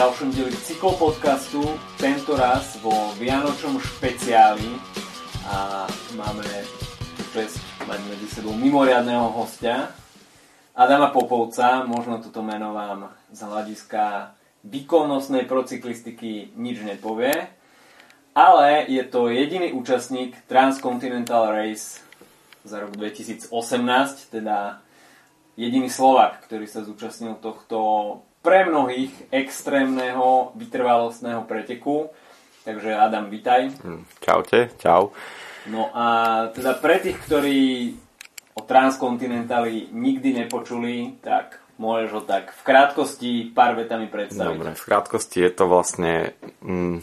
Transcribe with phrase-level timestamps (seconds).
[0.00, 1.60] ďalšom dieli cyklopodcastu,
[2.00, 4.72] tento raz vo Vianočnom špeciáli.
[5.44, 5.84] A
[6.16, 6.48] máme
[7.36, 9.92] čest mať medzi sebou mimoriadného hostia
[10.72, 14.32] Adama Popovca, možno toto meno vám z hľadiska
[14.64, 17.52] výkonnostnej procyklistiky nič nepovie,
[18.32, 22.00] ale je to jediný účastník Transcontinental Race
[22.64, 23.52] za rok 2018,
[24.32, 24.80] teda
[25.60, 27.76] jediný Slovak, ktorý sa zúčastnil tohto
[28.40, 32.08] pre mnohých extrémneho vytrvalostného preteku.
[32.64, 33.72] Takže Adam, vitaj.
[33.80, 35.12] Hm, čaute, čau.
[35.68, 36.06] No a
[36.52, 37.60] teda pre tých, ktorí
[38.56, 44.56] o Transkontinentáli nikdy nepočuli, tak môžeš ho tak v krátkosti pár vetami predstaviť.
[44.56, 47.00] Dobre, v krátkosti je to vlastne mm,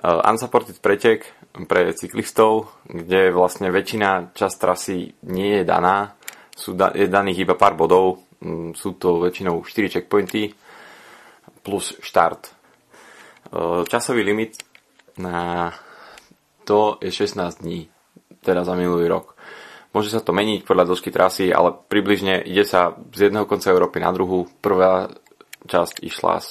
[0.00, 1.28] unsupported pretek
[1.68, 6.16] pre cyklistov, kde vlastne väčšina časť trasy nie je daná.
[6.56, 8.24] Sú da- je daných iba pár bodov,
[8.74, 10.50] sú to väčšinou 4 checkpointy
[11.62, 12.50] plus štart.
[12.50, 12.52] E,
[13.86, 14.58] časový limit
[15.18, 15.70] na
[16.66, 17.86] to je 16 dní,
[18.42, 19.34] teda za minulý rok.
[19.92, 24.00] Môže sa to meniť podľa dĺžky trasy, ale približne ide sa z jedného konca Európy
[24.00, 24.48] na druhú.
[24.64, 25.12] Prvá
[25.68, 26.50] časť išla z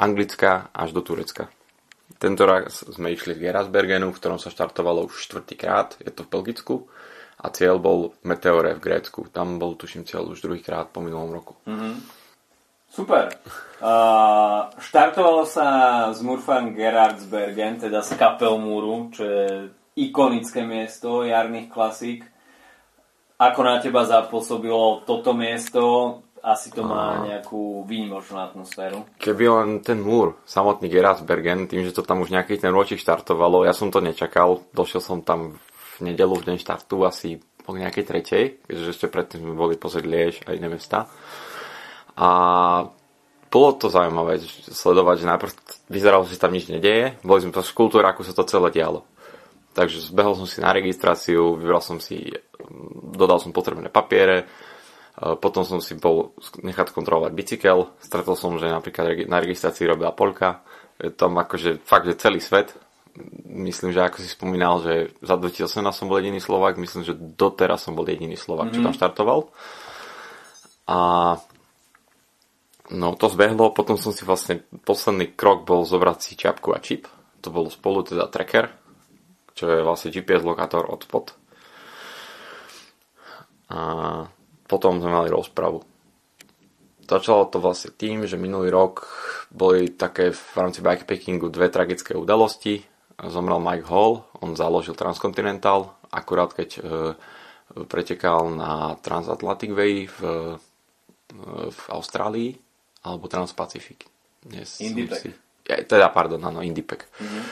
[0.00, 1.52] Anglicka až do Turecka.
[2.16, 6.32] Tento raz sme išli z Gerasbergenu, v ktorom sa štartovalo už štvrtýkrát, je to v
[6.32, 6.74] Belgicku
[7.40, 9.32] a cieľ bol Meteore v Grécku.
[9.32, 11.56] Tam bol, tuším, cieľ už druhýkrát po minulom roku.
[11.64, 11.94] Mm-hmm.
[12.90, 13.30] Super.
[13.78, 15.66] Uh, štartovalo sa
[16.10, 19.46] z Murfan Gerardsbergen, teda z Kapelmúru, čo je
[19.94, 22.26] ikonické miesto jarných klasík.
[23.40, 25.82] Ako na teba zapôsobilo toto miesto?
[26.40, 29.04] Asi to má nejakú výnimočnú atmosféru.
[29.20, 33.68] Keby len ten múr, samotný Gerardsbergen, tým, že to tam už nejaký ten ročík štartovalo,
[33.68, 35.60] ja som to nečakal, došiel som tam
[36.04, 40.34] nedelu v deň štartu asi po nejakej tretej, keďže ešte predtým sme boli pozrieť Liež
[40.48, 41.06] a iné mesta.
[42.16, 42.30] A
[43.50, 44.38] bolo to zaujímavé
[44.70, 45.52] sledovať, že najprv
[45.90, 49.02] vyzeralo, že tam nič nedeje, boli sme to v kultúre, ako sa to celé dialo.
[49.74, 52.30] Takže zbehol som si na registráciu, vybral som si,
[53.14, 54.50] dodal som potrebné papiere,
[55.14, 60.62] potom som si bol nechať kontrolovať bicykel, stretol som, že napríklad na registrácii robila Polka,
[61.18, 62.74] tam akože fakt, že celý svet,
[63.46, 67.82] myslím, že ako si spomínal, že za 2018 som bol jediný Slovak, myslím, že doteraz
[67.82, 68.80] som bol jediný Slovak, mm-hmm.
[68.80, 68.98] čo tam mhm.
[68.98, 69.40] štartoval.
[70.90, 70.98] A
[72.90, 77.06] no to zbehlo, potom som si vlastne, posledný krok bol zobrať si čapku a čip.
[77.40, 78.68] To bolo spolu teda tracker,
[79.54, 81.32] čo je vlastne GPS lokátor od spod.
[83.70, 83.80] A
[84.66, 85.86] potom sme mali rozpravu.
[87.06, 89.06] Začalo to vlastne tým, že minulý rok
[89.50, 92.89] boli také v rámci bikepackingu dve tragické udalosti
[93.28, 96.80] zomrel Mike Hall, on založil Transcontinental, akurát keď e,
[97.84, 100.54] pretekal na Transatlantic Way v, e,
[101.68, 102.56] v Austrálii,
[103.04, 104.08] alebo Transpacific.
[104.40, 105.36] Dnes Indipec.
[105.68, 107.04] Ja, teda, pardon, áno, Indipec.
[107.20, 107.44] Mm-hmm.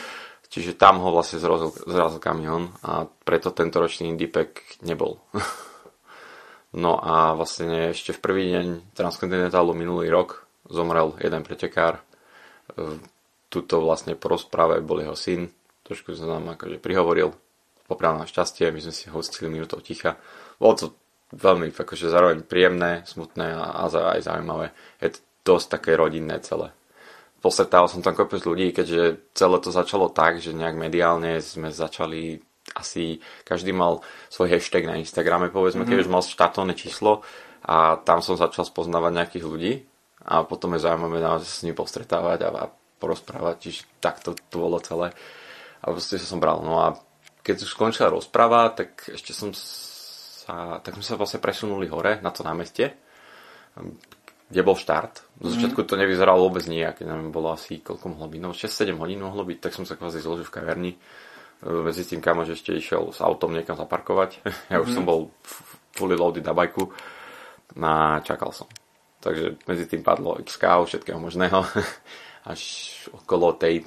[0.48, 5.20] Čiže tam ho vlastne zrazil, zrazil kamión a preto tento ročný Indipec nebol.
[6.82, 12.00] no a vlastne ešte v prvý deň Transcontinentalu minulý rok zomrel jeden pretekár.
[13.48, 15.48] Tuto vlastne po rozprave bol jeho syn,
[15.88, 17.32] trošku sa nám akože prihovoril,
[17.88, 20.20] poprával na šťastie, my sme si hostili minútou ticha.
[20.60, 20.86] Bolo to
[21.32, 24.72] veľmi akože zároveň príjemné, smutné a, a aj zaujímavé.
[25.00, 26.72] Je to dosť také rodinné celé.
[27.38, 32.42] Postretával som tam kopec ľudí, keďže celé to začalo tak, že nejak mediálne sme začali
[32.76, 35.96] asi každý mal svoj hashtag na Instagrame, povedzme, mm-hmm.
[35.96, 37.24] keď už mal štartovné číslo
[37.64, 39.72] a tam som začal spoznávať nejakých ľudí
[40.28, 42.64] a potom je zaujímavé naozaj s nimi postretávať a, a
[42.98, 45.14] porozprávať, čiže takto to bolo celé
[45.82, 46.60] a proste som bral.
[46.62, 46.86] No a
[47.46, 52.34] keď už skončila rozpráva, tak ešte som sa, tak sme sa vlastne presunuli hore na
[52.34, 52.92] to námestie,
[54.48, 55.38] kde bol štart.
[55.38, 55.52] Do mhm.
[55.54, 59.22] začiatku to nevyzeralo vôbec nijak, keď nám bolo asi koľko mohlo byť, no 6-7 hodín
[59.22, 60.92] mohlo byť, tak som sa kvázi zložil v kaverni.
[61.58, 64.46] Medzi tým kamož ešte išiel s autom niekam zaparkovať.
[64.72, 64.96] Ja už mm.
[64.98, 65.34] som bol
[65.94, 66.86] fully loaded na bajku
[67.82, 68.70] a čakal som.
[69.18, 71.66] Takže medzi tým padlo XK, všetkého možného.
[72.48, 72.60] Až
[73.12, 73.84] okolo tej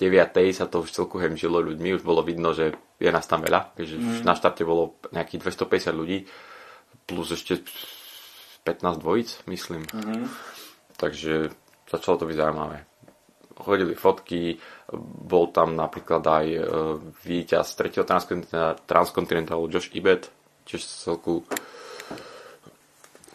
[0.00, 0.56] 9.
[0.56, 3.96] sa to už celku hemžilo ľuďmi, už bolo vidno, že je nás tam veľa, keďže
[4.00, 4.24] mm.
[4.24, 6.18] na štarte bolo nejakých 250 ľudí,
[7.04, 7.60] plus ešte
[8.64, 9.84] 15 dvojic, myslím.
[9.92, 10.26] Mm.
[10.96, 11.52] Takže
[11.86, 12.78] začalo to byť zaujímavé.
[13.52, 14.56] Chodili fotky,
[15.28, 16.60] bol tam napríklad aj e,
[17.22, 18.02] víťaz 3.
[18.88, 20.32] transkontinentálu Josh Ibet,
[20.64, 21.44] čiže celku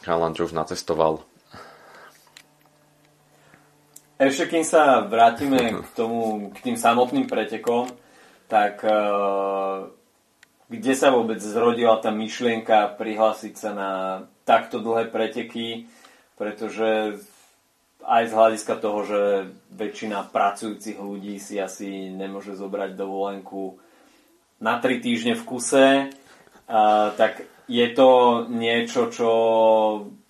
[0.02, 1.22] chalan, čo už nacestoval
[4.18, 7.86] ešte kým sa vrátime k tomu, k tým samotným pretekom,
[8.50, 9.90] tak uh,
[10.68, 13.92] kde sa vôbec zrodila tá myšlienka prihlásiť sa na
[14.44, 15.88] takto dlhé preteky,
[16.36, 17.22] pretože
[18.08, 19.22] aj z hľadiska toho, že
[19.75, 23.80] väčšina pracujúcich ľudí si asi nemôže zobrať dovolenku
[24.64, 25.88] na tri týždne v kuse,
[27.19, 28.10] tak je to
[28.48, 29.31] niečo, čo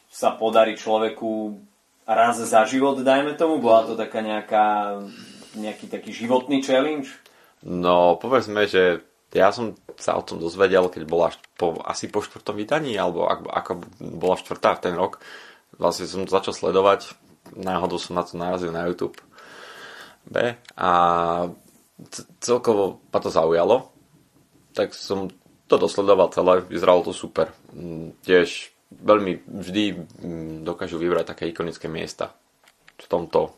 [0.10, 1.62] sa podarí človeku
[2.07, 3.59] raz za život, dajme tomu?
[3.59, 4.98] Bola to taká nejaká,
[5.59, 7.12] nejaký taký životný challenge?
[7.68, 9.04] No, povedzme, že
[9.36, 13.51] ja som sa o tom dozvedel, keď bola po, asi po štvrtom vydaní, alebo ako,
[13.51, 15.19] ako bola štvrtá v ten rok.
[15.75, 17.12] Vlastne som to začal sledovať,
[17.59, 19.19] náhodou som na to narazil na YouTube.
[20.27, 20.56] B.
[20.80, 20.92] A
[22.39, 23.92] celkovo ma to zaujalo,
[24.71, 25.27] tak som
[25.68, 27.51] to dosledoval celé, vyzeralo to super.
[27.75, 32.31] Mm, tiež veľmi vždy mm, dokážu vybrať také ikonické miesta.
[32.98, 33.56] V tomto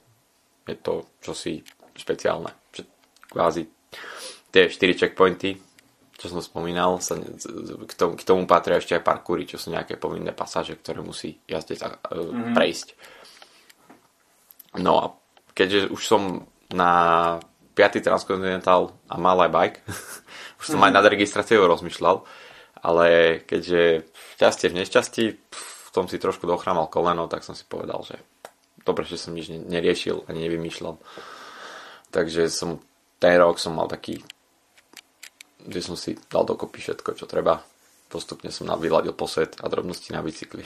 [0.65, 1.61] je to čosi
[1.93, 2.49] špeciálne.
[3.29, 3.65] Kvázi
[4.49, 5.57] tie 4 checkpointy,
[6.19, 9.95] čo som spomínal, sa, k, tomu, k tomu patria ešte aj parkúry, čo sú nejaké
[9.95, 12.53] povinné pasáže, ktoré musí jazdec mm-hmm.
[12.57, 12.87] prejsť.
[14.81, 15.05] No a
[15.53, 16.21] keďže už som
[16.73, 16.91] na
[17.73, 18.03] 5.
[18.03, 19.79] Transcontinental a mal aj bike,
[20.59, 20.85] už som mm-hmm.
[20.89, 22.27] aj nad registráciou rozmýšľal,
[22.83, 23.07] ale
[23.47, 24.08] keďže
[24.39, 25.23] šťastie v nešťastí
[25.89, 28.15] v tom si trošku dochrámal koleno, tak som si povedal, že
[28.87, 30.95] dobre, že som nič neriešil ani nevymýšľal.
[32.15, 32.79] Takže som
[33.19, 34.23] ten rok som mal taký,
[35.67, 37.59] že som si dal dokopy všetko, čo treba.
[38.07, 40.63] Postupne som vyladil posed a drobnosti na bicykli.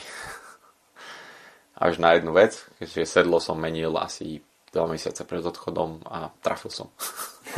[1.88, 6.70] Až na jednu vec, keďže sedlo som menil asi dva mesiace pred odchodom a trafil
[6.70, 6.94] som.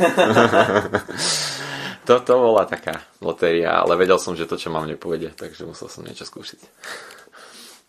[2.06, 5.90] to, to bola taká lotéria, ale vedel som, že to, čo mám, nepovede, takže musel
[5.90, 6.60] som niečo skúsiť.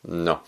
[0.10, 0.42] No,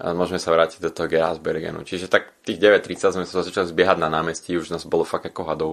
[0.00, 1.84] a môžeme sa vrátiť do toho Gerasbergenu.
[1.84, 5.42] Čiže tak tých 9.30 sme sa začali zbiehať na námestí, už nás bolo fakt ako
[5.44, 5.72] hadov.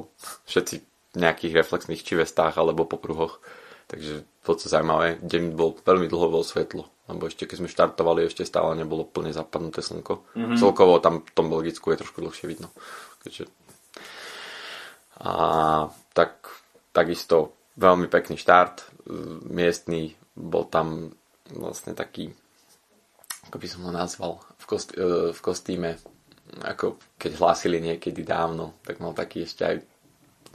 [0.52, 0.76] Všetci
[1.16, 3.40] v nejakých reflexných či vestách alebo po pruhoch.
[3.88, 8.28] Takže to, co zaujímavé, deň bol veľmi dlho bol svetlo, lebo ešte keď sme štartovali,
[8.28, 10.28] ešte stále nebolo plne zapadnuté slnko.
[10.36, 10.60] Mm-hmm.
[10.60, 12.68] Celkovo tam v tom Belgicku je trošku dlhšie vidno.
[13.24, 13.48] Keďže...
[15.24, 16.37] A tak,
[16.98, 19.06] takisto veľmi pekný štart,
[19.54, 21.14] miestný, bol tam
[21.54, 22.34] vlastne taký,
[23.48, 25.96] ako by som ho nazval, v, kost, e, v kostýme,
[26.66, 29.76] ako keď hlásili niekedy dávno, tak mal taký ešte aj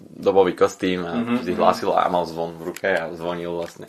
[0.03, 1.39] dobový kostým a mm-hmm.
[1.47, 3.87] vždy hlásil a mal zvon v ruke a zvonil vlastne.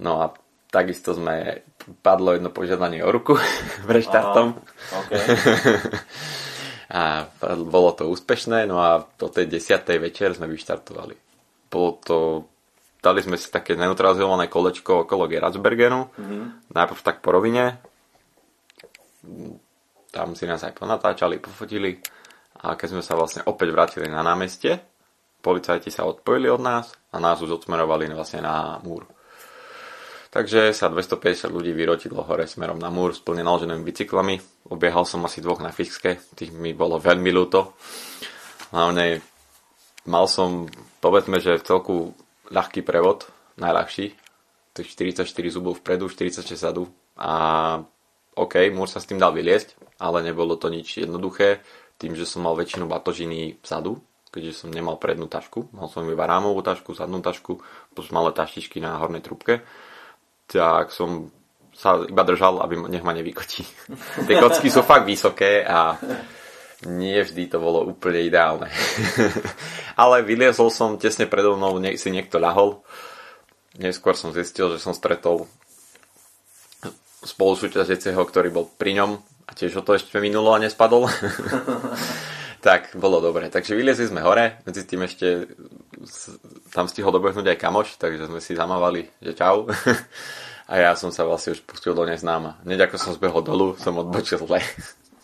[0.00, 0.32] No a
[0.72, 1.62] takisto sme,
[2.00, 3.36] padlo jedno požiadanie o ruku
[3.88, 4.56] pre štartom.
[5.04, 5.20] Okay.
[6.98, 7.28] a
[7.68, 11.27] bolo to úspešné, no a po tej desiatej večer sme vyštartovali.
[11.68, 12.18] Bolo to,
[13.04, 16.72] dali sme si také neutralizované kolečko okolo Geratsbergenu, mm-hmm.
[16.72, 17.80] najprv tak po rovine,
[20.08, 22.00] tam si nás aj ponatáčali, pofotili
[22.64, 24.80] a keď sme sa vlastne opäť vrátili na námestie,
[25.44, 29.06] policajti sa odpojili od nás a nás už odsmerovali vlastne na múr.
[30.28, 34.36] Takže sa 250 ľudí vyrotilo hore smerom na múr s plne naloženými bicyklami.
[34.68, 37.72] Obiehal som asi dvoch na fiske, tých mi bolo veľmi ľúto.
[38.68, 39.24] Hlavne
[40.08, 40.66] mal som,
[41.04, 42.16] povedzme, že celku
[42.48, 43.28] ľahký prevod,
[43.60, 44.16] najľahší.
[44.72, 46.88] Tých 44 zubov vpredu, 46 zadu.
[47.20, 47.32] A
[48.38, 51.60] OK, múr sa s tým dal vyliesť, ale nebolo to nič jednoduché.
[51.98, 53.98] Tým, že som mal väčšinu batožiny vzadu,
[54.30, 55.74] keďže som nemal prednú tašku.
[55.74, 57.58] Mal som iba rámovú tašku, zadnú tašku,
[57.92, 59.66] plus malé taštičky na hornej trúbke.
[60.46, 61.34] Tak som
[61.74, 63.66] sa iba držal, aby nech ma nevykotí.
[64.30, 65.98] Tie kocky sú fakt vysoké a
[66.86, 68.70] nie vždy to bolo úplne ideálne.
[70.00, 72.86] Ale vyliezol som tesne predo mnou, si niekto ľahol.
[73.78, 75.50] Neskôr som zistil, že som stretol
[77.26, 81.10] spolusúťažiaceho, ktorý bol pri ňom a tiež ho to ešte minulo a nespadol.
[82.66, 83.50] tak bolo dobre.
[83.50, 85.50] Takže vyliezli sme hore, medzi tým ešte
[86.70, 89.66] tam stihol dobehnúť aj kamoš, takže sme si zamávali, že čau.
[90.68, 92.60] A ja som sa vlastne už pustil do neznáma.
[92.60, 94.60] Hneď ako som zbehol dolu, som odbočil zle.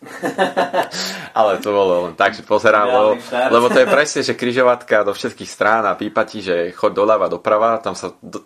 [1.39, 5.13] Ale to bolo len tak, že pozerám, lebo, lebo to je presne, že križovatka do
[5.17, 8.45] všetkých strán a pípa ti, že chod doľava, doprava, tam sa do,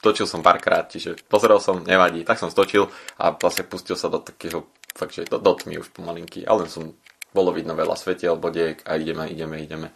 [0.00, 2.86] točil som párkrát, čiže pozeral som, nevadí, tak som stočil
[3.18, 6.70] a vlastne pustil sa do takého, fakt, že do, do tmy už pomalinky, ale len
[6.70, 6.94] som
[7.34, 9.88] bolo vidno veľa svetiel, bodiek a ideme, ideme, ideme.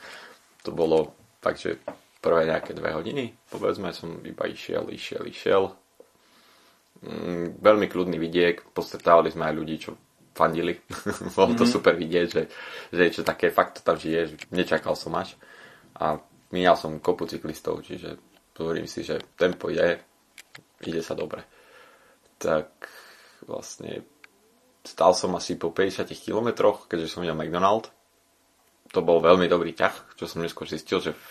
[0.66, 1.80] To bolo fakt, že
[2.20, 5.62] prvé nejaké dve hodiny, povedzme, som iba išiel, išiel, išiel.
[7.00, 9.96] Mm, veľmi kľudný vidiek, postretávali sme aj ľudí, čo
[10.40, 10.80] fandili.
[11.36, 11.68] bolo to mm-hmm.
[11.68, 12.42] super vidieť, že,
[12.88, 15.36] že čo také fakt to tam žije, nečakal som až.
[16.00, 16.16] A
[16.56, 18.16] minal som kopu cyklistov, čiže
[18.56, 20.00] hovorím si, že tempo je,
[20.88, 21.44] ide sa dobre.
[22.40, 22.88] Tak
[23.44, 24.04] vlastne
[24.80, 27.92] Stal som asi po 50 kilometroch, keďže som videl McDonald.
[28.96, 31.26] To bol veľmi dobrý ťah, čo som neskôr zistil, že v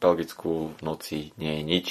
[0.00, 1.86] Belgicku v noci nie je nič.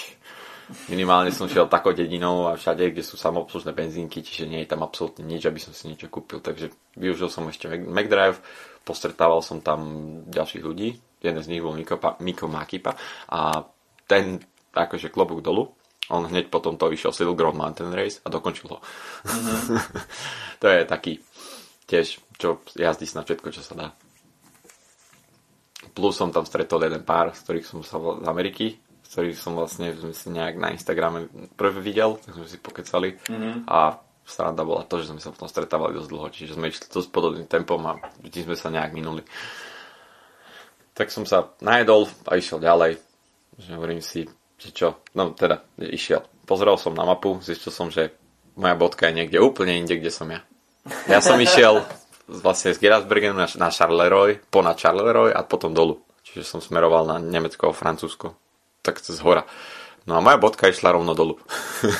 [0.91, 4.83] Minimálne som šiel takou dedinou a všade, kde sú samoobslužné benzínky, čiže nie je tam
[4.83, 6.43] absolútne nič, aby som si niečo kúpil.
[6.43, 8.43] Takže využil som ešte McDrive,
[8.83, 9.79] postretával som tam
[10.27, 10.99] ďalších ľudí.
[11.23, 12.99] Jeden z nich bol Miko, Miko Makipa
[13.31, 13.63] a
[14.05, 14.43] ten
[14.75, 15.71] akože klobúk dolu.
[16.07, 18.79] On hneď potom to vyšiel Silk Ground Mountain Race a dokončil ho.
[18.79, 19.79] Mm-hmm.
[20.63, 21.13] to je taký
[21.87, 23.87] tiež, čo jazdí na všetko, čo sa dá.
[25.91, 29.55] Plus som tam stretol jeden pár, z ktorých som sa z Ameriky, z ktorých som
[29.55, 33.63] vlastne si nejak na Instagrame prvé videl, tak sme si pokecali mm-hmm.
[33.71, 37.07] a sranda bola to, že sme sa potom stretávali dosť dlho, čiže sme išli dosť
[37.15, 39.23] podobným tempom a vždy sme sa nejak minuli.
[40.91, 42.99] Tak som sa najedol a išiel ďalej.
[43.55, 44.27] Že hovorím si,
[44.59, 46.27] že čo, no teda išiel.
[46.43, 48.11] Pozrel som na mapu, zistil som, že
[48.59, 50.43] moja bodka je niekde úplne inde, kde som ja.
[51.07, 51.87] Ja som išiel
[52.27, 56.03] vlastne z Gerasbergenu na, na Charleroi, po na Charleroi a potom dolu.
[56.27, 58.35] Čiže som smeroval na Nemecko a Francúzsko
[58.87, 59.43] tak cez hora.
[60.07, 61.35] No a moja bodka išla rovno dolu.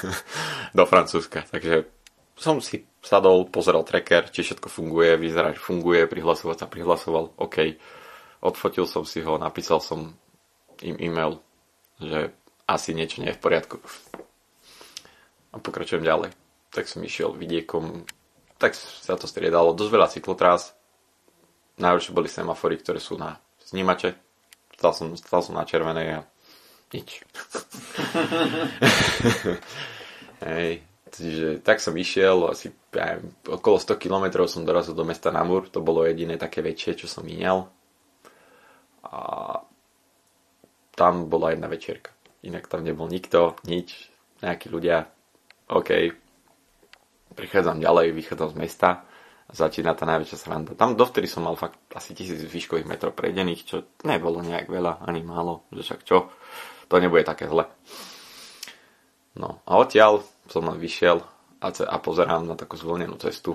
[0.78, 1.44] do Francúzska.
[1.52, 1.92] Takže
[2.40, 7.76] som si sadol, pozeral tracker, či všetko funguje, vyzerá, že funguje, prihlasovať sa prihlasoval, OK.
[8.46, 10.14] Odfotil som si ho, napísal som
[10.86, 11.42] im e-mail,
[11.98, 12.30] že
[12.70, 13.82] asi niečo nie je v poriadku.
[15.52, 16.30] A pokračujem ďalej.
[16.70, 18.06] Tak som išiel vidiekom,
[18.62, 19.74] tak sa to striedalo.
[19.74, 20.78] Dosť veľa cyklotrás.
[21.82, 24.14] Najhoršie boli semafory, ktoré sú na snímače.
[24.78, 26.26] Stal som, stal som na červenej a
[26.94, 27.10] nič.
[30.48, 33.18] Hej, čiže tak som išiel, asi ja,
[33.50, 37.26] okolo 100 km som dorazil do mesta Namur, to bolo jediné také väčšie, čo som
[37.26, 37.66] míňal.
[39.08, 39.20] A
[40.98, 42.14] tam bola jedna večerka.
[42.46, 44.10] Inak tam nebol nikto, nič,
[44.42, 45.10] nejakí ľudia.
[45.70, 45.90] OK,
[47.38, 48.90] prichádzam ďalej, vychádzam z mesta
[49.48, 50.74] a začína tá najväčšia sranda.
[50.74, 55.24] Tam dovtedy som mal fakt asi tisíc výškových metrov prejdených, čo nebolo nejak veľa, ani
[55.24, 56.28] málo, že však čo
[56.88, 57.68] to nebude také zle.
[59.38, 61.22] No a odtiaľ som len vyšiel
[61.62, 63.54] a, a pozerám na takú zvolnenú cestu.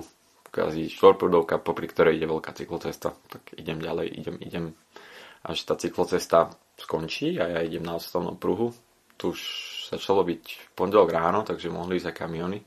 [0.53, 3.17] Kvázi štvorprúdovka, popri ktorej ide veľká cyklocesta.
[3.27, 4.65] Tak idem ďalej, idem, idem.
[5.43, 8.71] Až tá cyklocesta skončí a ja idem na odstavnom pruhu.
[9.17, 9.41] Tu už
[9.89, 12.59] začalo byť pondelok ráno, takže mohli ísť aj kamiony.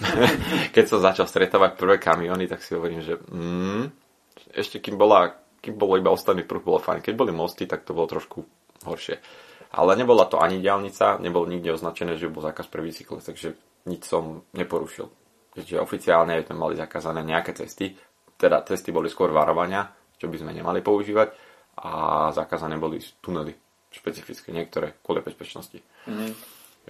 [0.76, 3.84] Keď som začal stretávať prvé kamiony, tak si hovorím, že mm,
[4.52, 5.32] ešte kým, bola,
[5.64, 7.00] kým bolo iba ostatný pruh, bolo fajn.
[7.00, 8.44] Keď boli mosty, tak to bolo trošku
[8.84, 9.16] horšie.
[9.72, 13.56] Ale nebola to ani diálnica, nebolo nikde označené, že bol zákaz pre bicykle, takže
[13.88, 15.08] nič som neporušil.
[15.56, 17.96] Takže oficiálne sme mali zakázané nejaké cesty,
[18.36, 19.88] teda cesty boli skôr varovania,
[20.20, 21.32] čo by sme nemali používať
[21.80, 21.90] a
[22.36, 23.56] zakázané boli tunely,
[23.88, 25.80] špecifické niektoré kvôli bezpečnosti.
[26.04, 26.30] Mm-hmm.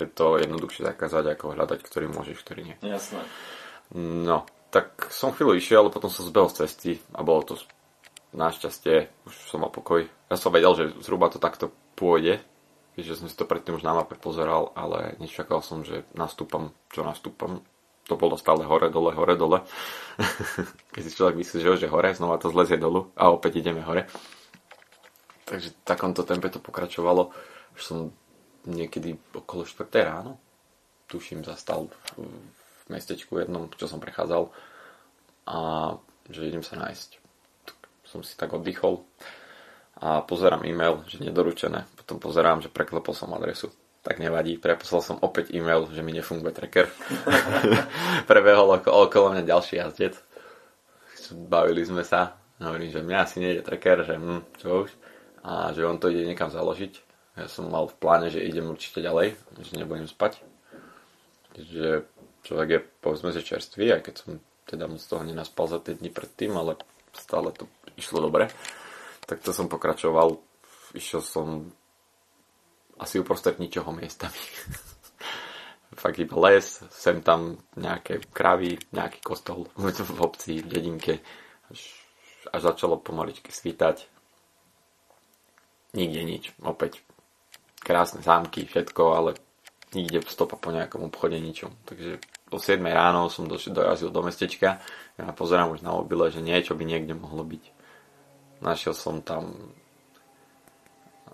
[0.02, 2.76] Je to jednoduchšie zakázať, ako hľadať, ktorý môžeš, ktorý nie.
[2.80, 3.20] Jasné.
[3.98, 7.54] No, tak som chvíľu išiel, ale potom som zbehol z cesty a bolo to
[8.32, 10.08] našťastie, už som mal pokoj.
[10.32, 12.40] Ja som vedel, že zhruba to takto pôjde,
[12.96, 17.02] keďže som si to predtým už na mape pozeral, ale nečakal som, že nastúpam, čo
[17.02, 17.64] nastúpam.
[18.10, 19.62] To bolo stále hore, dole, hore, dole.
[20.94, 24.10] Keď si človek myslí, že už hore, znova to zlezie dolu a opäť ideme hore.
[25.46, 27.30] Takže v takomto tempe to pokračovalo.
[27.78, 27.98] Už som
[28.66, 29.88] niekedy okolo 4.
[30.02, 30.38] ráno,
[31.08, 34.50] tuším, zastal v, v mestečku jednom, čo som prechádzal
[35.48, 35.58] a
[36.30, 37.10] že idem sa nájsť.
[37.66, 39.02] Tak som si tak oddychol
[39.98, 41.86] a pozerám e-mail, že nedoručené.
[42.12, 43.72] Potom pozerám, že preklepol som adresu.
[44.04, 46.92] Tak nevadí, preposlal som opäť e-mail, že mi nefunguje tracker.
[48.28, 50.20] Prebehol okolo, okolo mňa ďalší jazdec.
[51.32, 52.36] Bavili sme sa.
[52.60, 54.92] Hovorím, že mňa asi nejde tracker, že hm, čo už.
[55.40, 57.00] A že on to ide niekam založiť.
[57.40, 59.32] Ja som mal v pláne, že idem určite ďalej,
[59.64, 60.44] že nebudem spať.
[61.56, 62.04] Že
[62.44, 64.36] človek je povedzme, že čerstvý, aj keď som
[64.68, 66.76] teda moc toho nenaspal za tie dni predtým, ale
[67.16, 67.64] stále to
[67.96, 68.52] išlo dobre
[69.26, 70.38] tak to som pokračoval.
[70.92, 71.72] Išiel som
[73.02, 74.38] asi uprostred ničoho miestami.
[76.02, 79.68] Fakt iba les, sem tam nejaké kravy, nejaký kostol
[80.16, 81.20] v obci, v dedinke.
[81.68, 81.80] Až,
[82.54, 84.06] až začalo pomaličky svítať.
[85.92, 86.44] Nikde nič.
[86.64, 87.04] Opäť
[87.82, 89.30] krásne zámky, všetko, ale
[89.92, 91.76] nikde stopa po nejakom obchode ničom.
[91.84, 92.16] Takže
[92.48, 94.80] o 7 ráno som dorazil do mestečka.
[95.20, 97.64] Ja pozerám už na mobile, že niečo by niekde mohlo byť.
[98.64, 99.74] Našiel som tam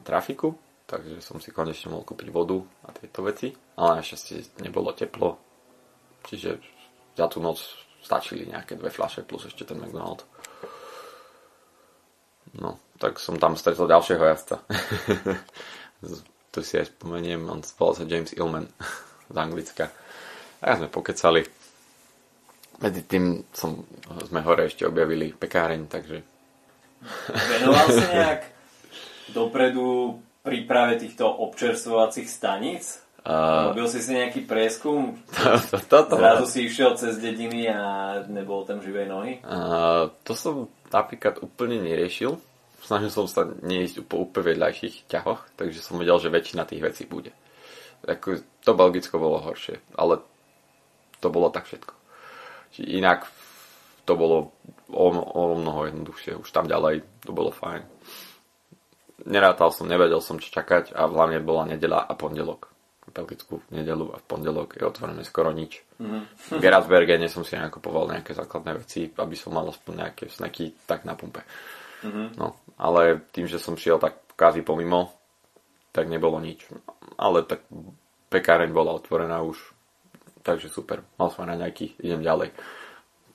[0.03, 0.57] trafiku,
[0.89, 2.57] takže som si konečne mohol kúpiť vodu
[2.89, 3.53] a tieto veci.
[3.77, 5.37] Ale našťastie nebolo teplo,
[6.25, 6.57] čiže
[7.13, 7.61] za tú noc
[8.01, 10.25] stačili nejaké dve fľaše plus ešte ten McDonald.
[12.57, 14.65] No, tak som tam stretol ďalšieho jazdca.
[16.57, 18.65] to si aj spomeniem, on spol sa James Illman
[19.33, 19.93] z Anglicka.
[20.65, 21.45] A sme pokecali.
[22.81, 23.85] Medzi tým som,
[24.25, 26.19] sme hore ešte objavili pekáreň, takže
[27.49, 28.43] Venoval si nejak
[29.31, 30.19] dopredu
[30.49, 33.05] príprave týchto občerstvovacích staníc?
[33.29, 35.21] Uh, Robil si si nejaký prieskum?
[35.69, 39.33] To, to, to, Zrazu si išiel cez dediny a nebolo tam živej nohy?
[39.45, 42.41] Uh, to som napríklad úplne neriešil.
[42.81, 47.05] Snažil som sa neísť po úplne vedľajších ťahoch, takže som vedel, že väčšina tých vecí
[47.05, 47.37] bude.
[48.09, 50.25] Ako, to Belgicko bolo horšie, ale
[51.21, 51.93] to bolo tak všetko.
[52.73, 53.29] Čiže inak
[54.09, 54.57] to bolo
[54.89, 56.41] o, o mnoho jednoduchšie.
[56.41, 57.85] Už tam ďalej to bolo fajn.
[59.27, 62.71] Nerátal som, nevedel som, čo čakať a hlavne bola nedela a pondelok.
[63.09, 65.81] V Belgicku v nedelu a v pondelok je otvorené skoro nič.
[65.99, 66.29] Mm.
[66.29, 71.09] V Gerasbergene som si nakupoval nejaké základné veci, aby som mal aspoň nejaké snaky tak
[71.09, 71.41] na pumpe.
[72.05, 72.39] Mm-hmm.
[72.39, 75.19] No, ale tým, že som šiel tak kázy pomimo,
[75.91, 76.69] tak nebolo nič.
[77.19, 77.67] Ale tak
[78.31, 79.59] pekáreň bola otvorená už,
[80.47, 81.03] takže super.
[81.19, 82.55] Mal som na nejaký, idem ďalej.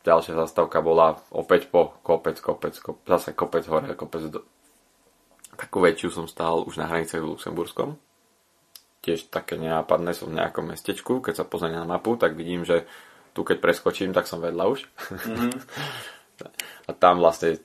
[0.04, 4.40] Ďalšia zastávka bola opäť po kopec, kopec, kopec zase kopec hore, kopec do...
[5.74, 7.98] Takú väčšiu som stál už na hranice v Luxemburskom.
[9.02, 12.86] Tiež také nenápadné som v nejakom mestečku, keď sa pozriem na mapu, tak vidím, že
[13.34, 14.86] tu keď preskočím, tak som vedľa už.
[14.86, 15.52] Mm-hmm.
[16.90, 17.58] a tam vlastne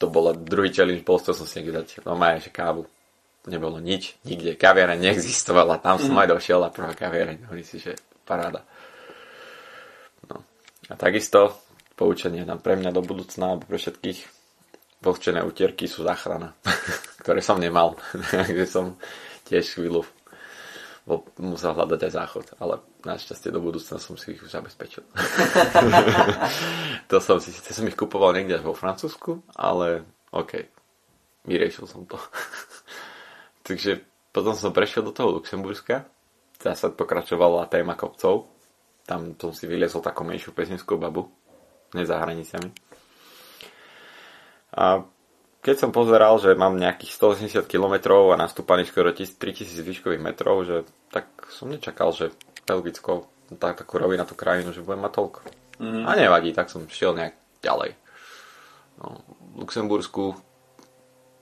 [0.00, 2.88] to bolo druhý challenge, bol som si niekde dať normálne, že kávu.
[3.44, 4.56] Nebolo nič, nikde.
[4.56, 6.20] Kaviareň neexistovala, tam som mm.
[6.24, 7.44] aj došiel a prvá kaviareň.
[7.44, 7.92] Hovorí si, že
[8.24, 8.64] paráda.
[10.32, 10.40] No.
[10.88, 11.60] A takisto
[11.92, 14.39] poučenie nám pre mňa do budúcna, pre všetkých
[15.00, 16.56] vlhčené utierky sú záchrana,
[17.24, 17.96] ktoré som nemal.
[18.32, 19.00] Takže som
[19.48, 20.04] tiež chvíľu
[21.42, 25.02] musel hľadať aj záchod, ale našťastie do budúcna som si ich už zabezpečil.
[27.10, 30.70] to som si, som ich kupoval niekde vo Francúzsku, ale OK,
[31.48, 32.20] vyriešil som to.
[33.66, 36.06] Takže potom som prešiel do toho Luxemburska,
[36.60, 38.46] zase pokračovala téma kopcov,
[39.08, 41.26] tam som si vyliezol takú menšiu pezinskú babu,
[41.98, 42.70] ne za hranicami.
[44.74, 45.04] A
[45.60, 49.36] keď som pozeral, že mám nejakých 180 km a nastúpaný skoro 3000
[49.84, 52.32] výškových metrov, že tak som nečakal, že
[52.64, 55.40] Belgicko tak, takú rovina tú krajinu, že budem mať toľko.
[55.80, 56.04] Mm.
[56.06, 57.98] A nevadí, tak som šiel nejak ďalej.
[59.00, 59.20] No,
[59.56, 60.36] v Luxembursku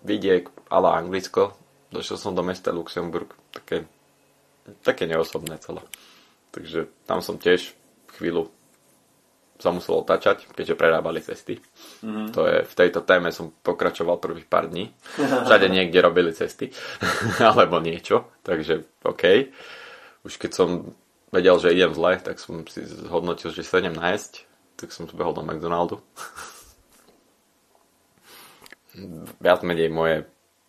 [0.03, 1.55] vidiek ale Anglicko.
[1.95, 3.89] Došiel som do mesta Luxemburg, také,
[4.85, 5.81] také neosobné celé.
[6.53, 7.73] Takže tam som tiež
[8.19, 8.53] chvíľu
[9.59, 11.59] sa muselo otáčať, keďže prerábali cesty.
[12.01, 12.27] Mm-hmm.
[12.31, 14.95] To je, v tejto téme som pokračoval prvých pár dní.
[15.47, 16.71] Všade niekde robili cesty,
[17.43, 19.51] alebo niečo, takže OK.
[20.23, 20.95] Už keď som
[21.35, 24.33] vedel, že idem zle, tak som si zhodnotil, že sa idem nájsť,
[24.79, 25.99] tak som zbehol do McDonaldu.
[29.43, 30.27] Viac menej moje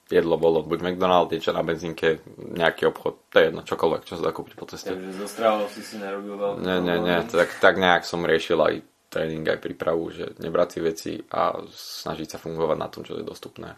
[0.09, 4.25] jedlo bolo buď McDonald's, niečo na benzínke, nejaký obchod, to je jedno, čokoľvek, čo sa
[4.25, 4.91] dá kúpiť po ceste.
[4.91, 8.57] Takže zo stravou si si nerobil veľký Nie, nie, nie, tak, tak nejak som riešil
[8.57, 8.73] aj
[9.09, 13.25] tréning, aj prípravu, že nebrať si veci a snažiť sa fungovať na tom, čo je
[13.25, 13.77] dostupné.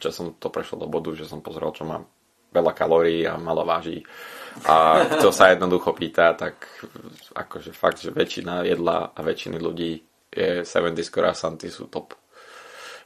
[0.00, 2.08] Čo som to prešiel do bodu, že som pozrel, čo mám
[2.48, 4.00] veľa kalórií a malo váži.
[4.64, 6.64] A kto sa jednoducho pýta, tak
[7.36, 10.00] akože fakt, že väčšina jedla a väčšiny ľudí
[10.32, 12.16] je 70 croissanty sú top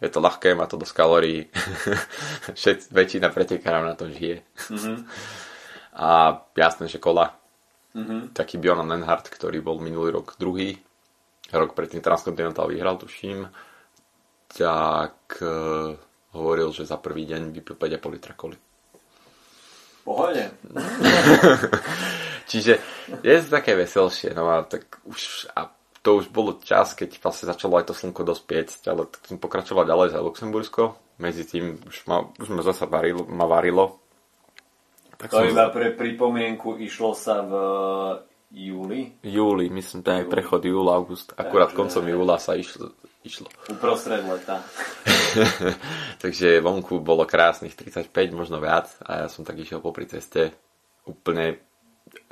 [0.02, 1.46] je to ľahké, má to dosť kalórií.
[2.58, 4.42] Všet, väčšina pretekárov na to žije.
[4.42, 4.98] Mm-hmm.
[6.02, 7.38] A jasné, že kola.
[7.94, 8.34] Mm-hmm.
[8.34, 10.80] Taký Bjorn Nenhardt, ktorý bol minulý rok druhý,
[11.52, 13.44] rok predtým Transcontinental vyhral, tuším,
[14.48, 15.92] tak uh,
[16.32, 18.56] hovoril, že za prvý deň vypil 5,5 litra koli.
[20.08, 20.48] Pohode.
[22.50, 22.72] Čiže
[23.20, 25.68] je to také veselšie, no a tak už a
[26.02, 29.86] to už bolo čas, keď vlastne začalo aj to slnko dospieť, ale tak som pokračoval
[29.86, 30.98] ďalej za Luxembursko.
[31.22, 34.02] Medzi tým už ma, už ma zase varilo, ma varilo.
[35.14, 37.52] Tak to iba pre pripomienku išlo sa v
[38.50, 39.14] júli?
[39.22, 41.30] Júli, myslím, to je prechod júl, august.
[41.38, 41.78] Akurát Takže...
[41.78, 42.90] koncom júla sa išlo.
[43.22, 43.46] išlo.
[43.70, 44.58] Uprostred leta.
[46.22, 50.50] Takže vonku bolo krásnych 35, možno viac a ja som tak išiel popri ceste
[51.06, 51.62] úplne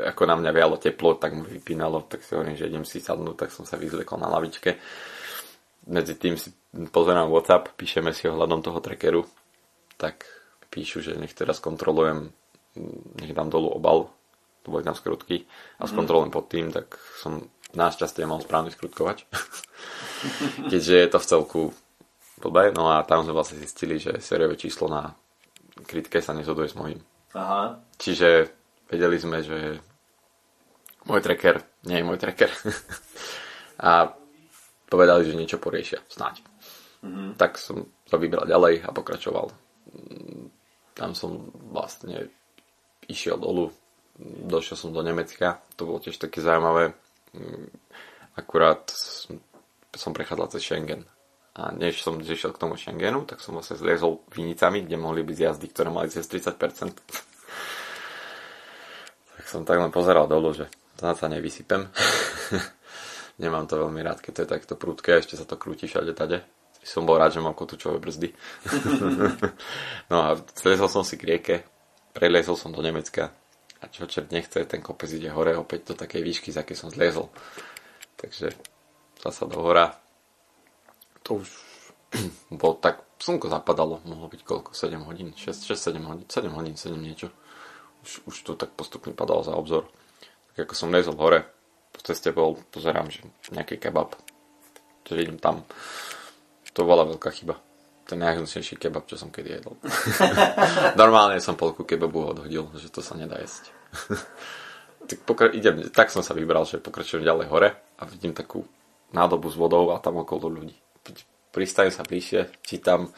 [0.00, 3.36] ako na mňa vialo teplo, tak mu vypínalo, tak si hovorím, že idem si sadnúť,
[3.46, 4.76] tak som sa vyzlekol na lavičke.
[5.88, 6.52] Medzi tým si
[6.92, 9.24] pozerám WhatsApp, píšeme si ohľadom toho trackeru,
[9.96, 10.28] tak
[10.68, 12.30] píšu, že nech teraz kontrolujem,
[13.20, 14.12] nech dám dolu obal,
[14.62, 15.48] to boli tam skrutky
[15.80, 15.90] a mm.
[15.90, 17.40] skontrolujem pod tým, tak som
[17.72, 19.24] našťastie mal správny skrutkovač.
[20.70, 21.60] Keďže je to v celku
[22.40, 25.16] blbé, no a tam sme vlastne zistili, že sériové číslo na
[25.88, 27.00] kritke sa nezhoduje s mojím.
[27.32, 27.78] Aha.
[27.96, 28.59] Čiže
[28.90, 29.78] vedeli sme, že
[31.06, 32.50] môj tracker nie je môj tracker.
[33.88, 34.12] a
[34.90, 36.44] povedali, že niečo poriešia, snáď.
[37.00, 37.40] Mm-hmm.
[37.40, 39.48] Tak som to vybral ďalej a pokračoval.
[40.92, 42.28] Tam som vlastne
[43.08, 43.72] išiel dolu,
[44.20, 46.92] došiel som do Nemecka, to bolo tiež také zaujímavé.
[48.36, 48.92] Akurát
[49.96, 51.08] som prechádzal cez Schengen.
[51.56, 55.38] A než som zišiel k tomu Schengenu, tak som vlastne zliezol vinicami, kde mohli byť
[55.38, 56.46] jazdy, ktoré mali cez 30%.
[59.50, 61.90] som tak len pozeral dolu, že to sa nevysypem.
[63.42, 66.46] Nemám to veľmi rád, keď to je takto prudké, ešte sa to krúti všade tade.
[66.86, 68.30] Som bol rád, že mám kotúčové brzdy.
[70.12, 71.56] no a zlezol som si k rieke,
[72.14, 73.34] preliezol som do Nemecka
[73.80, 76.92] a čo čert nechce, ten kopec ide hore opäť do takej výšky, z aké som
[76.92, 77.32] zliezol.
[78.20, 78.52] Takže
[79.24, 79.96] zasa do hora.
[81.24, 81.48] To už
[82.60, 86.76] bol tak, slnko zapadalo, mohlo byť koľko, 7 hodín, 6, 6 7 hodín, 7 hodín,
[86.76, 87.32] 7 niečo.
[88.00, 89.88] Už, už to tak postupne padalo za obzor.
[90.52, 91.44] Tak ako som lezol hore,
[91.90, 94.16] po ceste bol, pozerám, že nejaký kebab,
[95.04, 95.66] že idem tam.
[96.72, 97.58] To bola veľká chyba.
[98.06, 99.74] Ten najhnusnejší kebab, čo som kedy jedol.
[101.00, 103.70] Normálne som polku kebabu odhodil, že to sa nedá jesť.
[105.10, 108.62] tak, pokra- idem, tak som sa vybral, že pokračujem ďalej hore a vidím takú
[109.10, 110.74] nádobu s vodou a tam okolo ľudí.
[111.50, 113.10] Pristajem sa bližšie, čítam,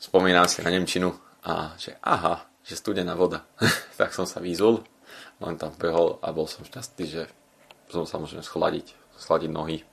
[0.00, 1.12] spomínam si na Nemčinu
[1.44, 3.48] a že aha, že studená voda.
[4.00, 4.84] tak som sa vyzul,
[5.40, 7.22] len tam behol a bol som šťastný, že
[7.88, 9.88] som sa môžem schladiť, schladiť nohy.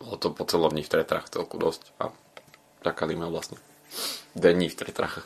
[0.00, 2.08] Bolo to po celom dní v tretrach celku dosť a
[2.80, 3.60] čakali ma vlastne
[4.32, 5.24] denní v tretrach.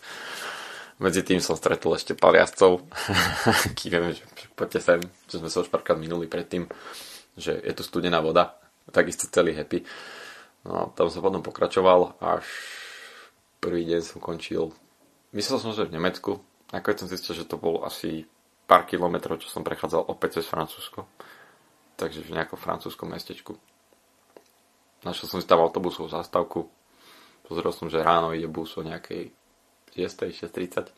[1.00, 2.84] Medzi tým som stretol ešte pár jazdcov.
[3.78, 6.68] Kýveme, že poďte sem, že sme sa už párkrát minuli predtým,
[7.40, 8.60] že je tu studená voda.
[8.90, 9.80] Takisto celý happy.
[10.68, 12.44] No tam som potom pokračoval, až
[13.64, 14.76] prvý deň som končil.
[15.30, 16.42] Myslel som, že v Nemecku.
[16.74, 18.26] Nakoniec som zistil, že to bol asi
[18.66, 21.06] pár kilometrov, čo som prechádzal opäť cez Francúzsko.
[21.94, 23.58] Takže v nejakom francúzskom mestečku.
[25.04, 26.66] Našiel som si tam autobusovú zástavku.
[27.44, 29.34] Pozrel som, že ráno ide bus o nejakej
[29.98, 30.50] 6.
[30.50, 30.90] 6.30.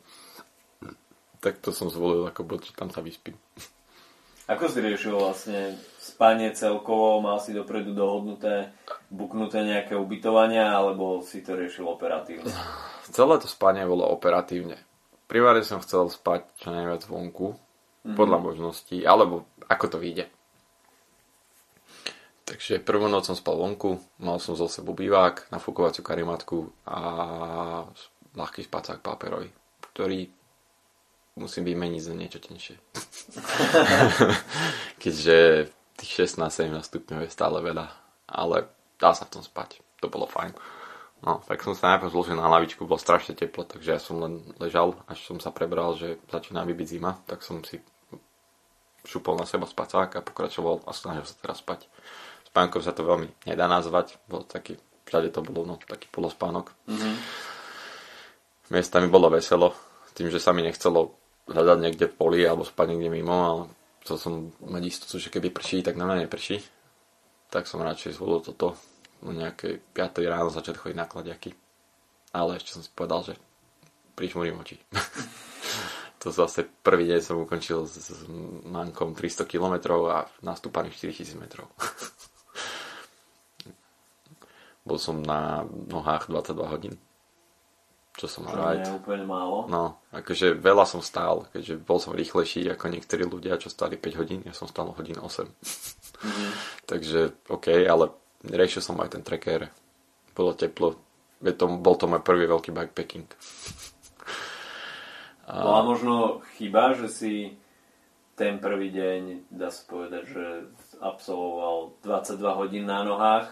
[1.42, 3.34] Tak to som zvolil ako bod, že tam sa vyspím.
[4.46, 7.24] Ako si riešil vlastne spanie celkovo?
[7.24, 8.74] Mal si dopredu dohodnuté,
[9.08, 12.52] buknuté nejaké ubytovania, alebo si to riešil operatívne?
[13.12, 14.80] Celé to spanie bolo operatívne
[15.32, 18.12] primárne som chcel spať čo najviac vonku, mm-hmm.
[18.12, 20.28] podľa možností, alebo ako to vyjde.
[22.44, 27.00] Takže prvú noc som spal vonku, mal som zo sebou bývák, nafúkovaciu karimatku a
[28.36, 29.48] ľahký spacák paperový,
[29.96, 30.28] ktorý
[31.40, 32.76] musím vymeniť za niečo tenšie.
[35.02, 35.36] Keďže
[35.96, 37.88] tých 16-17 stupňov je stále veľa,
[38.28, 38.68] ale
[39.00, 39.80] dá sa v tom spať.
[40.04, 40.52] To bolo fajn.
[41.22, 44.42] No, tak som sa najprv zložil na lavičku, bolo strašne teplo, takže ja som len
[44.58, 47.78] ležal, až som sa prebral, že začína byť zima, tak som si
[49.06, 51.86] šupol na seba spacák a pokračoval a snažil sa teraz spať.
[52.50, 56.74] Spánkom sa to veľmi nedá nazvať, bol taký, všade to bolo no, taký polospánok.
[56.90, 57.14] Mm-hmm.
[58.74, 59.78] Miesta mi bolo veselo,
[60.18, 61.14] tým, že sa mi nechcelo
[61.46, 63.62] hľadať niekde v poli alebo spať niekde mimo, ale
[64.02, 66.62] chcel som mať istotu, že keby prší, tak na mňa neprší.
[67.46, 68.74] Tak som radšej zvolil toto,
[69.22, 71.54] o nejakej 5 ráno začať chodiť na kladiaky.
[72.32, 73.34] Ale ešte som si povedal, že
[74.18, 74.78] prižmurím oči.
[76.22, 78.22] to zase prvý deň som ukončil s, s
[78.66, 81.66] mankom 300 km a nastúpaných 4000 metrov.
[84.86, 86.94] Bol som na nohách 22 hodín.
[88.12, 88.84] Čo som mal rád.
[88.92, 89.64] Úplne málo.
[89.72, 94.20] No, akože veľa som stál, keďže bol som rýchlejší ako niektorí ľudia, čo stáli 5
[94.20, 95.48] hodín, ja som stál hodín 8.
[95.48, 96.50] Mm-hmm.
[96.90, 98.12] Takže, OK, ale
[98.46, 99.70] riešil som aj ten tracker.
[100.34, 100.98] Bolo teplo.
[101.42, 103.26] Je to, bol to môj prvý veľký backpacking.
[105.42, 105.58] A...
[105.58, 107.34] Bola možno chyba, že si
[108.38, 110.44] ten prvý deň, dá sa povedať, že
[111.02, 113.50] absolvoval 22 hodín na nohách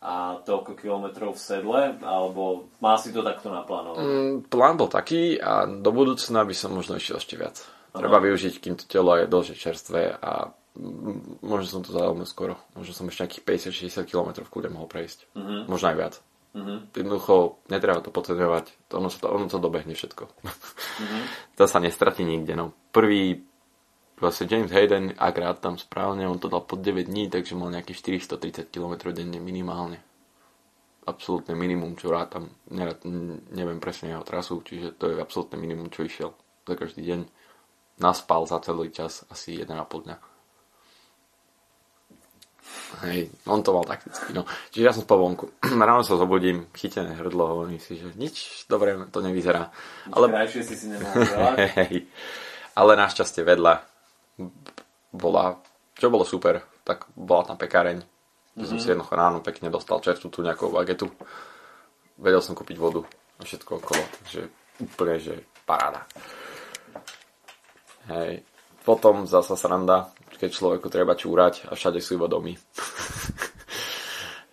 [0.00, 4.00] a toľko kilometrov v sedle, alebo má si to takto naplánované?
[4.00, 7.60] Mm, plán bol taký a do budúcna by som možno išiel ešte viac.
[7.90, 10.54] Treba využiť, kým to telo je dlhšie čerstvé a
[11.42, 12.54] možno som to zadal skoro.
[12.78, 13.70] Možno som ešte nejakých
[14.04, 15.18] 50-60 km v kľude mohol prejsť.
[15.34, 15.66] Uh-huh.
[15.66, 16.14] Možno aj viac.
[16.50, 16.78] Uh-huh.
[16.94, 17.34] Jednoducho,
[17.70, 18.94] netreba to podceňovať.
[18.94, 20.24] Ono, to, ono to dobehne všetko.
[20.30, 21.22] Uh-huh.
[21.58, 22.54] to sa nestratí nikde.
[22.54, 22.70] No.
[22.94, 23.42] Prvý
[24.20, 27.72] vlastne James Hayden, ak rád tam správne, on to dal pod 9 dní, takže mal
[27.72, 29.98] nejakých 430 km denne minimálne.
[31.08, 32.44] Absolútne minimum, čo rád tam,
[33.50, 36.36] neviem presne jeho trasu, čiže to je absolútne minimum, čo išiel
[36.68, 37.20] za každý deň.
[38.04, 40.29] Naspal za celý čas asi 1,5 dňa.
[43.06, 44.44] Hej, on to mal takticky, no.
[44.74, 45.54] Čiže ja som spal vonku.
[45.88, 49.70] Ráno sa zobudím, chytené hrdlo, hovorím si, že nič dobre to nevyzerá.
[50.10, 50.26] Nič ale...
[50.28, 50.86] krajšie si si
[51.78, 52.10] Hej,
[52.74, 53.74] ale našťastie vedľa
[55.14, 55.58] bola,
[55.94, 57.98] čo bolo super, tak bola tam pekáreň.
[58.02, 58.66] Mm-hmm.
[58.66, 61.06] som si jednoducho ráno pekne dostal čerstvu tu nejakú bagetu.
[62.18, 63.06] Vedel som kúpiť vodu
[63.38, 64.50] a všetko okolo, takže
[64.82, 66.04] úplne, že paráda.
[68.10, 68.42] Hej.
[68.82, 72.56] Potom zasa sranda, keď človeku treba čúrať a všade sú iba domy.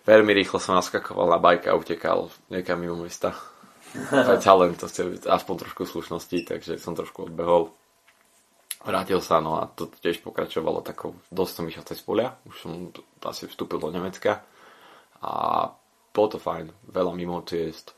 [0.04, 3.32] Veľmi rýchlo som naskakoval na bajka a utekal niekam mimo mesta.
[3.96, 7.72] Je talent, to chce aspoň trošku slušnosti, takže som trošku odbehol.
[8.84, 12.72] Vrátil sa, no a to tiež pokračovalo takou, dosť som išiel cez polia, už som
[13.26, 14.44] asi vstúpil do Nemecka
[15.18, 15.32] a
[16.14, 17.90] bolo to fajn, veľa mimo ciest,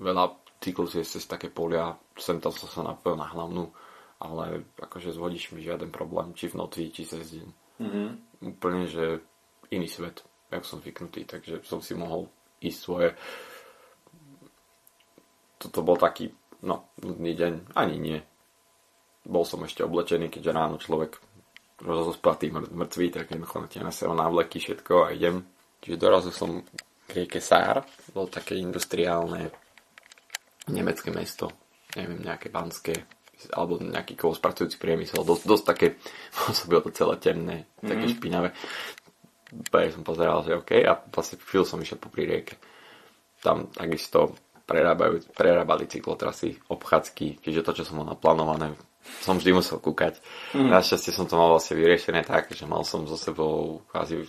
[0.00, 0.32] veľa
[0.64, 3.68] cyklusiest cez také polia, sem tam som sa napojil na hlavnú,
[4.24, 7.48] ale akože s vodičmi žiaden problém, či v noci, či cez deň.
[7.84, 8.08] Mm-hmm.
[8.56, 9.20] Úplne, že
[9.68, 12.32] iný svet, jak som zvyknutý, takže som si mohol
[12.64, 13.08] ísť svoje.
[15.60, 16.32] Toto bol taký,
[16.64, 18.18] no, nudný deň, ani nie
[19.24, 21.16] bol som ešte oblečený, keďže ráno človek
[21.80, 25.42] rozospatý, mŕtvý, tak jednoducho na sa návleky, všetko a idem.
[25.80, 26.50] Čiže dorazil som
[27.08, 29.52] k rieke Sár, bol také industriálne
[30.68, 31.52] nemecké mesto,
[31.96, 32.94] neviem, nejaké banské,
[33.52, 35.86] alebo nejaký spracujúci priemysel, dosť, dosť také,
[36.38, 37.88] pôsobilo to celé temné, mm-hmm.
[37.88, 38.12] také mhm.
[38.16, 38.48] špinavé.
[39.54, 42.58] Úplne som pozeral, že OK, a vlastne chvíľu som išiel popri rieke.
[43.38, 48.72] Tam takisto prerábali cyklotrasy, obchádzky, čiže to, čo som mal naplánované,
[49.20, 50.18] som vždy musel kúkať.
[50.56, 50.72] Mm.
[50.72, 54.24] Našťastie som to mal vlastne vyriešené tak, že mal som so sebou kvázi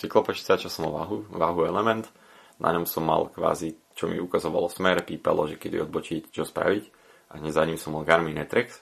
[0.00, 2.08] cyklopočítač, čo som mal váhu, váhu element.
[2.56, 6.84] Na ňom som mal kvázi, čo mi ukazovalo smer, pípalo, že kedy odbočiť, čo spraviť.
[7.36, 8.80] A hneď za ním som mal Garmin Netrex,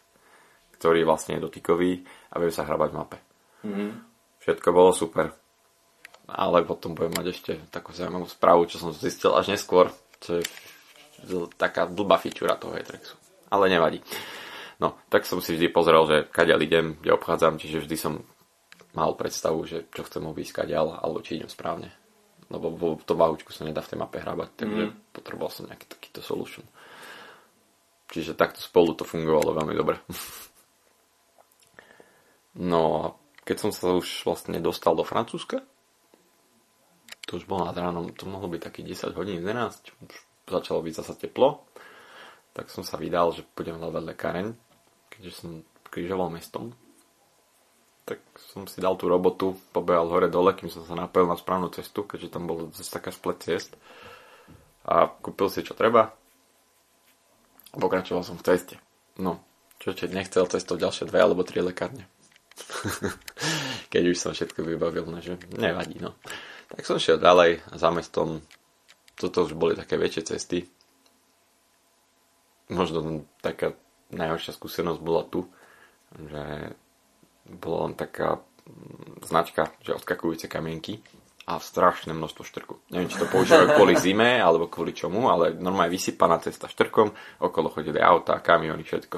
[0.79, 3.19] ktorý vlastne je dotykový a vie sa hrabať v mape.
[3.67, 3.99] Mm.
[4.39, 5.35] Všetko bolo super.
[6.31, 9.91] Ale potom budem mať ešte takú zaujímavú správu, čo som zistil až neskôr,
[10.23, 10.45] čo je
[11.59, 13.19] taká blbá fičúra toho Etrexu.
[13.51, 13.99] Ale nevadí.
[14.79, 18.15] No, tak som si vždy pozrel, že kadeľ idem, kde obchádzam, čiže vždy som
[18.95, 21.91] mal predstavu, že čo chcem obísť kadeľ, alebo či idem správne.
[22.53, 24.95] Lebo v tom váhučku sa nedá v tej mape hrabať, takže mm.
[25.17, 26.63] potreboval som nejaký takýto solution.
[28.15, 29.99] Čiže takto spolu to fungovalo veľmi dobre.
[32.71, 33.03] no a
[33.43, 35.67] keď som sa už vlastne dostal do Francúzska,
[37.27, 40.15] to už bolo nad ránom, to mohlo byť taký 10 hodín, 11, už
[40.47, 41.67] začalo byť zasa teplo,
[42.55, 44.55] tak som sa vydal, že budem hľadať lekáreň,
[45.11, 46.71] keďže som križoval mestom.
[48.07, 51.67] Tak som si dal tú robotu, pobehal hore dole, kým som sa napojil na správnu
[51.75, 53.75] cestu, keďže tam bol zase taká splet ciest.
[54.87, 56.15] A kúpil si čo treba.
[57.75, 58.79] A pokračoval som v ceste.
[59.19, 59.43] No,
[59.83, 62.07] čo či nechcel cestou ďalšie dve alebo tri lekárne.
[63.93, 66.15] Keď už som všetko vybavil, no, že nevadí, no.
[66.71, 68.43] Tak som šiel ďalej za mestom.
[69.15, 70.67] Toto už boli také väčšie cesty
[72.69, 73.77] možno taká
[74.15, 75.45] najhoršia skúsenosť bola tu,
[76.15, 76.73] že
[77.45, 78.41] bola len taká
[79.27, 81.05] značka, že odkakujúce kamienky
[81.45, 82.81] a strašné množstvo štrku.
[82.89, 87.69] Neviem, či to používajú kvôli zime alebo kvôli čomu, ale normálne vysypaná cesta štrkom, okolo
[87.69, 89.17] chodili auta, kamiony, všetko.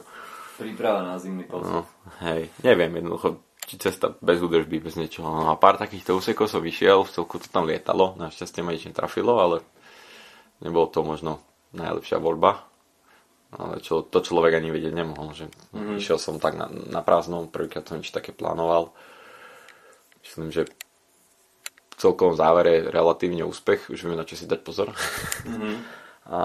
[0.58, 1.70] Príprava na zimný pocit.
[1.70, 1.86] No,
[2.26, 5.28] hej, neviem, jednoducho, či cesta bez údržby, bez niečoho.
[5.30, 8.90] No a pár takýchto úsekov som vyšiel, v celku to tam lietalo, našťastie ma nič
[8.90, 9.56] netrafilo, ale
[10.58, 11.38] nebolo to možno
[11.76, 12.66] najlepšia voľba
[13.54, 15.96] ale čo, to človek ani vedieť nemohol, že mm-hmm.
[15.96, 18.90] išiel som tak na, na prázdno, prvýkrát som nič také plánoval.
[20.20, 20.66] Myslím, že
[21.96, 24.92] celkovom závere relatívne úspech, už vieme na čo si dať pozor.
[25.48, 25.76] Mm-hmm.
[26.28, 26.38] A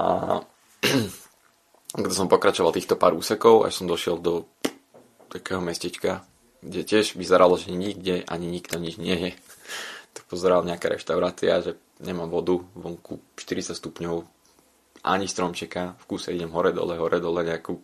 [1.91, 4.47] keď som pokračoval týchto pár úsekov, až som došiel do
[5.27, 6.23] takého mestečka,
[6.63, 9.31] kde tiež vyzeralo, že nikde ani nikto nič nie je.
[10.11, 11.71] Tak pozeral nejaká reštaurácia, že
[12.03, 14.23] nemám vodu, vonku 40 stupňov,
[15.01, 17.79] ani stromčeka, v kúse idem hore dole, hore dole nejakú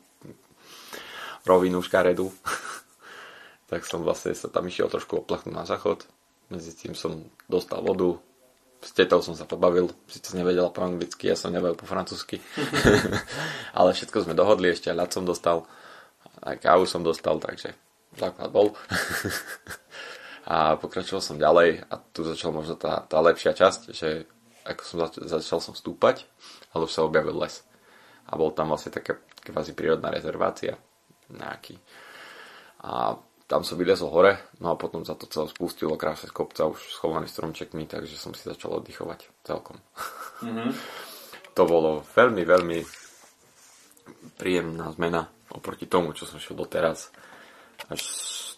[1.47, 2.29] rovinu škaredu.
[3.71, 6.05] tak som vlastne sa tam išiel trošku oplachnúť na záchod.
[6.47, 8.15] Medzi tým som dostal vodu,
[8.79, 12.39] s tetou som sa pobavil, to nevedela po anglicky, ja som nevedel po francúzsky.
[13.77, 15.67] Ale všetko sme dohodli, ešte aj ľad som dostal,
[16.45, 17.75] aj kávu som dostal, takže
[18.15, 18.71] základ bol.
[20.51, 24.23] a pokračoval som ďalej a tu začal možno tá, tá lepšia časť, že
[24.63, 26.23] ako som začal, začal som stúpať
[26.77, 27.65] ale už sa objavil les.
[28.29, 30.77] A bol tam vlastne taká kvázi prírodná rezervácia
[31.33, 31.81] nejaký.
[32.85, 36.67] A tam som vylezol hore, no a potom sa to celé spustilo krásne z kopca,
[36.67, 39.79] už schovaný stromčekmi, takže som si začal oddychovať celkom.
[40.43, 40.69] Mm-hmm.
[41.57, 42.79] to bolo veľmi, veľmi
[44.35, 47.09] príjemná zmena oproti tomu, čo som šiel doteraz.
[47.87, 48.01] Až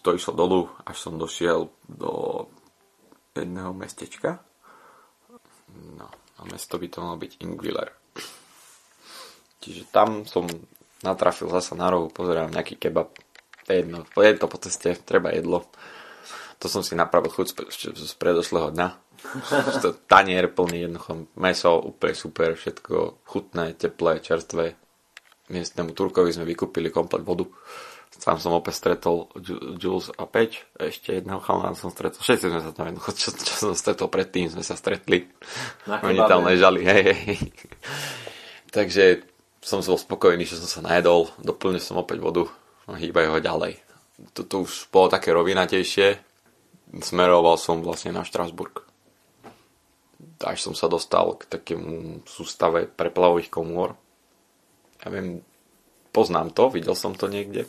[0.02, 2.44] to išlo dolu, až som došiel do
[3.38, 4.42] jedného mestečka.
[5.96, 7.94] No, a mesto by to malo byť Ingwiller.
[9.60, 10.48] Čiže tam som
[11.04, 13.12] natrafil zasa na rohu, pozerám nejaký kebab.
[13.70, 15.62] To je jedno, je to po ceste, treba jedlo.
[16.58, 18.88] To som si napravil chuť z, predošlého dňa.
[19.78, 24.74] to tanier plný jednoducho, meso úplne super, všetko chutné, teplé, čerstvé.
[25.54, 27.46] Miestnemu Turkovi sme vykúpili komplet vodu.
[28.10, 29.30] Sám som opäť stretol
[29.78, 32.18] Jules a Peč, ešte jedného chalana som stretol.
[32.18, 35.30] Všetci sme sa tam jednoducho, čo, čo som stretol predtým, sme sa stretli.
[35.86, 37.38] Oni tam ležali, hej, hej.
[38.74, 39.22] Takže
[39.62, 42.50] som bol spokojný, že som sa najedol, doplnil som opäť vodu
[42.90, 43.78] a hýbaj ho ďalej.
[44.34, 46.18] toto už bolo také rovinatejšie.
[47.00, 48.82] Smeroval som vlastne na Štrasburg.
[50.42, 53.94] Až som sa dostal k takému sústave preplavových komôr.
[55.00, 55.40] Ja viem,
[56.10, 57.64] poznám to, videl som to niekde.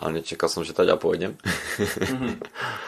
[0.00, 1.36] Ale nečakal som, že teda pôjdem.
[1.36, 2.34] Mm-hmm.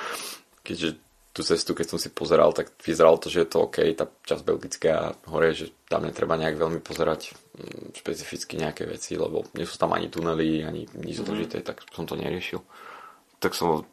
[0.66, 0.88] Keďže
[1.32, 4.42] tú cestu, keď som si pozeral, tak vyzeralo to, že je to OK, tá časť
[4.44, 9.80] belgická hore, že tam netreba nejak veľmi pozerať mm, špecificky nejaké veci, lebo nie sú
[9.80, 11.24] tam ani tunely, ani nič mhm.
[11.24, 11.66] zložité, mm.
[11.66, 12.60] tak som to neriešil.
[13.40, 13.88] Tak som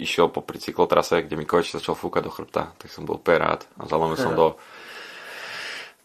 [0.00, 3.44] išiel po pri cyklotrase, kde mi konečne začal fúkať do chrbta, tak som bol úplne
[3.44, 4.56] rád a zalomil som do,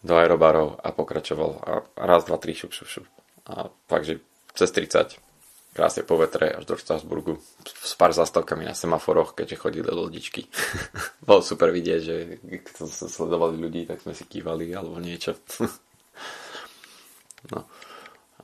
[0.04, 3.06] do aerobarov a pokračoval a raz, dva, tri, šup, šup, šup.
[3.48, 4.20] A fakt, že
[4.52, 5.33] cez 30
[5.74, 10.46] krásne po až do Strasburgu s pár zastavkami na semaforoch, keďže chodili lodičky.
[11.26, 15.34] Bolo super vidieť, že keď sme sledovali ľudí, tak sme si kývali alebo niečo.
[17.52, 17.66] no.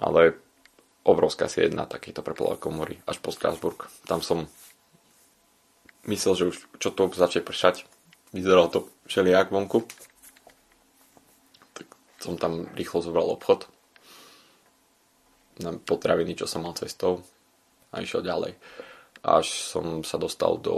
[0.02, 0.34] Ale
[1.06, 3.86] obrovská si jedna takýto preplavá komory až po Strasburg.
[4.10, 4.50] Tam som
[6.10, 7.86] myslel, že už čo to začne pršať.
[8.34, 9.86] Vyzeralo to všelijak vonku.
[11.78, 11.86] Tak
[12.18, 13.70] som tam rýchlo zobral obchod
[15.60, 17.20] na potraviny, čo som mal cestou
[17.92, 18.52] a išiel ďalej.
[19.20, 20.76] Až som sa dostal do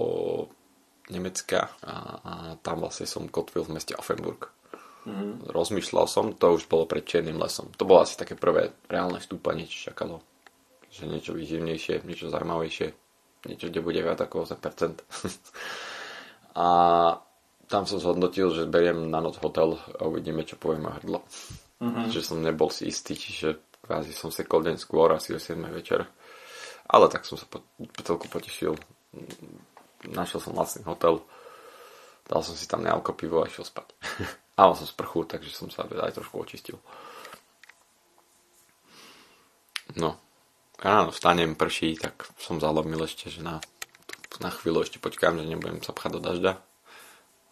[1.11, 4.51] Nemecka a, a tam vlastne som kotvil v meste Offenburg.
[5.03, 5.51] Mm-hmm.
[5.51, 7.75] Rozmýšľal som, to už bolo pred Čiernym lesom.
[7.75, 10.23] To bolo asi také prvé reálne stúpanie, čo čakalo.
[10.95, 12.89] Že niečo výživnejšie, niečo zaujímavejšie,
[13.51, 15.03] niečo, kde bude viac ako 8%.
[16.63, 16.69] a
[17.67, 21.27] tam som zhodnotil, že beriem na noc hotel a uvidíme, čo povieme hrdlo.
[21.83, 22.07] Mm-hmm.
[22.15, 26.07] Že som nebol si istý, čiže kvázi som sekol deň skôr, asi o 7 večer.
[26.87, 27.63] Ale tak som sa po,
[28.03, 28.79] celku potešil.
[30.09, 31.23] Našiel som vlastný hotel.
[32.27, 33.93] Dal som si tam nealko pivo a išiel spať.
[34.59, 36.79] a mal som sprchu, takže som sa aj trošku očistil.
[39.99, 40.17] No.
[40.83, 43.63] Ráno vstanem, prší, tak som zalomil ešte, že na,
[44.43, 46.53] na chvíľu ešte počkám, že nebudem sa pchať do dažďa.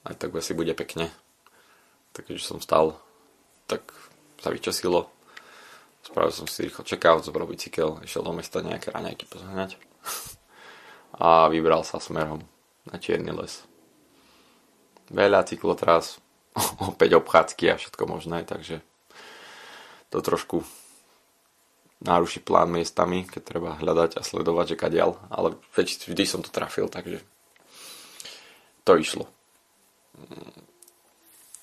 [0.02, 1.14] Aj tak asi bude pekne.
[2.10, 2.98] Takže som stal,
[3.70, 3.86] tak
[4.42, 5.06] sa vyčasilo,
[6.00, 9.76] Spravil som si rýchlo check-out, zobral bicykel, išiel do mesta nejaké raňajky pozohňať
[11.24, 12.40] a vybral sa smerom
[12.88, 13.64] na Čierny les.
[15.12, 16.16] Veľa cyklotras,
[16.90, 18.80] opäť obchádzky a všetko možné, takže
[20.08, 20.64] to trošku
[22.00, 26.88] náruší plán miestami, keď treba hľadať a sledovať, že kadiaľ, ale vždy som to trafil,
[26.88, 27.20] takže
[28.88, 29.28] to išlo.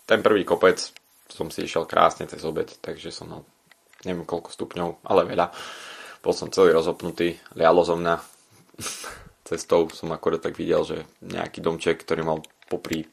[0.08, 0.80] Ten prvý kopec
[1.28, 3.42] som si išiel krásne cez obed, takže som mal
[4.06, 5.48] neviem koľko stupňov, ale veľa.
[6.22, 8.16] Bol som celý rozopnutý, lialo zo mňa.
[9.48, 13.08] Cestou som akorát tak videl, že nejaký domček, ktorý mal popri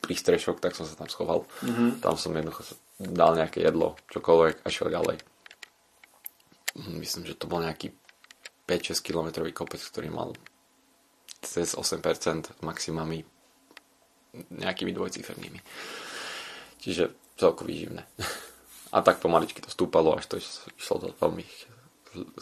[0.00, 1.44] prístrešok, tak som sa tam schoval.
[1.66, 2.00] Mm-hmm.
[2.00, 5.16] Tam som jednoducho dal nejaké jedlo, čokoľvek a šiel ďalej.
[6.94, 7.90] Myslím, že to bol nejaký
[8.70, 10.30] 5-6 km kopec, ktorý mal
[11.42, 13.26] cez 8% maximami
[14.54, 15.60] nejakými dvojcifernými.
[16.78, 18.06] Čiže celko výživné.
[18.90, 20.36] A tak pomaličky to stúpalo, až to
[20.74, 21.46] išlo do veľmi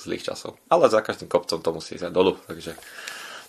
[0.01, 0.57] zlých časov.
[0.73, 2.73] Ale za každým kopcom to musí ísť aj dolu, takže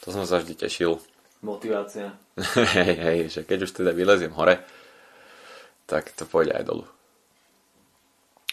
[0.03, 0.99] to som sa vždy tešil.
[1.39, 2.11] Motivácia.
[2.75, 4.59] hej, hej, že keď už teda vyleziem hore,
[5.87, 6.83] tak to pôjde aj dolu.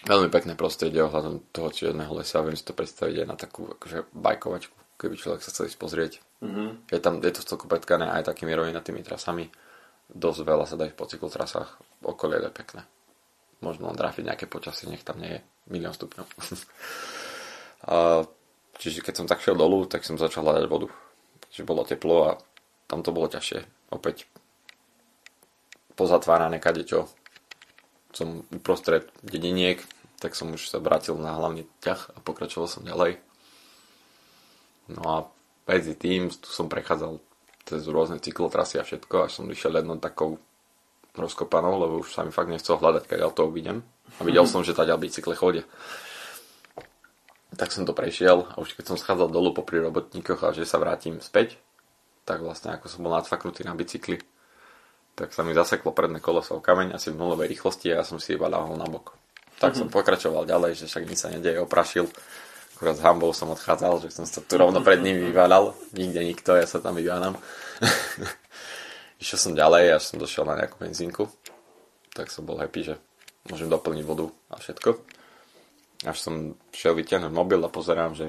[0.06, 4.14] Veľmi pekné prostredie ohľadom toho čierneho lesa, viem si to predstaviť aj na takú akože
[4.14, 6.12] bajkovačku, keby človek sa chcel ísť pozrieť.
[6.46, 6.94] Mm-hmm.
[6.94, 9.50] Je tam, je to celko petkané aj takými rovinatými trasami.
[10.06, 12.86] Dosť veľa sa dá po cyklotrasách, okolie je pekné
[13.60, 15.40] možno trafiť nejaké počasie, nech tam nie je
[15.72, 16.26] milión stupňov.
[17.92, 18.24] a,
[18.80, 20.88] čiže keď som tak šiel dolu, tak som začal hľadať vodu.
[21.50, 22.32] Čiže bolo teplo a
[22.86, 23.90] tam to bolo ťažšie.
[23.94, 24.28] Opäť
[25.96, 27.08] pozatvárané kadečo.
[28.12, 29.80] Som uprostred dediniek,
[30.20, 33.20] tak som už sa vrátil na hlavný ťah a pokračoval som ďalej.
[34.92, 35.16] No a
[35.66, 37.18] medzi tým tu som prechádzal
[37.66, 40.38] cez rôzne cyklotrasy a všetko, až som išiel jednou takou
[41.18, 43.82] rozkopanou, lebo už sa mi fakt nechcel hľadať, keď to vidím.
[44.18, 45.64] A videl som, že tady bicykle chodia.
[47.56, 50.76] Tak som to prešiel a už keď som schádzal dolu popri robotníkoch a že sa
[50.76, 51.56] vrátim späť,
[52.26, 54.20] tak vlastne ako som bol nadfaknutý na bicykli,
[55.16, 58.20] tak sa mi zaseklo predné koleso o kameň asi v nulovej rýchlosti a ja som
[58.20, 59.16] si iba dával na bok.
[59.56, 59.88] Tak mm-hmm.
[59.88, 62.04] som pokračoval ďalej, že však nič sa nedeje, oprašil.
[62.76, 65.72] Akurát s hambou som odchádzal, že som sa tu rovno pred ním vyváľal.
[65.96, 67.40] Nikde nikto, ja sa tam vyváľam.
[69.16, 71.24] Išiel som ďalej, až som došiel na nejakú benzínku.
[72.12, 72.94] Tak som bol happy, že
[73.48, 74.90] môžem doplniť vodu a všetko.
[76.04, 78.28] Až som šiel vyťahnuť mobil a pozerám, že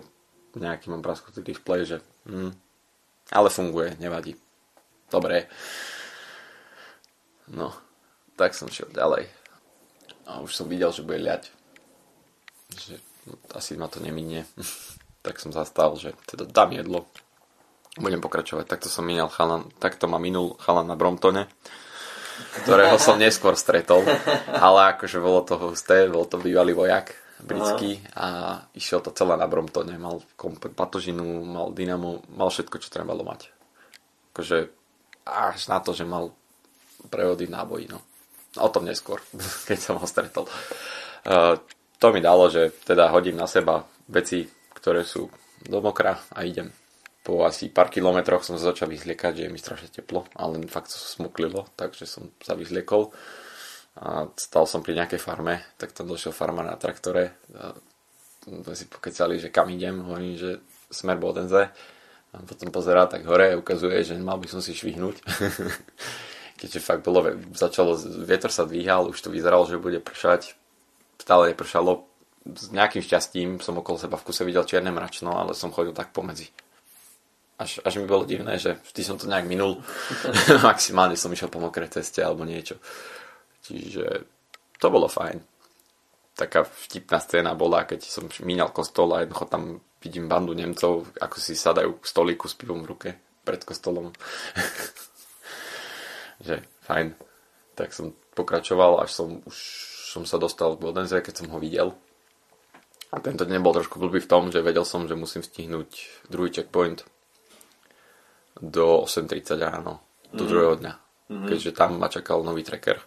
[0.56, 2.56] nejaký mám praskutý display, že hm,
[3.32, 4.40] ale funguje, nevadí.
[5.12, 5.52] Dobre.
[7.52, 7.72] No,
[8.36, 9.28] tak som šiel ďalej.
[10.28, 11.52] A už som videl, že bude ľať.
[12.76, 12.96] Že
[13.28, 14.48] no, asi ma to neminie.
[15.26, 17.08] tak som zastal, že teda dám jedlo,
[17.98, 18.66] budem pokračovať.
[18.66, 21.50] Takto som minul chalan, takto ma minul chalan na Bromptone,
[22.64, 24.06] ktorého som neskôr stretol,
[24.54, 29.46] ale akože bolo to husté, bol to bývalý vojak britský a išiel to celé na
[29.46, 33.54] Bromptone, mal komplet patožinu, mal dynamo, mal všetko, čo trebalo mať.
[34.34, 34.74] Akože
[35.26, 36.34] až na to, že mal
[37.14, 38.02] prevody nábojí, no.
[38.58, 39.22] O tom neskôr,
[39.70, 40.50] keď som ho stretol.
[41.28, 41.62] Uh,
[41.98, 45.30] to mi dalo, že teda hodím na seba veci, ktoré sú
[45.66, 46.70] do mokra a idem.
[47.28, 50.96] Po asi pár kilometroch som sa začal vyzliekať, že je mi strašne teplo, ale fakt
[50.96, 53.12] sa smuklilo, takže som sa vyzliekol.
[54.00, 57.36] A stal som pri nejakej farme, tak tam došiel farma na traktore.
[57.52, 57.76] A
[58.72, 61.68] si pokecali, že kam idem, hovorím, že smer Bodenze
[62.32, 65.20] a potom pozerá tak hore a ukazuje, že mal by som si švihnúť.
[66.64, 70.56] Keďže fakt bolo, začalo, vietor sa dvíhal, už to vyzeralo, že bude pršať,
[71.20, 72.08] stále nepršalo,
[72.48, 76.16] s nejakým šťastím som okolo seba v kuse videl čierne mračno, ale som chodil tak
[76.16, 76.48] pomedzi.
[77.58, 79.82] Až, až mi bolo divné, že vždy som to nejak minul.
[80.70, 82.78] Maximálne som išiel po mokrej ceste alebo niečo.
[83.66, 84.06] Čiže
[84.78, 85.42] to bolo fajn.
[86.38, 91.38] Taká vtipná scéna bola, keď som mínal kostol a jednoducho tam vidím bandu Nemcov, ako
[91.42, 93.10] si sadajú k stolíku s pivom v ruke
[93.42, 94.14] pred kostolom.
[96.46, 97.18] že fajn.
[97.74, 99.58] Tak som pokračoval, až som už
[100.08, 101.98] som sa dostal k Bodenze, keď som ho videl
[103.12, 105.90] a tento deň bol trošku blbý v tom, že vedel som, že musím stihnúť
[106.28, 107.08] druhý checkpoint
[108.62, 110.02] do 8.30 ráno,
[110.32, 110.50] do mm-hmm.
[110.50, 110.94] druhého dňa.
[111.28, 111.48] Mm-hmm.
[111.52, 113.00] Keďže tam ma čakal nový tracker.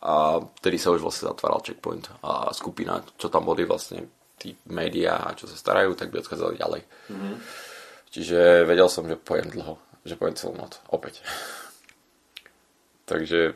[0.00, 2.08] A vtedy sa už vlastne zatváral checkpoint.
[2.24, 4.08] A skupina, čo tam boli vlastne
[4.40, 6.82] tí médiá, čo sa starajú, tak by odchádzali ďalej.
[7.12, 7.34] Mm-hmm.
[8.10, 9.76] Čiže vedel som, že pojem dlho.
[10.02, 10.80] Že pojem celú noc.
[10.88, 11.20] Opäť.
[13.10, 13.54] Takže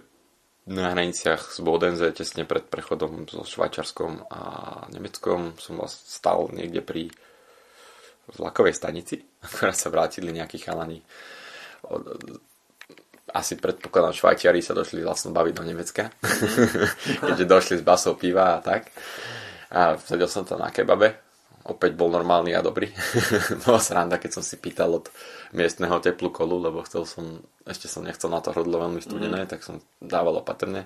[0.64, 4.40] na hraniciach z Bodenze, tesne pred prechodom so Švajčarskom a
[4.88, 7.12] Nemeckom som vlastne stal niekde pri
[8.32, 11.05] vlakovej stanici, akorát sa vrátili nejakí chalani.
[13.34, 16.09] Asi predpokladám Švajčiari sa došli vlastne baviť do Nemecka,
[17.28, 18.88] keďže došli s basou piva a tak.
[19.74, 21.24] A sedel som tam na kebabe
[21.64, 22.92] opäť bol normálny a dobrý.
[23.64, 25.09] Bola sranda, keď som si pýtal od
[25.57, 29.49] miestneho teplú kolu, lebo chcel som, ešte som nechcel na to hrdlo veľmi studené, mm.
[29.49, 30.84] tak som dával opatrne.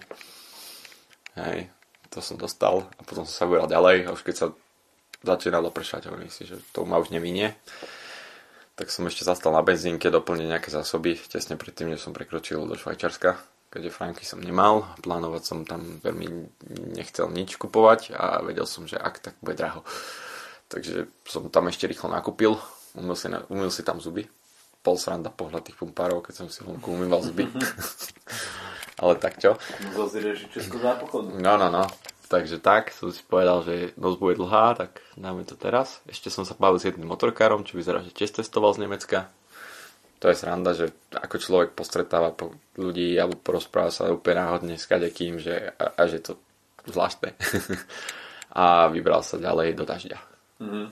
[1.35, 1.67] Hej,
[2.11, 4.47] to som dostal a potom som sa vybral ďalej a už keď sa
[5.23, 7.59] začínalo pršať, hovorím si, že to ma už nevinie.
[8.79, 12.79] Tak som ešte zastal na benzínke, doplniť nejaké zásoby, tesne predtým, než som prekročil do
[12.79, 13.35] Švajčarska,
[13.75, 16.47] keďže franky som nemal, plánovať som tam veľmi
[16.95, 19.83] nechcel nič kupovať a vedel som, že ak, tak bude draho.
[20.71, 22.55] Takže som tam ešte rýchlo nakúpil,
[22.95, 24.31] umil si, na, umil si tam zuby.
[24.79, 27.51] Pol sranda pohľad tých pumpárov, keď som si vonku umýval zuby.
[29.03, 29.59] Ale tak čo?
[29.91, 31.29] Musel si riešiť všetko za pochodu.
[31.35, 31.83] No, no, no.
[32.29, 36.05] Takže tak, som si povedal, že noc bude dlhá, tak dáme to teraz.
[36.05, 39.33] Ešte som sa bavil s jedným motorkárom, čo vyzerá, že tiež testoval z Nemecka.
[40.21, 44.85] To je sranda, že ako človek postretáva po ľudí alebo porozpráva sa úplne náhodne s
[44.85, 46.37] kadekým, že, a, a že to
[46.85, 47.33] zvláštne.
[48.61, 50.19] a vybral sa ďalej do dažďa.
[50.61, 50.87] Mm-hmm.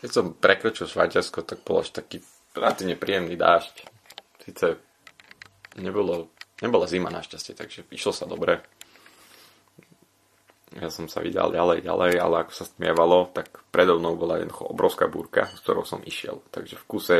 [0.00, 2.24] Keď som prekročil Švajčiarsko, tak bol až taký
[2.56, 3.84] relatívne príjemný dážď.
[4.48, 4.80] Sice
[5.76, 6.30] nebolo,
[6.62, 8.62] nebola zima našťastie, takže išlo sa dobre.
[10.74, 14.74] Ja som sa vydal ďalej, ďalej, ale ako sa stmievalo, tak predo mnou bola jednoducho
[14.74, 16.42] obrovská búrka, s ktorou som išiel.
[16.50, 17.16] Takže v kuse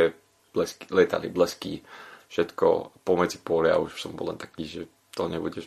[0.51, 1.79] blesky, letali blesky,
[2.27, 4.81] všetko pomedzi polia, už som bol len taký, že
[5.15, 5.63] to nebude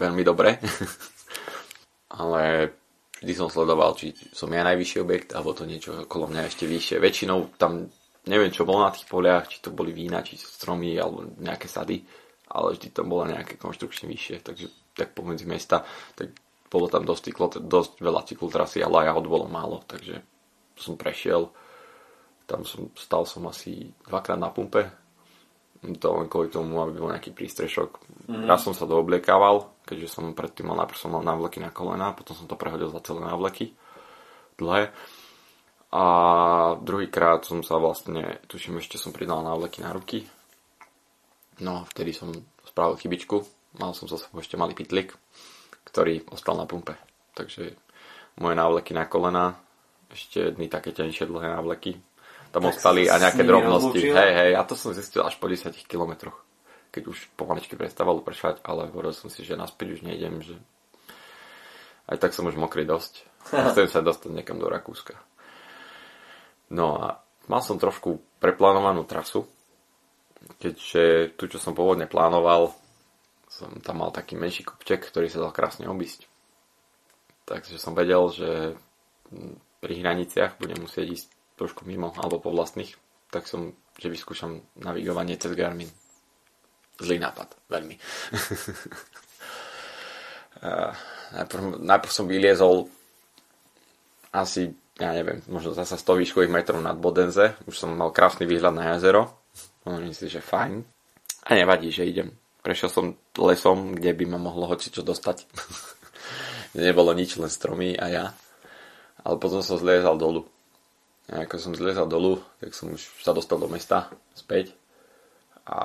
[0.00, 0.56] veľmi dobre.
[2.20, 2.72] ale
[3.20, 6.96] vždy som sledoval, či som ja najvyšší objekt, alebo to niečo okolo mňa ešte vyššie.
[6.96, 7.84] Väčšinou tam
[8.26, 12.00] neviem, čo bolo na tých poliach, či to boli vína, či stromy, alebo nejaké sady,
[12.48, 14.66] ale vždy tam bola nejaké konštrukčne vyššie, takže
[14.96, 15.84] tak pomedzi mesta,
[16.16, 16.32] tak
[16.66, 20.22] bolo tam dosť, cyklo, dosť veľa cyklotrasy, ale aj bolo málo, takže
[20.76, 21.50] som prešiel.
[22.46, 24.86] Tam som, stal som asi dvakrát na pumpe,
[25.82, 27.90] to len kvôli tomu, aby bol nejaký prístrešok.
[28.26, 28.46] Mm-hmm.
[28.46, 32.34] Raz som sa doobliekával, keďže som predtým mal najprv som mal návleky na kolena, potom
[32.34, 33.74] som to prehodil za celé návleky
[34.56, 34.90] dlhé.
[35.94, 36.04] A
[36.82, 40.26] druhýkrát som sa vlastne, tuším ešte som pridal návleky na ruky.
[41.62, 42.34] No vtedy som
[42.66, 43.46] spravil chybičku,
[43.80, 45.14] mal som za sebou ešte malý pitlik,
[45.86, 46.98] ktorý ostal na pumpe.
[47.32, 47.72] Takže
[48.42, 49.56] moje návleky na kolena,
[50.10, 51.98] ešte jedny také tenšie dlhé návleky,
[52.50, 54.00] tam ostali a nejaké drobnosti.
[54.00, 56.40] Hej, hej, a to som zistil až po 10 kilometroch.
[56.94, 60.56] Keď už pomaličky prestávalo pršať, ale hovoril som si, že naspäť už nejdem, že
[62.08, 63.26] aj tak som už mokrý dosť.
[63.72, 65.18] Chcem sa dostať niekam do Rakúska.
[66.72, 69.46] No a mal som trošku preplánovanú trasu,
[70.58, 72.74] keďže tu, čo som pôvodne plánoval,
[73.56, 76.28] som tam mal taký menší kopček, ktorý sa dal krásne obísť.
[77.48, 78.76] Takže som vedel, že
[79.80, 82.92] pri hraniciach budem musieť ísť trošku mimo, alebo po vlastných,
[83.32, 85.88] tak som, že vyskúšam navigovanie cez Garmin.
[87.00, 87.96] Zlý nápad, veľmi.
[91.36, 92.88] najprv, najprv som vyliezol
[94.32, 97.56] asi, ja neviem, možno zasa 100 výškových metrov nad Bodenze.
[97.64, 99.32] Už som mal krásny výhľad na jazero.
[99.88, 100.84] Myslím si, že fajn.
[101.46, 102.32] A nevadí, že idem.
[102.66, 105.46] Prešiel som lesom, kde by ma mohlo hoci čo dostať.
[106.74, 108.24] Nebolo nič, len stromy a ja.
[109.22, 110.50] Ale potom som zliezal dolu.
[111.30, 114.74] A ako som zliezal dolu, tak som už sa dostal do mesta späť.
[115.62, 115.78] A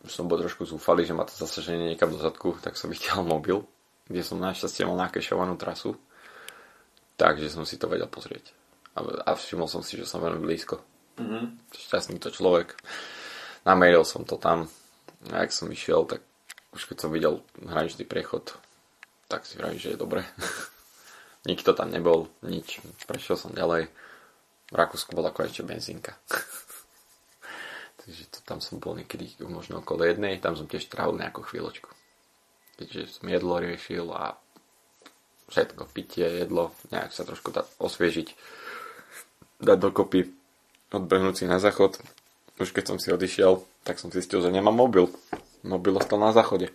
[0.00, 3.28] už som bol trošku zúfalý, že ma to zasaženie niekam do zadku, tak som vytiahol
[3.28, 3.60] mobil,
[4.08, 6.00] kde som našťastie mal nakešovanú trasu.
[7.20, 8.56] Takže som si to vedel pozrieť.
[8.96, 10.80] A, a všimol som si, že som veľmi blízko.
[11.20, 11.76] Mm-hmm.
[11.76, 12.72] Šťastný to človek.
[13.68, 14.64] Nameril som to tam.
[15.30, 16.26] A ak som išiel, tak
[16.74, 18.56] už keď som videl hraničný priechod,
[19.30, 20.26] tak si vravím, že je dobre.
[21.50, 22.82] Nikto tam nebol, nič.
[23.06, 23.90] Prešiel som ďalej.
[24.72, 26.16] V Rakúsku bola konečne benzínka.
[28.02, 31.86] Takže to, tam som bol niekedy možno okolo jednej, tam som tiež trávil nejakú chvíľočku.
[32.82, 34.34] Takže som jedlo riešil a
[35.54, 38.28] všetko, pitie, jedlo, nejak sa trošku dať osviežiť,
[39.62, 40.34] dať dokopy,
[40.90, 42.02] odbehnúť si na záchod.
[42.58, 45.10] Už keď som si odišiel, tak som zistil, že nemám mobil.
[45.62, 46.70] Mobil ostal na záchode.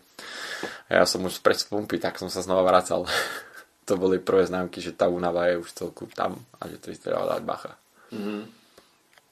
[0.87, 3.07] A ja som už pred pumpy, tak som sa znova vracal.
[3.87, 7.27] to boli prvé známky, že tá únava je už celku tam a že to treba
[7.27, 7.73] dať bacha.
[8.11, 8.41] Mm-hmm.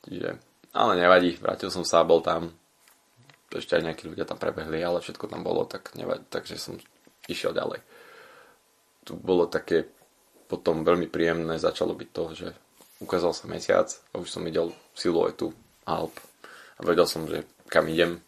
[0.08, 0.30] Čiže
[0.76, 2.52] ale nevadí, vrátil som sa, bol tam.
[3.48, 6.76] Ešte aj nejakí ľudia tam prebehli, ale všetko tam bolo, tak nevadí, takže som
[7.32, 7.80] išiel ďalej.
[9.08, 9.88] Tu bolo také
[10.52, 12.48] potom veľmi príjemné, začalo byť to, že
[13.00, 15.56] ukázal sa mesiac a už som videl siluetu
[15.88, 16.12] Alp
[16.76, 18.22] a vedel som, že kam idem.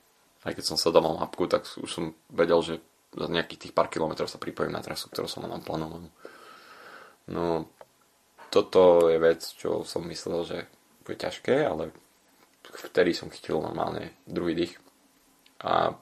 [0.46, 2.76] Aj keď som sledoval mapku, tak už som vedel, že
[3.14, 6.08] za nejakých tých pár kilometrov sa pripojím na trasu, ktorú som mám plánovanú.
[7.28, 7.68] No,
[8.48, 10.58] toto je vec, čo som myslel, že
[11.04, 11.92] bude ťažké, ale
[12.68, 14.74] vtedy som chytil normálne druhý dých
[15.64, 15.96] a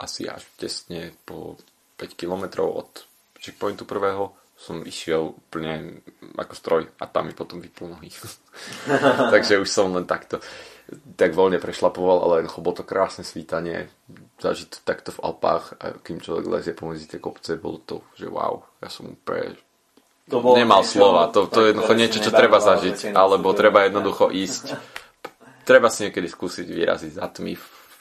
[0.00, 1.60] asi až tesne po
[2.00, 2.88] 5 km od
[3.36, 6.04] checkpointu prvého som išiel úplne
[6.36, 8.12] ako stroj a tam mi potom vypnul nohy.
[9.32, 10.36] Takže už som len takto
[11.14, 13.86] tak voľne prešlapoval, ale bolo to krásne svítanie,
[14.42, 18.26] zažiť to takto v Alpách a kým človek lezie pomedzi tie kopce, bolo to, že
[18.26, 19.54] wow, ja som úplne
[20.30, 24.30] to nemal niečo, slova, to, to je jednoducho niečo, čo treba zažiť, alebo treba jednoducho
[24.30, 24.78] ísť
[25.70, 27.54] treba si niekedy skúsiť vyraziť za tmy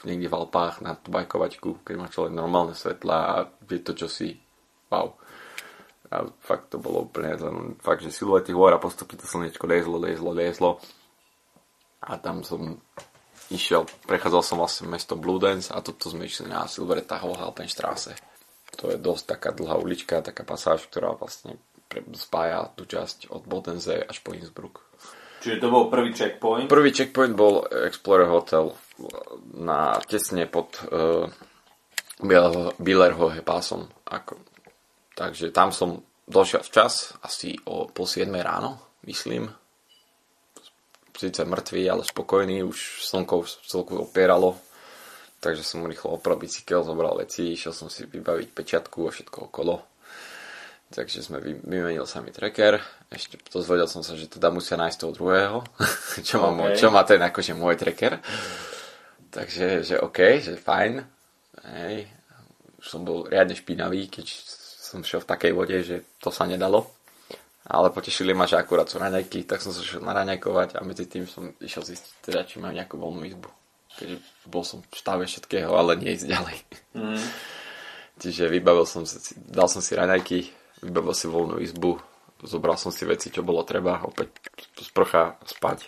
[0.10, 3.36] niekde v Alpách na bajkovačku, keď má človek normálne svetla a
[3.68, 4.34] vie to, čo si
[4.90, 5.14] wow.
[6.10, 7.38] A fakt to bolo úplne
[7.86, 10.82] fakt, že siluety hôr a postupne to slnečko liezlo, liezlo, liezlo.
[12.04, 12.80] A tam som
[13.52, 18.16] išiel, prechádzal som vlastne mesto Bluedance a toto sme išli na Silvereta Hochhaltenstraße.
[18.80, 21.60] To je dosť taká dlhá ulička, taká pasáž, ktorá vlastne
[22.14, 24.86] spája tú časť od Bodense až po Innsbruck.
[25.39, 26.68] Čiže to bol prvý checkpoint?
[26.68, 28.76] Prvý checkpoint bol Explorer Hotel
[29.56, 31.26] na tesne pod uh,
[32.78, 33.88] Billerhohe pásom.
[34.04, 34.36] Ako.
[35.16, 39.47] Takže tam som došiel včas, asi o pol 7 ráno, myslím.
[41.20, 44.55] Sice mŕtvý, ale spokojný, už slnko celku opieralo.
[45.43, 49.84] Takže som rýchlo opral bicykel, zobral veci, išiel som si vybaviť pečiatku a všetko okolo
[50.89, 52.82] Takže sme vymenil sa mi tracker.
[53.13, 55.61] Ešte dozvedel som sa, že teda musia nájsť toho druhého,
[56.28, 56.82] čo, má, okay.
[56.82, 58.17] čo má ten akože môj tracker.
[59.30, 61.05] Takže, že OK, že fajn.
[61.78, 62.09] Hej.
[62.82, 64.34] Už som bol riadne špinavý, keď
[64.82, 66.89] som šiel v takej vode, že to sa nedalo.
[67.68, 71.28] Ale potešili ma, že akurát sú raňajky, tak som sa šiel naraňajkovať a medzi tým
[71.28, 73.51] som išiel zistiť, teda, či mám nejakú voľnú izbu.
[73.99, 74.16] Keďže
[74.47, 76.57] bol som v stave všetkého, ale nie ísť ďalej.
[76.95, 77.20] Mm.
[78.24, 80.51] Čiže vybavil som si, dal som si raňajky,
[80.88, 81.99] vybavil si voľnú izbu,
[82.43, 84.39] zobral som si veci, čo bolo treba, opäť
[84.80, 85.88] sprcha, spať,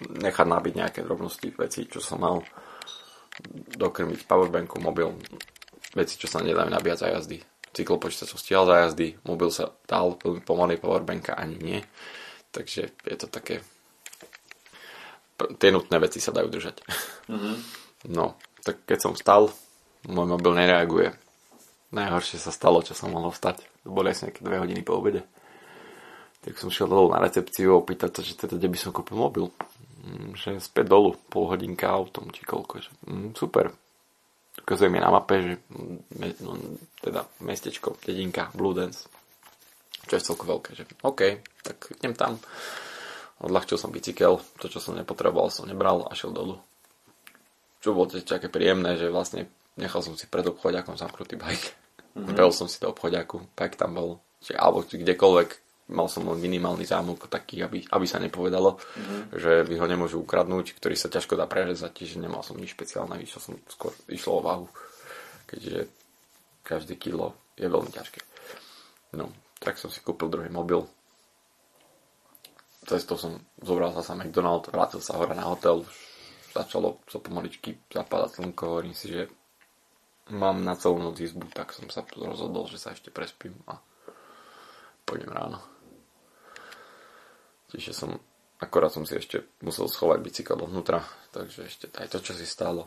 [0.00, 2.40] nechať nabiť nejaké drobnosti, veci, čo som mal,
[3.76, 5.12] dokrmiť powerbanku, mobil,
[5.92, 7.38] veci, čo sa nedajú nabíjať za jazdy.
[7.74, 11.80] Cyklopočítač som stiahol za jazdy, mobil sa dal, veľmi pomalý powerbanka ani nie.
[12.54, 13.66] Takže je to také...
[15.58, 16.86] Tie nutné veci sa dajú držať.
[17.26, 17.56] Mm-hmm.
[18.14, 19.50] No, tak keď som vstal,
[20.06, 21.10] môj mobil nereaguje.
[21.90, 23.66] Najhoršie sa stalo, čo som mohol vstať.
[23.82, 25.26] Boli asi nejaké dve hodiny po obede.
[26.46, 29.18] Tak som šiel dolu na recepciu a opýtať sa, že teda kde by som kúpil
[29.18, 29.46] mobil.
[30.04, 32.84] Mm, že späť dolu, pol hodinka autom, či koľko.
[32.84, 33.72] Že, mm, super.
[34.54, 35.54] Ukazuje mi na mape, že
[36.40, 36.54] no,
[37.02, 39.10] teda mestečko, dedinka, Blue Dance.
[40.04, 42.38] Čo je celko veľké, že OK, tak idem tam.
[43.42, 46.60] Odľahčil som bicykel, to čo som nepotreboval som nebral a šiel dolu.
[47.82, 51.68] Čo bolo tiež také príjemné, že vlastne nechal som si pred obchodiakom zamknutý bike.
[52.14, 52.30] Mm-hmm.
[52.30, 55.50] Zbehol som si do obchodiaku, pak tam bol, či, alebo kdekoľvek,
[55.90, 59.20] mal som len minimálny zámok taký, aby, aby sa nepovedalo, mm-hmm.
[59.36, 63.20] že by ho nemôžu ukradnúť, ktorý sa ťažko dá prerezať, čiže nemal som nič špeciálne,
[63.20, 64.66] išiel som skôr, išlo o váhu,
[65.44, 65.92] keďže
[66.64, 68.20] každé kilo je veľmi ťažké.
[69.20, 69.28] No,
[69.60, 70.80] tak som si kúpil druhý mobil.
[72.84, 75.84] Cestou som zobral sa McDonald, vrátil sa hore na hotel,
[76.52, 79.28] začalo sa pomaličky zapadať slnko, hovorím si, že
[80.32, 83.76] mám na celú noc izbu, tak som sa rozhodol, že sa ešte prespím a
[85.04, 85.73] pôjdem ráno.
[87.74, 88.10] Čiže som,
[88.62, 91.02] akorát som si ešte musel schovať bicykel dovnútra,
[91.34, 92.86] takže ešte aj to, čo si stálo.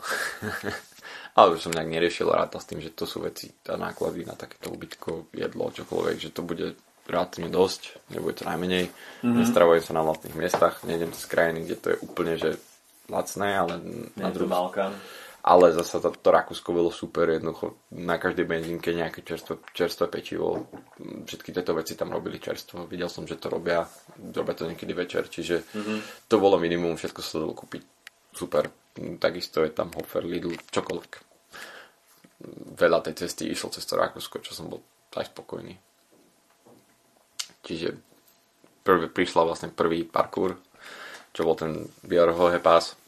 [1.38, 4.34] Ale už som nejak neriešil ráta s tým, že to sú veci, tá náklady na
[4.34, 8.92] takéto ubytko, jedlo, čokoľvek, že to bude rátne dosť, nebude to najmenej.
[8.92, 9.38] Mm-hmm.
[9.40, 12.60] Nestravujem sa na vlastných miestach, nejdem z krajiny, kde to je úplne, že
[13.08, 13.74] lacné, ale
[14.20, 14.52] na druhú...
[14.52, 14.92] Balkán
[15.48, 20.68] ale zase to, to Rakúsko bolo super, jednoducho na každej benzínke nejaké čerstvé, čerstvé pečivo,
[21.00, 23.88] všetky tieto veci tam robili čerstvo, videl som, že to robia,
[24.36, 26.28] robia to niekedy večer, čiže mm-hmm.
[26.28, 27.80] to bolo minimum, všetko sa dalo kúpiť,
[28.36, 28.68] super,
[29.24, 31.12] takisto je tam Hofer, Lidl, čokoľvek.
[32.76, 34.84] Veľa tej cesty išlo cez to Rakúsko, čo som bol
[35.16, 35.74] aj spokojný.
[37.64, 37.96] Čiže
[38.84, 40.60] prvý, prišla vlastne prvý parkour,
[41.32, 43.00] čo bol ten Björhohe pás,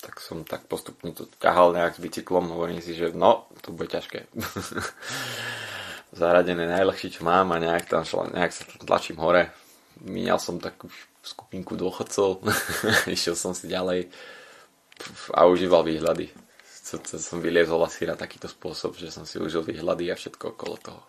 [0.00, 3.92] tak som tak postupne to ťahal nejak s bicyklom, hovorím si, že no, to bude
[3.92, 4.32] ťažké.
[6.20, 9.52] Zaradené najľahšie, čo mám a nejak, tam šla, nejak sa tlačím hore.
[10.00, 10.88] Míňal som takú
[11.20, 12.40] skupinku dôchodcov,
[13.14, 14.08] išiel som si ďalej
[15.36, 16.32] a užíval výhľady.
[17.20, 21.02] Som vyliezol asi na takýto spôsob, že som si užil výhľady a všetko okolo toho.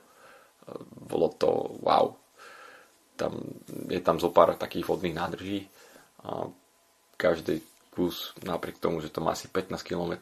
[1.09, 1.49] Bolo to
[1.81, 2.13] wow.
[3.17, 3.33] Tam,
[3.89, 5.65] je tam zo pár takých vodných nádrží
[6.21, 6.45] a
[7.17, 10.15] každej kus napriek tomu, že to má asi 15 km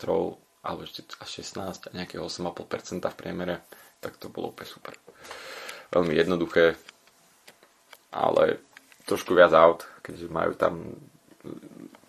[0.59, 3.63] alebo ešte až 16 a nejakého 8,5% v priemere,
[4.03, 4.93] tak to bolo úplne super.
[5.93, 6.75] Veľmi jednoduché,
[8.11, 8.59] ale
[9.07, 10.97] trošku viac aut, keďže majú tam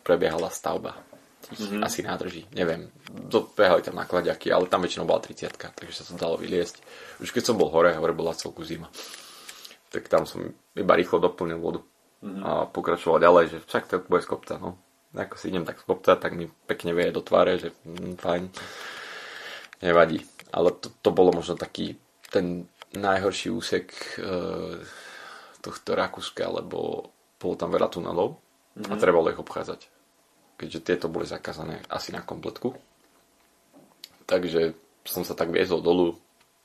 [0.02, 0.98] prebiehala stavba
[1.46, 1.84] mm-hmm.
[1.84, 2.90] asi nádrží, neviem.
[3.06, 6.82] Dobehali tam nakladiaky, ale tam väčšinou bola 30 takže sa to dalo vyliesť.
[7.22, 8.90] Už keď som bol hore, hore bola celku zima.
[9.94, 11.80] Tak tam som iba rýchlo doplnil vodu
[12.24, 12.42] mm-hmm.
[12.42, 16.14] a pokračoval ďalej, že však to bude z kopca, no ako si idem tak kopca,
[16.14, 18.44] tak mi pekne vie do tváre, že mm, fajn,
[19.82, 20.22] nevadí.
[20.54, 21.98] Ale to, to bolo možno taký
[22.30, 24.22] ten najhorší úsek e,
[25.62, 28.90] tohto Rakúska, lebo bolo tam veľa tunelov mm-hmm.
[28.90, 29.00] a mhm.
[29.02, 29.80] trebalo ich obchádzať.
[30.58, 32.76] Keďže tieto boli zakázané asi na kompletku.
[34.28, 36.14] Takže som sa tak viezol dolu,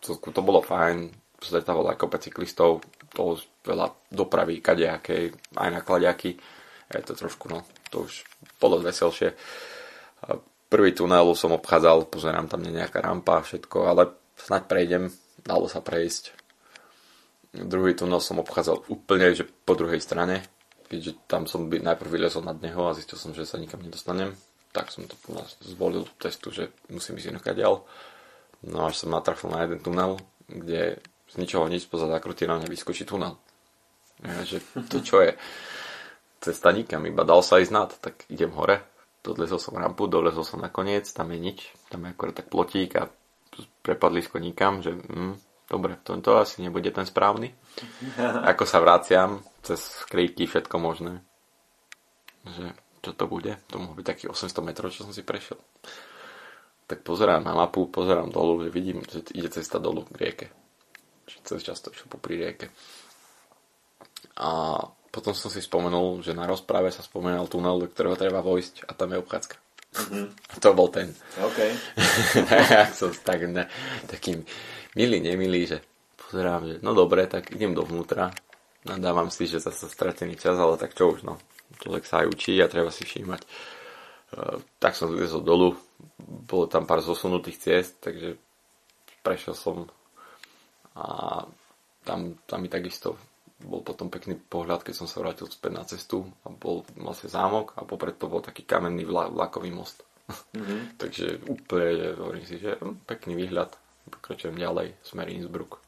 [0.03, 2.83] to, to bolo fajn, stretával aj kopec cyklistov,
[3.15, 6.35] toho veľa dopravy, kadejakej, aj na kladiaky.
[6.93, 8.25] Je to trošku, no, to už
[8.61, 9.33] bolo veselšie.
[10.69, 15.03] Prvý tunel som obchádzal, pozerám tam nejaká rampa a všetko, ale snaď prejdem,
[15.41, 16.33] dalo sa prejsť.
[17.55, 20.43] Druhý tunel som obchádzal úplne že po druhej strane,
[20.91, 24.35] keďže tam som by najprv vylezol nad neho a zistil som, že sa nikam nedostanem.
[24.75, 25.15] Tak som to
[25.63, 27.79] zvolil testu, že musím ísť inokadiaľ.
[28.67, 30.19] No až som natrafil na jeden tunel,
[30.51, 30.99] kde
[31.31, 33.39] z ničoho nič poza zakrutina nevyskočí tunel.
[34.19, 34.59] Ja, že
[34.91, 35.31] to čo je?
[36.45, 38.85] Cesta nikam, iba dal sa ísť nad, tak idem hore,
[39.25, 43.09] dodlezol som rampu, dolezol som nakoniec, tam je nič, tam je akorát tak plotík a
[43.81, 47.57] prepadlisko nikam, že hm, dobre, to, to asi nebude ten správny.
[48.53, 51.25] Ako sa vraciam cez kríky, všetko možné.
[52.45, 53.57] Že čo to bude?
[53.73, 55.57] To mohlo byť takých 800 metrov, čo som si prešiel.
[56.85, 60.47] Tak pozerám na mapu, pozerám dolu, že vidím, že ide cesta dolu k rieke.
[61.25, 62.69] Čiže cez často išiel popri rieke.
[64.37, 64.77] A
[65.15, 68.91] potom som si spomenul, že na rozprave sa spomenal tunel, do ktorého treba vojsť a
[68.91, 69.55] tam je obchádzka.
[69.95, 70.25] Mm-hmm.
[70.59, 71.15] To bol ten.
[71.39, 71.59] OK.
[72.51, 73.63] tak som tak, ne,
[74.11, 74.43] taký
[74.99, 75.79] milý, nemilý, že
[76.19, 78.35] pozerám, že no dobre, tak idem dovnútra.
[78.83, 81.39] Nadávam si, že zase stratený čas, ale tak čo už, no.
[81.79, 83.41] Človek sa aj učí a treba si všímať.
[84.35, 85.79] Uh, tak som zliezol dolu,
[86.19, 88.35] bolo tam pár zosunutých ciest, takže
[89.23, 89.87] prešiel som
[90.95, 91.43] a
[92.03, 93.15] tam, tam mi takisto
[93.65, 97.73] bol potom pekný pohľad, keď som sa vrátil späť na cestu a bol vlastne zámok
[97.75, 100.05] a popred to bol taký kamenný vla, vlakový most.
[100.53, 100.79] Mm-hmm.
[101.01, 103.73] Takže úplne, hovorím si, že hm, pekný výhľad,
[104.13, 105.81] pokračujem ďalej, smer Innsbruck.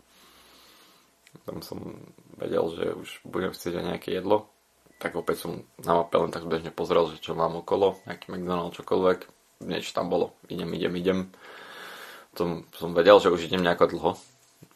[1.45, 1.79] Tam som
[2.41, 4.49] vedel, že už budem chcieť aj nejaké jedlo,
[4.97, 8.73] tak opäť som na mape len tak bežne pozrel, že čo mám okolo, nejaký McDonald's,
[8.81, 9.19] čokoľvek,
[9.69, 11.19] niečo tam bolo, idem, idem, idem.
[12.33, 14.11] Tom som vedel, že už idem nejako dlho,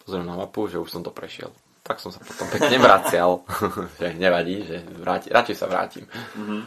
[0.05, 1.49] pozriem na mapu, že už som to prešiel
[1.81, 3.41] tak som sa potom pekne vracial,
[3.99, 6.05] že nevadí, že vráti, radšej sa vrátim.
[6.07, 6.61] Mm-hmm.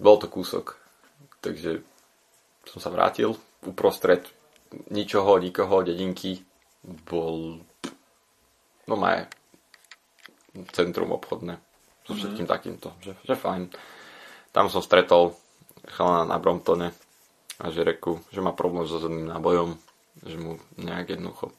[0.00, 0.74] bol to kúsok,
[1.38, 1.80] takže
[2.66, 3.34] som sa vrátil
[3.64, 4.26] uprostred
[4.90, 6.42] ničoho, nikoho, dedinky,
[7.06, 7.62] bol
[8.86, 9.30] no maj,
[10.74, 11.58] centrum obchodné.
[12.06, 12.54] So všetkým mm-hmm.
[12.58, 13.70] takýmto, že, že fajn.
[14.50, 15.38] Tam som stretol
[15.86, 16.90] chalana na Bromptone
[17.62, 19.78] a že reku, že má problém so zrným nábojom,
[20.26, 21.54] že mu nejak jednoducho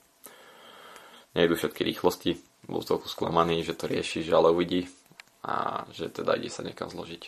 [1.35, 2.50] nejdu všetky rýchlosti.
[2.69, 4.85] Bol trochu sklamaný, že to rieši, že ale uvidí
[5.41, 7.23] a že teda ide sa niekam zložiť.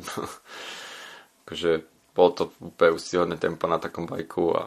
[1.46, 1.84] Takže
[2.16, 4.62] bolo to úplne úctyhodné tempo na takom bajku a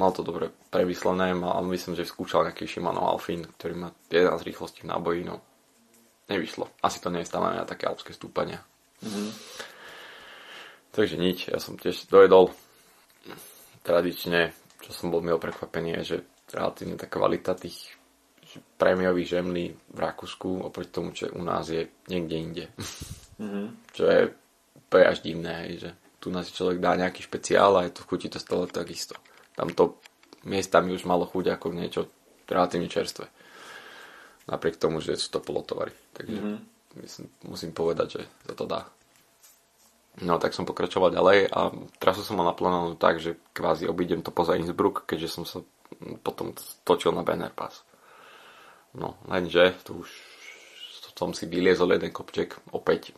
[0.00, 4.84] mal to dobre premyslené, mal, myslím, že skúšal nejaký Shimano Alfin, ktorý má 11 rýchlostí
[4.84, 5.44] v náboji, no
[6.30, 6.70] nevyšlo.
[6.80, 8.62] Asi to nie je stále na také alpské stúpania.
[9.02, 9.30] Mm-hmm.
[10.90, 12.54] Takže nič, ja som tiež dojedol.
[13.82, 16.16] Tradične, čo som bol milo prekvapený, je, že
[16.50, 17.96] relatívne tá kvalita tých
[18.76, 22.64] prémiových žemlí v Rakúsku oproti tomu, čo u nás je niekde inde.
[23.38, 23.66] Mm-hmm.
[23.96, 24.20] čo je
[24.74, 28.26] úplne až divné, hej, že tu nás človek dá nejaký špeciál a je to chutí
[28.26, 29.14] to stále takisto.
[29.54, 30.02] Tam to
[30.44, 32.10] miestami už malo chuť ako niečo
[32.50, 33.30] relatívne čerstvé
[34.50, 35.94] napriek tomu, že sú to polotovary.
[36.12, 36.58] Takže mm-hmm.
[37.06, 38.82] myslím, musím povedať, že sa to dá.
[40.26, 41.70] No tak som pokračoval ďalej a
[42.02, 45.62] trasu som mal naplánovanú tak, že kvázi obídem to poza Innsbruck, keďže som sa
[46.22, 46.54] potom
[46.86, 47.82] točil na Banner Pass.
[48.94, 50.10] No, lenže tu už
[51.20, 53.12] som si vyliezol jeden kopček opäť.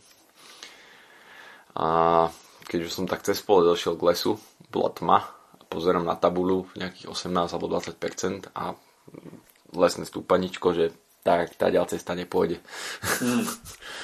[1.79, 2.27] A
[2.67, 4.43] keď už som tak cez pole došiel k lesu,
[4.75, 5.23] bola tma
[5.55, 8.75] a pozerám na tabulu nejakých 18 alebo 20% a
[9.79, 10.91] lesné stúpaničko, že
[11.23, 12.59] tak tá ďalej cesta nepôjde.
[13.23, 13.47] Mm.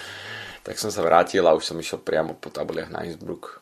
[0.66, 3.58] tak som sa vrátil a už som išiel priamo po tabuliach na Innsbruck.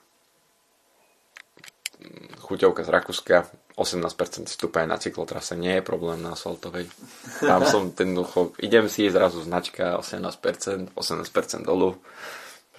[2.44, 3.36] Chuťovka z Rakúska,
[3.76, 6.88] 18% stúpania na cyklotrase nie je problém na asfaltovej.
[7.44, 12.00] Tam som ten ducho, idem si, zrazu značka 18%, 18% dolu.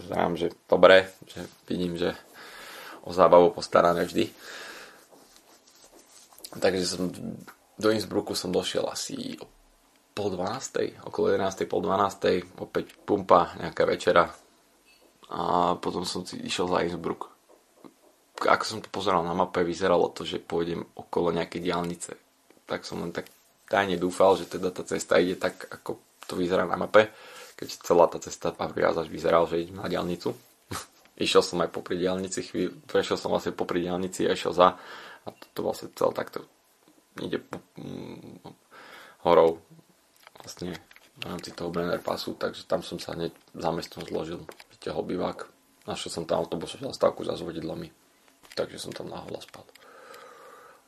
[0.02, 2.18] Znám, že dobre, že vidím, že
[3.06, 4.30] o zábavu postarané vždy.
[6.58, 7.14] Takže som
[7.78, 9.46] do Innsbrucku som došiel asi o
[10.18, 11.70] pol dvanástej, okolo 11.
[11.70, 14.34] pol dvanástej, opäť pumpa, nejaká večera
[15.30, 17.37] a potom som si išiel za Innsbruck.
[18.38, 22.12] Ako som to pozeral na mape, vyzeralo to, že pôjdem okolo nejakej diálnice.
[22.70, 23.26] Tak som len tak
[23.66, 25.98] tajne dúfal, že teda tá cesta ide tak, ako
[26.30, 27.10] to vyzerá na mape,
[27.58, 30.38] keď celá tá cesta až vyzeral, že idem na diálnicu.
[31.26, 34.78] išiel som aj popri diálnici chvíľu, prešiel som vlastne popri diálnici a išiel za
[35.26, 36.46] a to, to vlastne celé takto
[37.22, 38.46] ide po, mm,
[39.26, 39.58] horou
[40.38, 40.78] vlastne
[41.18, 44.46] v rámci toho Brenner pasu, takže tam som sa hneď za mestom zložil,
[44.78, 45.50] vyťahol bivák,
[45.90, 47.90] našiel som tam autobusovú zastávku za zvodidlami,
[48.58, 49.62] takže som tam náhola spal.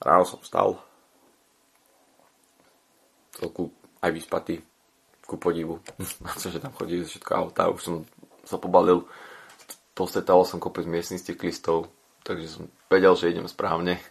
[0.01, 0.81] Ráno som vstal,
[3.37, 3.69] celku
[4.01, 4.65] aj vyspatý,
[5.29, 5.77] ku podivu,
[6.41, 7.95] že tam chodí všetko auta, už som
[8.41, 9.05] sa pobalil,
[9.93, 11.93] postretával som kopec miestnych cyklistov,
[12.25, 14.01] takže som vedel, že idem správne,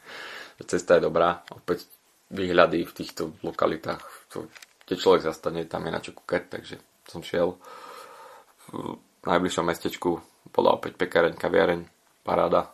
[0.70, 1.86] cesta je dobrá, opäť
[2.34, 4.02] výhľady v týchto lokalitách,
[4.34, 4.50] to
[4.84, 6.76] keď človek zastane, tam je na čo kúkať, takže
[7.08, 7.56] som šiel.
[8.68, 10.20] V najbližšom mestečku,
[10.52, 11.80] bola opäť pekareň, kaviareň,
[12.20, 12.68] paráda.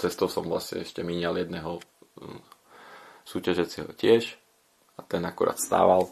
[0.00, 1.76] Cestou som vlastne ešte míňal jedného
[2.16, 2.40] mm,
[3.28, 4.40] súťažecieho tiež
[4.96, 6.08] a ten akurát stával.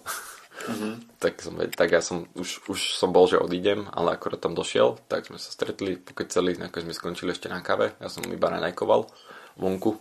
[0.68, 0.93] Mm-hmm.
[1.24, 5.01] tak, som, tak ja som, už, už som bol, že odídem, ale akurát tam došiel,
[5.09, 8.53] tak sme sa stretli, pokiaľ celý, nakoniec sme skončili ešte na kave, ja som iba
[8.53, 9.09] nanajkoval
[9.57, 9.97] vonku,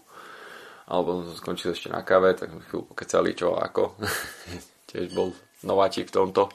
[0.88, 3.96] alebo som skončil ešte na kave, tak sme chvíľu pokecali čo ako.
[4.92, 5.36] tiež bol
[5.68, 6.48] nováčik v tomto.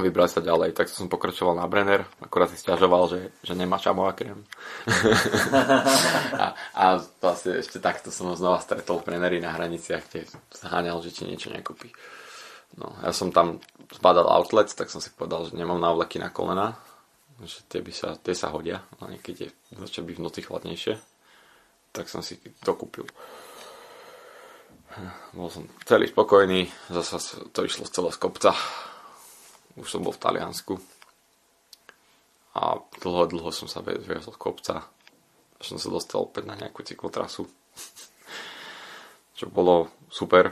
[0.00, 4.16] Vybral sa ďalej, tak som pokračoval na Brenner, akorát si stiažoval, že, že nemá šamová
[4.16, 4.42] krém.
[6.44, 6.84] a, a
[7.22, 10.26] vlastne ešte takto som ho znova stretol v Brenneri na hraniciach, kde
[10.56, 11.92] zháňal, že či niečo nekúpi.
[12.78, 13.58] No, ja som tam
[13.90, 16.78] zbadal outlets, tak som si povedal, že nemám návleky na kolena,
[17.42, 20.94] že tie, by sa, tie sa hodia, a niekedy začal byť v noci chladnejšie,
[21.90, 23.08] tak som si to kúpil.
[25.34, 28.50] Bol som celý spokojný, zase to išlo z celého z kopca.
[29.78, 30.74] Už som bol v Taliansku.
[32.58, 34.82] A dlho, dlho som sa viezol z kopca.
[35.62, 37.46] Až som sa dostal opäť na nejakú cyklotrasu.
[39.38, 40.50] Čo bolo super.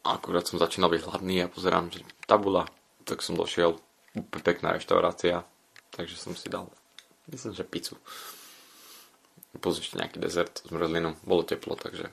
[0.00, 2.64] Akurát som začínal byť hladný a pozerám, že tabula.
[3.04, 3.76] Tak som došiel.
[4.16, 5.44] Úplne pekná reštaurácia.
[5.90, 6.70] Takže som si dal,
[7.28, 7.98] myslím, že pizzu.
[9.58, 11.18] Plus ešte nejaký dezert s mrzlinou.
[11.26, 12.08] Bolo teplo, takže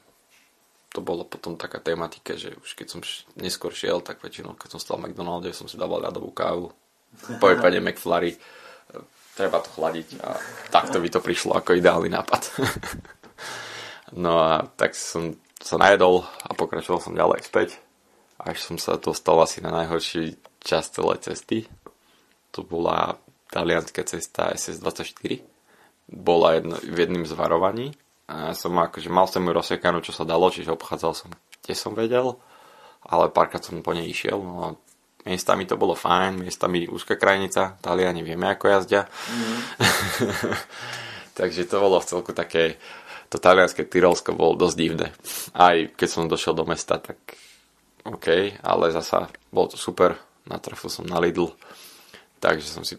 [0.92, 3.02] to bolo potom taká tematika, že už keď som
[3.38, 6.72] neskôr šiel, tak väčšinou, keď som stal v McDonalde, som si dával ľadovú kávu.
[7.38, 8.40] Po prípade McFlurry.
[9.38, 10.34] Treba to chladiť a
[10.74, 12.42] takto by to prišlo ako ideálny nápad.
[14.24, 17.78] no a tak som sa najedol a pokračoval som ďalej späť.
[18.42, 21.70] Až som sa dostal asi na najhorší časť celej cesty.
[22.58, 23.22] To bola
[23.54, 25.46] talianská cesta SS24.
[26.10, 27.94] Bola jedno, v jedným z varovaní
[28.28, 31.30] a som akože mal som ju rozsekanú, čo sa dalo, čiže obchádzal som,
[31.64, 32.36] kde som vedel.
[33.08, 34.76] ale párkrát som po nej išiel, no
[35.24, 39.08] miestami to bolo fajn, miestami úzka krajnica, Taliani vieme ako jazdia.
[39.08, 39.60] Mm.
[41.40, 42.82] Takže to bolo v celku také,
[43.30, 45.08] to talianské Tyrolsko bolo dosť divné.
[45.54, 47.20] Aj keď som došiel do mesta, tak
[48.08, 50.18] OK, ale zasa bolo to super,
[50.48, 51.52] natrafil som na Lidl,
[52.40, 52.98] takže som si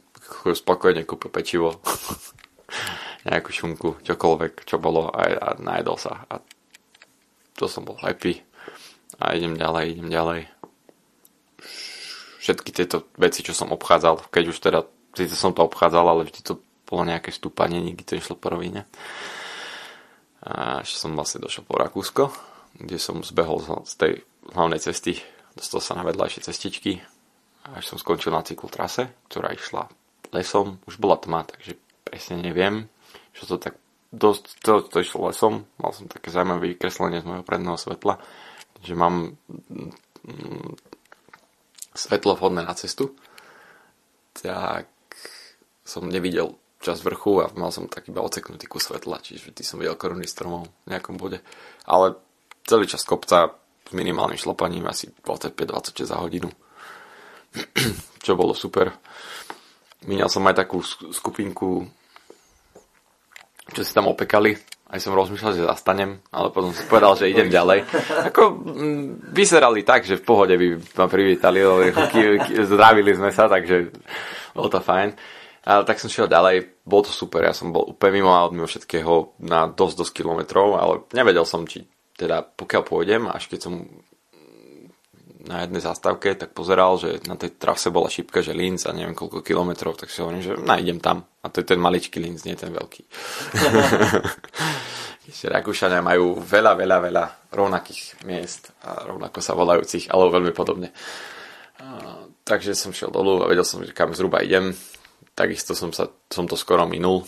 [0.52, 1.80] spokojne kúpil pečivo,
[3.28, 6.24] nejakú šunku, čokoľvek, čo bolo a, a najedol sa.
[6.28, 6.40] A
[7.58, 8.38] to som bol happy
[9.18, 10.40] a idem ďalej, idem ďalej
[12.48, 14.80] všetky tieto veci, čo som obchádzal, keď už teda,
[15.12, 16.56] síce som to obchádzal, ale vždy to
[16.88, 18.88] bolo nejaké stúpanie, nikdy to išlo po rovine.
[20.40, 22.32] A ešte som vlastne došiel po Rakúsko,
[22.78, 24.12] kde som zbehol z tej
[24.54, 25.20] hlavnej cesty,
[25.52, 27.04] dostal sa na vedľajšie cestičky,
[27.68, 29.92] až som skončil na trase, ktorá išla
[30.32, 31.76] lesom, už bola tma, takže
[32.08, 32.88] presne neviem,
[33.36, 33.76] čo to tak
[34.08, 38.16] dosť, to, to išlo lesom, mal som také zaujímavé vykreslenie z môjho predného svetla,
[38.80, 39.36] že mám
[41.92, 43.12] svetlo vhodné na cestu,
[44.32, 44.88] tak
[45.84, 49.82] som nevidel čas vrchu a mal som tak iba oceknutý kus svetla, čiže ty som
[49.82, 51.42] videl koruny stromov v nejakom bode.
[51.84, 52.14] Ale
[52.64, 53.50] celý čas kopca
[53.88, 56.48] s minimálnym šlopaním asi 25-26 za hodinu.
[58.24, 58.94] Čo bolo super.
[60.06, 61.82] Minal som aj takú skupinku,
[63.72, 64.56] čo si tam opekali
[64.88, 67.84] aj som rozmýšľal, že zastanem, ale potom som povedal, že idem ďalej.
[68.32, 71.60] Ako m, vyzerali tak, že v pohode by ma privítali,
[72.72, 73.92] zdravili sme sa, takže
[74.56, 75.12] bolo to fajn.
[75.68, 78.64] Ale tak som šiel ďalej, bolo to super, ja som bol úplne mimo a mimo
[78.64, 81.84] všetkého na dosť, dosť kilometrov, ale nevedel som, či
[82.16, 83.84] teda pokiaľ pôjdem, až keď som
[85.48, 89.16] na jednej zastávke, tak pozeral, že na tej trase bola šípka, že Linz a neviem
[89.16, 91.24] koľko kilometrov, tak si hovorím, že nájdem tam.
[91.40, 93.02] A to je ten maličký Linz, nie ten veľký.
[95.28, 100.92] Rakúšania majú veľa, veľa, veľa rovnakých miest a rovnako sa volajúcich, ale veľmi podobne.
[101.80, 104.72] A, takže som šiel dolu a vedel som, že kam zhruba idem.
[105.32, 107.24] Takisto som, sa, som to skoro minul,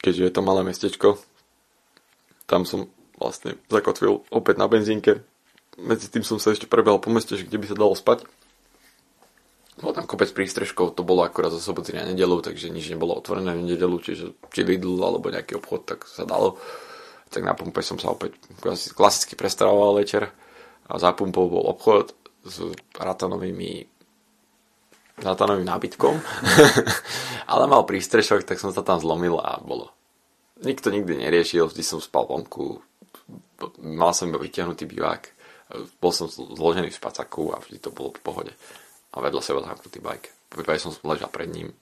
[0.00, 1.20] keďže je to malé mestečko.
[2.48, 5.24] Tam som vlastne zakotvil opäť na benzínke.
[5.76, 8.24] Medzi tým som sa ešte prebehol po meste, že kde by sa dalo spať.
[9.76, 13.52] Bol tam kopec prístrežkov, to bolo akurát zo soboty na nedelu, takže nič nebolo otvorené
[13.52, 16.56] v nedelu, čiže či Lidl alebo nejaký obchod, tak sa dalo.
[17.28, 18.40] Tak na pumpe som sa opäť
[18.96, 20.32] klasicky prestravoval večer
[20.88, 22.16] a za pumpou bol obchod
[22.46, 23.84] s ratanovými
[25.16, 26.14] ratanovým nábytkom,
[27.52, 29.88] ale mal prístrešok, tak som sa tam zlomil a bolo.
[30.60, 32.80] Nikto nikdy neriešil, vždy som spal vonku,
[33.80, 35.35] mal som iba vytiahnutý bivák,
[35.98, 38.52] bol som zložený v spacaku a vždy to bolo v pohode
[39.10, 40.28] a vedľa seba zamknutý bike.
[40.52, 41.74] Prípade som ležal pred ním.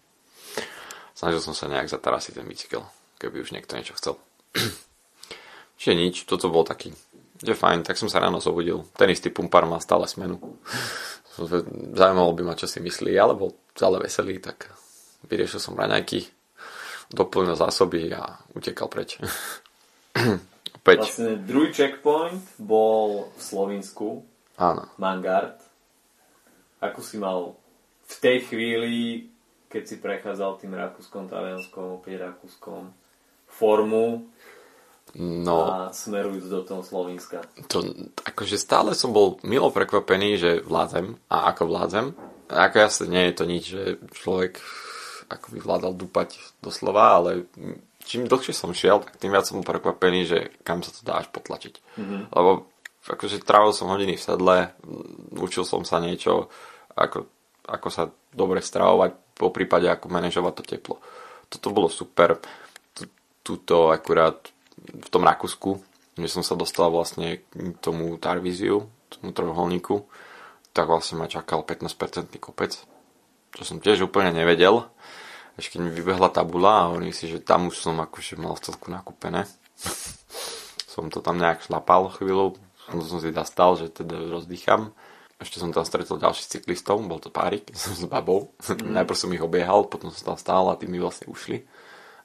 [1.13, 2.83] Snažil som sa nejak zatarasiť ten bicykel,
[3.21, 4.17] keby už niekto niečo chcel.
[5.79, 6.95] Čiže nič, toto bol taký,
[7.39, 8.87] že fajn, tak som sa ráno zobudil.
[8.97, 10.39] Ten istý pumpar má stále smenu.
[11.99, 14.71] Zaujímalo by ma, čo si myslí, ale bol celé veselý, tak
[15.27, 16.25] vyriešil som raňajky,
[17.11, 19.19] doplnil zásoby a utekal preč.
[20.85, 21.01] Opäť.
[21.01, 24.21] Vlastne druhý checkpoint bol v Slovensku.
[24.61, 24.85] Áno.
[25.01, 25.57] Mangard.
[26.85, 27.57] Ako si mal
[28.05, 28.95] v tej chvíli,
[29.73, 32.93] keď si prechádzal tým Rakúskom, Talianskom, opäť Rakúskom,
[33.49, 34.29] formu
[35.17, 37.41] no, a smerujúc do toho Slovenska?
[37.73, 37.81] To,
[38.21, 42.07] akože stále som bol milo prekvapený, že vládzem a ako vládzem.
[42.53, 43.83] Ako jasne nie je to nič, že
[44.13, 44.61] človek
[45.33, 47.49] ako by vládal dúpať doslova, ale
[48.05, 51.33] čím dlhšie som šiel, tak tým viac som prekvapený, že kam sa to dá až
[51.33, 51.75] potlačiť.
[51.97, 52.21] Mm-hmm.
[52.31, 52.69] Lebo
[53.05, 54.57] akože trávil som hodiny v sedle,
[55.37, 56.49] učil som sa niečo,
[56.97, 57.29] ako,
[57.69, 60.97] ako sa dobre stravovať, po prípade ako manažovať to teplo.
[61.51, 62.39] Toto bolo super.
[63.45, 64.41] Tuto akurát
[64.81, 65.77] v tom Rakúsku,
[66.17, 70.07] že som sa dostal vlastne k tomu Tarvíziu, tomu trojuholníku,
[70.73, 72.73] tak vlastne ma čakal 15% kopec,
[73.55, 74.89] čo som tiež úplne nevedel.
[75.55, 78.65] Až keď mi vybehla tabula a hovorím si, že tam už som akože mal v
[78.65, 79.47] celku nakúpené.
[80.93, 82.59] som to tam nejak šlapal chvíľu,
[82.91, 84.95] som, som si zastal, že teda rozdýcham
[85.45, 88.55] ešte som tam stretol ďalších cyklistov, bol to párik s babou.
[88.65, 88.97] Mm.
[89.03, 91.67] Najprv som ich obiehal, potom som tam stál a tí mi vlastne ušli.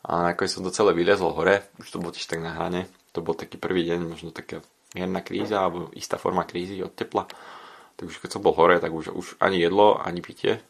[0.07, 2.87] A nakoniec som to celé vylezol hore, už to bolo tiež tak na hrane.
[3.11, 4.63] To bol taký prvý deň, možno taká
[4.95, 7.27] jedna kríza, alebo istá forma krízy od tepla.
[7.99, 10.63] Tak už keď som bol hore, tak už, už ani jedlo, ani pitie.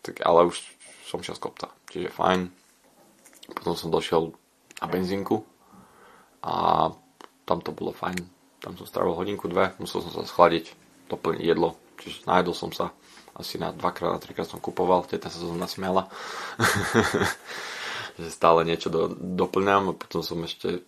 [0.00, 0.56] Tak, ale už
[1.08, 2.52] som šiel z kopca, čiže fajn.
[3.56, 4.36] Potom som došiel
[4.84, 5.40] na benzínku
[6.44, 6.88] a
[7.48, 8.20] tam to bolo fajn.
[8.60, 10.76] Tam som strávil hodinku, dve, musel som sa schladiť
[11.08, 11.80] doplniť jedlo.
[11.96, 12.92] Čiže najedol som sa
[13.32, 16.12] asi na dvakrát, na trikrát som kupoval, teta sa zo mňa smiala.
[18.20, 20.84] že stále niečo do, doplňam a potom som ešte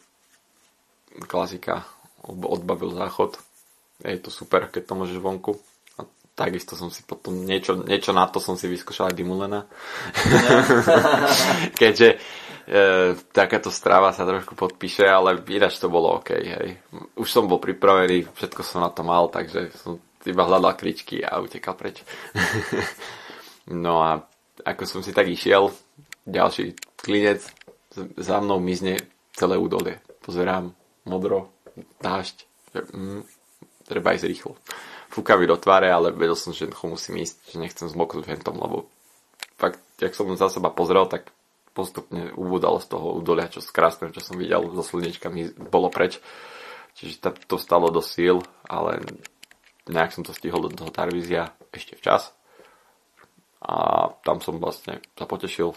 [1.30, 1.88] klasika
[2.28, 3.40] odbavil záchod
[4.04, 5.60] je to super, keď to môžeš vonku.
[6.40, 9.68] Takisto som si potom niečo, niečo na to som si vyskúšal aj Dimulena.
[11.80, 12.18] Keďže e,
[13.28, 16.80] takáto strava sa trošku podpíše, ale ináč to bolo OK, hej.
[17.20, 21.44] Už som bol pripravený, všetko som na to mal, takže som iba hľadal kričky a
[21.44, 22.00] utekal preč.
[23.84, 24.24] no a
[24.64, 25.68] ako som si tak išiel,
[26.24, 27.44] ďalší klinec
[28.16, 28.96] za mnou mizne
[29.36, 30.00] celé údolie.
[30.24, 30.72] Pozerám,
[31.04, 31.52] modro,
[32.00, 32.36] dážď,
[32.72, 33.20] že, mm,
[33.84, 34.56] treba ísť rýchlo.
[35.10, 38.86] Fúka mi do tváre, ale vedel som, že musím ísť, že nechcem zmoknúť ventom, lebo
[39.58, 41.34] fakt, jak som za seba pozrel, tak
[41.74, 46.22] postupne ubudal z toho údolia, čo krásne, čo som videl so slnečkami, bolo preč.
[46.94, 49.02] Čiže to stalo do síl, ale
[49.86, 52.34] nejak som to stihol do toho televízia ešte včas.
[53.62, 55.74] A tam som vlastne sa potešil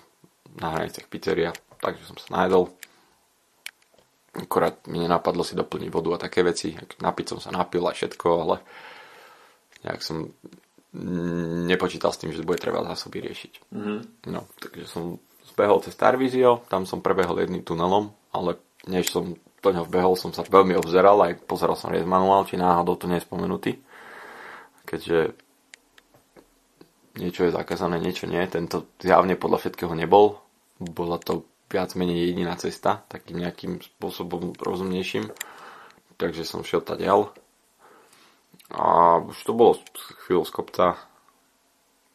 [0.57, 2.73] na hraniciach pizzeria, takže som sa najedol.
[4.33, 6.73] Akorát mi nenapadlo si doplniť vodu a také veci.
[6.77, 8.55] Napiť som sa napil aj všetko, ale
[9.83, 10.31] nejak som
[11.65, 13.53] nepočítal s tým, že bude treba zásoby riešiť.
[13.73, 13.99] Mm-hmm.
[14.29, 15.17] No, takže som
[15.49, 20.35] zbehol cez Tarvisio, tam som prebehol jedným tunelom, ale než som do ňo vbehol, som
[20.35, 23.71] sa veľmi obzeral, aj pozeral som riez manuál, či náhodou to nie je spomenutý.
[24.83, 25.33] Keďže
[27.15, 28.43] niečo je zakázané, niečo nie.
[28.51, 30.43] Tento zjavne podľa všetkého nebol.
[30.83, 35.31] Bola to viac menej jediná cesta, takým nejakým spôsobom rozumnejším.
[36.19, 37.31] Takže som šiel ďal.
[38.73, 39.77] A už to bolo
[40.25, 40.97] chvíľu z kopca.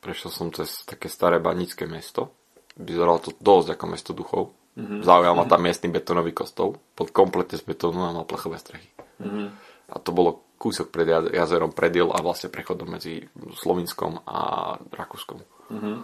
[0.02, 2.34] Prešiel som cez také staré banické mesto.
[2.74, 4.50] Vyzeralo to dosť ako mesto duchov.
[4.78, 5.02] Mm-hmm.
[5.02, 6.78] Zaujal ma tam miestny betónový kostol.
[6.98, 8.90] Pod kompletne z betónu a mal plechové strechy.
[9.22, 9.46] Mm-hmm.
[9.94, 13.22] A to bolo kúsok pred jazerom Predil a vlastne prechodom medzi
[13.54, 14.38] Slovinskom a
[14.90, 15.38] Rakúskom.
[15.70, 15.96] Mm-hmm.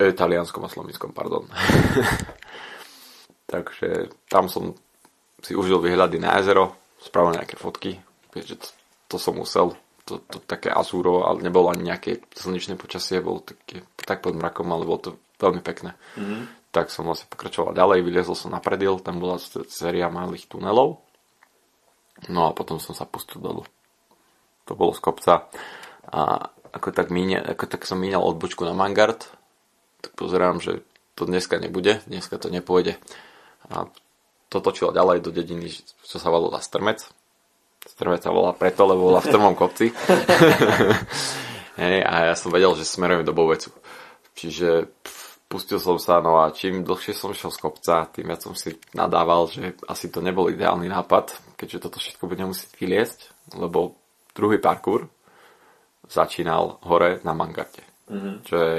[0.00, 1.48] E, Talianskom a Slovenskom, pardon.
[3.52, 4.76] Takže tam som
[5.44, 8.00] si užil výhľady na jazero, spravil nejaké fotky,
[8.42, 8.68] že to,
[9.12, 13.86] to som musel, to, to také azúro, ale nebolo ani nejaké slnečné počasie, bolo také,
[13.96, 15.10] tak pod mrakom, ale bolo to
[15.40, 15.96] veľmi pekné.
[16.16, 16.72] Mm-hmm.
[16.72, 21.00] Tak som vlastne pokračoval ďalej, vylezol som na predil, tam bola séria malých tunelov,
[22.28, 23.64] no a potom som sa pustil dolu.
[24.66, 25.46] To bolo z kopca
[26.10, 29.24] a ako tak, míne, ako tak som míňal odbočku na Mangard,
[30.04, 30.84] tak pozerám, že
[31.16, 33.00] to dneska nebude, dneska to nepôjde.
[33.72, 33.88] A
[34.52, 35.72] to točilo ďalej do dediny,
[36.04, 37.08] čo sa volá Strmec.
[37.86, 39.94] Strmec sa volá preto, lebo bola v strmom kopci.
[41.82, 43.70] Hej, a ja som vedel, že smerujem do Bovecu.
[44.34, 44.90] Čiže
[45.46, 48.74] pustil som sa, no a čím dlhšie som šiel z kopca, tým viac som si
[48.92, 53.18] nadával, že asi to nebol ideálny nápad, keďže toto všetko budem musieť vyliesť,
[53.54, 53.94] lebo
[54.34, 55.06] druhý parkour
[56.10, 57.82] začínal hore na Mangarte.
[58.10, 58.34] Mm-hmm.
[58.46, 58.74] Čo je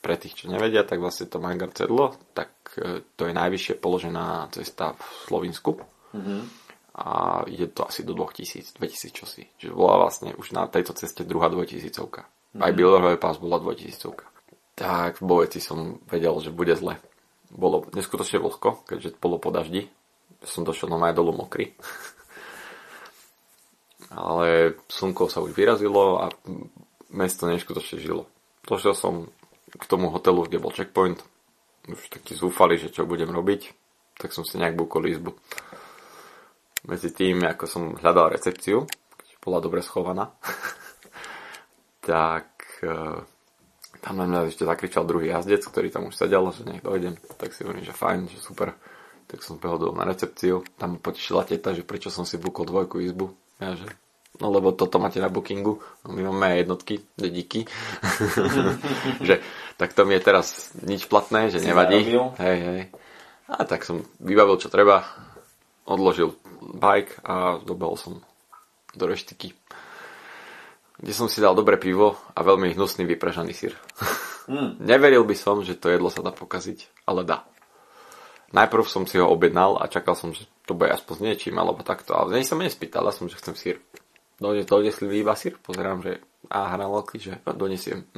[0.00, 2.50] pre tých, čo nevedia, tak vlastne to Mangar Cedlo, tak
[2.80, 5.72] e, to je najvyššie položená cesta v Slovinsku.
[6.16, 6.40] Mm-hmm.
[7.00, 9.48] A je to asi do 2000, 2000 čosi.
[9.56, 12.60] Čiže bola vlastne už na tejto ceste druhá 2000 mm-hmm.
[12.60, 17.00] Aj Billerové pás bola 2000 Tak v Boveci som vedel, že bude zle.
[17.48, 19.88] Bolo neskutočne vlhko, keďže bolo po daždi.
[20.44, 21.72] Som došiel na dolu mokrý.
[24.10, 26.28] Ale slnko sa už vyrazilo a
[27.14, 28.26] mesto neskutočne žilo.
[28.66, 29.30] Došiel som
[29.70, 31.22] k tomu hotelu, kde bol checkpoint.
[31.86, 33.72] Už taký zúfali, že čo budem robiť.
[34.18, 35.32] Tak som si nejak búkol izbu.
[36.88, 38.88] Medzi tým, ako som hľadal recepciu,
[39.20, 40.32] keď bola dobre schovaná,
[42.08, 43.20] tak e,
[44.00, 47.20] tam na mňa ešte zakričal druhý jazdec, ktorý tam už sedel, že nech dojdem.
[47.36, 48.72] Tak si hovorím, že fajn, že super.
[49.28, 50.64] Tak som behol na recepciu.
[50.80, 53.30] Tam potešila teta, že prečo som si búkol dvojku izbu.
[53.60, 53.86] Ja, že
[54.40, 57.68] no lebo toto máte na bookingu, no my máme aj jednotky, dedíky,
[59.28, 59.44] že
[59.76, 62.08] tak to mi je teraz nič platné, že nevadí.
[62.40, 62.82] Hej, hej.
[63.50, 65.04] A tak som vybavil, čo treba,
[65.84, 68.12] odložil bike a dobehol som
[68.92, 69.56] do reštiky,
[71.00, 73.72] kde som si dal dobré pivo a veľmi hnusný vypražaný sír.
[74.46, 74.78] Mm.
[74.90, 77.46] Neveril by som, že to jedlo sa dá pokaziť, ale dá.
[78.50, 81.86] Najprv som si ho objednal a čakal som, že to bude aspoň s niečím alebo
[81.86, 83.76] takto, ale nej sa ma nespýtal, ja som, že chcem sír
[84.40, 88.08] donesli iba sír, pozerám, že a hranolky, že no, donesiem.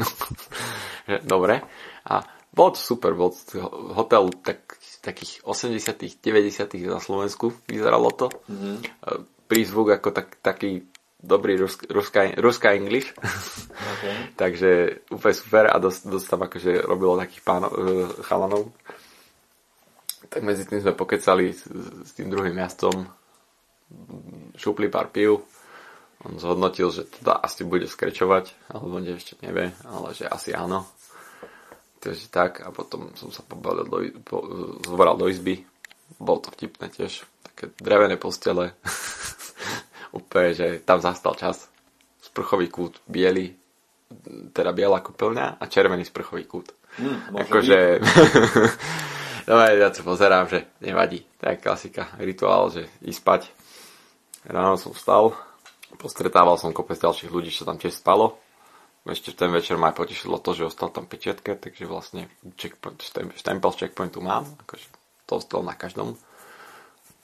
[1.32, 1.60] dobre.
[2.06, 2.22] A
[2.52, 3.64] to super, to
[3.96, 8.28] hotel tak, takých 80 90 na Slovensku, vyzeralo to.
[8.48, 8.76] Mm-hmm.
[9.48, 10.84] Prízvuk ako tak, taký
[11.16, 13.12] dobrý rusk, ruská, ruská English.
[14.02, 14.34] Okay.
[14.34, 14.70] Takže
[15.14, 18.74] úplne super a dosť, dosť tam akože robilo takých pánov, uh, chalanov.
[20.26, 21.70] Tak medzi tým sme pokecali s,
[22.02, 23.06] s tým druhým jazdcom,
[24.58, 25.38] šupli pár piv
[26.22, 30.86] on zhodnotil, že teda asi bude skrečovať, alebo ešte nevie, ale že asi áno.
[32.02, 34.42] Takže tak a potom som sa pobavil do, po,
[34.82, 35.62] zvoral do izby.
[36.18, 37.22] Bolo to vtipné tiež.
[37.46, 38.74] Také drevené postele.
[40.18, 41.70] Úplne, že tam zastal čas.
[42.18, 43.54] Sprchový kút biely,
[44.50, 46.74] teda biela kúpeľňa a červený sprchový kút.
[46.98, 47.78] Hm, akože...
[49.48, 51.22] no ja sa pozerám, že nevadí.
[51.38, 53.42] To je klasika, rituál, že ísť spať.
[54.42, 55.38] Ráno som vstal,
[56.02, 58.42] postretával som kopec ďalších ľudí, čo tam tiež spalo.
[59.02, 63.02] Ešte ten večer ma aj potešilo to, že ostal tam pečiatke, takže vlastne checkpoint,
[63.34, 64.46] štempel z checkpointu mám.
[64.62, 64.86] Akože
[65.26, 66.14] to ostal na každom.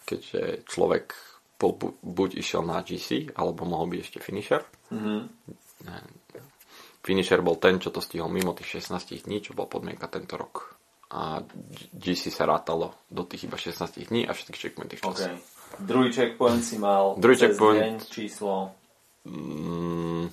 [0.03, 1.15] Keďže človek
[1.55, 4.63] bol, buď išiel na GC, alebo mohol byť ešte finisher.
[4.91, 5.21] Mm-hmm.
[7.07, 10.75] Finisher bol ten, čo to stihol mimo tých 16 dní, čo bola podmienka tento rok.
[11.15, 11.41] A
[11.95, 15.31] GC sa rátalo do tých iba 16 dní a všetky checkpointy včas.
[15.31, 15.39] Okay.
[15.79, 18.75] Druhý checkpoint si mal Druhý cez checkpoint, deň, číslo...
[19.29, 20.27] Mm,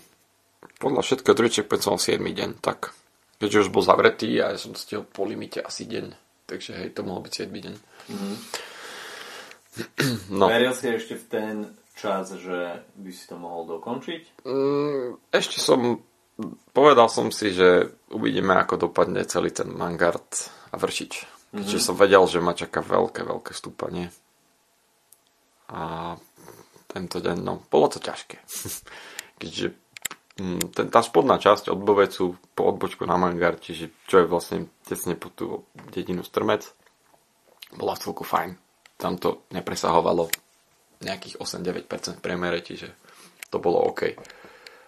[0.85, 2.93] podľa všetkého checkpoint som mal 7 deň, tak
[3.41, 6.13] keďže už bol zavretý a ja som stihol po limite asi deň,
[6.45, 7.75] takže hej, to mohol byť 7 deň.
[8.13, 8.35] Mm-hmm.
[10.31, 10.47] No.
[10.47, 11.55] Veril si ešte v ten
[11.99, 14.47] čas, že by si to mohol dokončiť?
[14.47, 15.99] Mm, ešte som
[16.71, 21.13] povedal som si, že uvidíme, ako dopadne celý ten Mangard a vršič.
[21.51, 21.67] Mm-hmm.
[21.67, 24.15] Čiže som vedel, že ma čaká veľké, veľké stúpanie.
[25.75, 26.15] A
[26.87, 28.39] tento deň, no, bolo to ťažké.
[29.43, 29.84] Keďže
[30.35, 35.15] ten, tá spodná časť od Bovecu po odbočku na Mangar, čiže čo je vlastne tesne
[35.15, 35.63] po tú
[35.95, 36.67] dedinu Strmec,
[37.71, 38.59] bola celku fajn.
[38.99, 40.27] Tam to nepresahovalo
[41.03, 42.91] nejakých 8-9% v priemere, čiže
[43.47, 44.11] to bolo OK.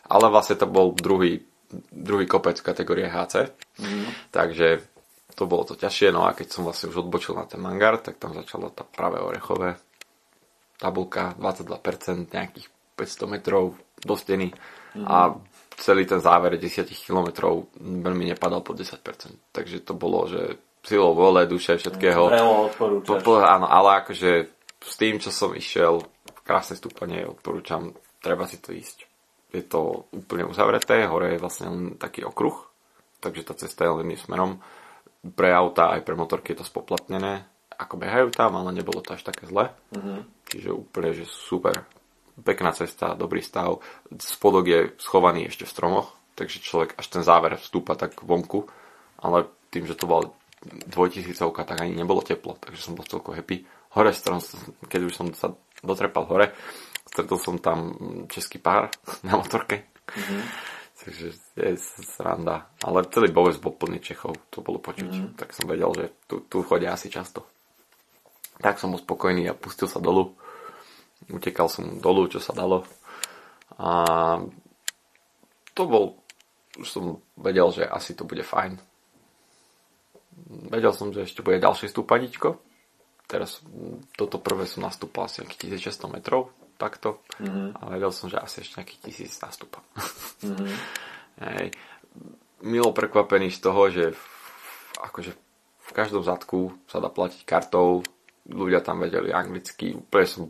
[0.08, 1.44] Ale vlastne to bol druhý,
[1.92, 4.32] druhý kopec kategórie HC, mm.
[4.32, 4.84] takže
[5.36, 8.20] to bolo to ťažšie, no a keď som vlastne už odbočil na ten Mangar, tak
[8.20, 9.80] tam začalo tá práve orechové
[10.76, 12.68] tabulka 22%, nejakých
[13.00, 14.50] 500 metrov do steny
[14.98, 15.06] mm-hmm.
[15.08, 15.38] a
[15.78, 18.98] celý ten záver 10 km veľmi nepadal po 10%.
[19.54, 22.22] Takže to bolo, že silou vole, duše, všetkého.
[23.06, 24.32] Po, po, áno, ale akože
[24.82, 26.02] s tým, čo som išiel,
[26.48, 27.92] krásne stúpanie, odporúčam,
[28.24, 29.06] treba si to ísť.
[29.52, 32.56] Je to úplne uzavreté, hore je vlastne len taký okruh,
[33.20, 34.60] takže tá cesta je len smerom.
[35.28, 37.44] Pre auta aj pre motorky je to spoplatnené,
[37.76, 39.76] ako behajú tam, ale nebolo to až také zle.
[39.92, 40.20] Mm-hmm.
[40.48, 41.84] Čiže úplne, že super.
[42.38, 43.82] Pekná cesta, dobrý stav.
[44.14, 46.08] Spodok je schovaný ešte v stromoch,
[46.38, 48.70] takže človek až ten záver vstúpa tak vonku,
[49.18, 50.30] ale tým, že to bola
[50.64, 53.66] dvojtisícovka, tak ani nebolo teplo, takže som bol celko happy.
[53.98, 54.38] Hore strom,
[54.86, 56.54] keď už som sa dotrepal hore,
[57.10, 57.98] stretol som tam
[58.30, 58.94] český pár
[59.28, 59.90] na motorke.
[60.14, 60.42] Mm-hmm.
[60.98, 61.28] Takže
[61.58, 62.74] je sranda.
[62.82, 65.10] Ale celý Boves bol plný Čechov, to bolo počuť.
[65.10, 65.38] Mm-hmm.
[65.38, 67.46] Tak som vedel, že tu, tu chodia asi často.
[68.58, 70.34] Tak som bol spokojný a pustil sa dolu.
[71.28, 72.88] Utekal som dolu, čo sa dalo.
[73.78, 73.90] A
[75.78, 76.18] to bol,
[76.78, 78.78] už som vedel, že asi to bude fajn.
[80.70, 82.58] Vedel som, že ešte bude ďalšie stúpaničko.
[83.28, 83.60] Teraz
[84.16, 87.20] toto prvé som nastúpal asi nejakých 1600 metrov, takto.
[87.44, 87.68] Mm-hmm.
[87.76, 89.84] A vedel som, že asi ešte nejakých 1000 nastúpam.
[90.42, 90.72] Mm-hmm.
[91.58, 91.68] Hej.
[92.64, 94.24] Milo prekvapený z toho, že v,
[95.04, 95.32] akože
[95.88, 98.02] v každom zadku sa dá platiť kartou,
[98.48, 100.48] ľudia tam vedeli anglicky, úplne som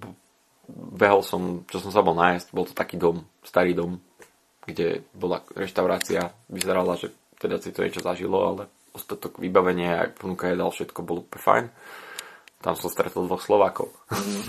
[0.72, 4.04] behol som, čo som sa bol nájsť, bol to taký dom, starý dom,
[4.68, 10.52] kde bola reštaurácia, vyzerala, že teda si to niečo zažilo, ale ostatok vybavenia aj ponuka
[10.52, 11.66] jedal, všetko bolo úplne fajn.
[12.58, 13.94] Tam som stretol dvoch Slovákov.
[14.12, 14.44] Mm.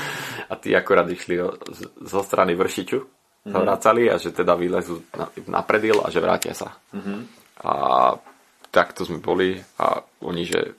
[0.52, 1.40] a tí akorát išli
[2.04, 3.50] zo strany vršiču, mm.
[3.50, 6.76] sa vracali a že teda vylezú na, na predil a že vrátia sa.
[6.92, 7.18] Mm-hmm.
[7.64, 7.72] A
[8.68, 10.76] takto sme boli a oni, že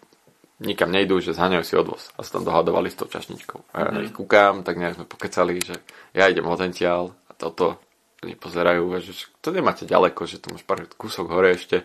[0.64, 2.12] nikam nejdú, že zháňajú si odvoz.
[2.16, 3.76] A sa tam dohadovali s tou čašničkou.
[3.76, 4.16] A ja mm.
[4.16, 5.76] kúkam, tak nejak sme pokecali, že
[6.16, 7.80] ja idem odentiaľ a toto.
[8.24, 11.84] Oni pozerajú, že to nemáte ďaleko, že to máš pár kúsok hore ešte.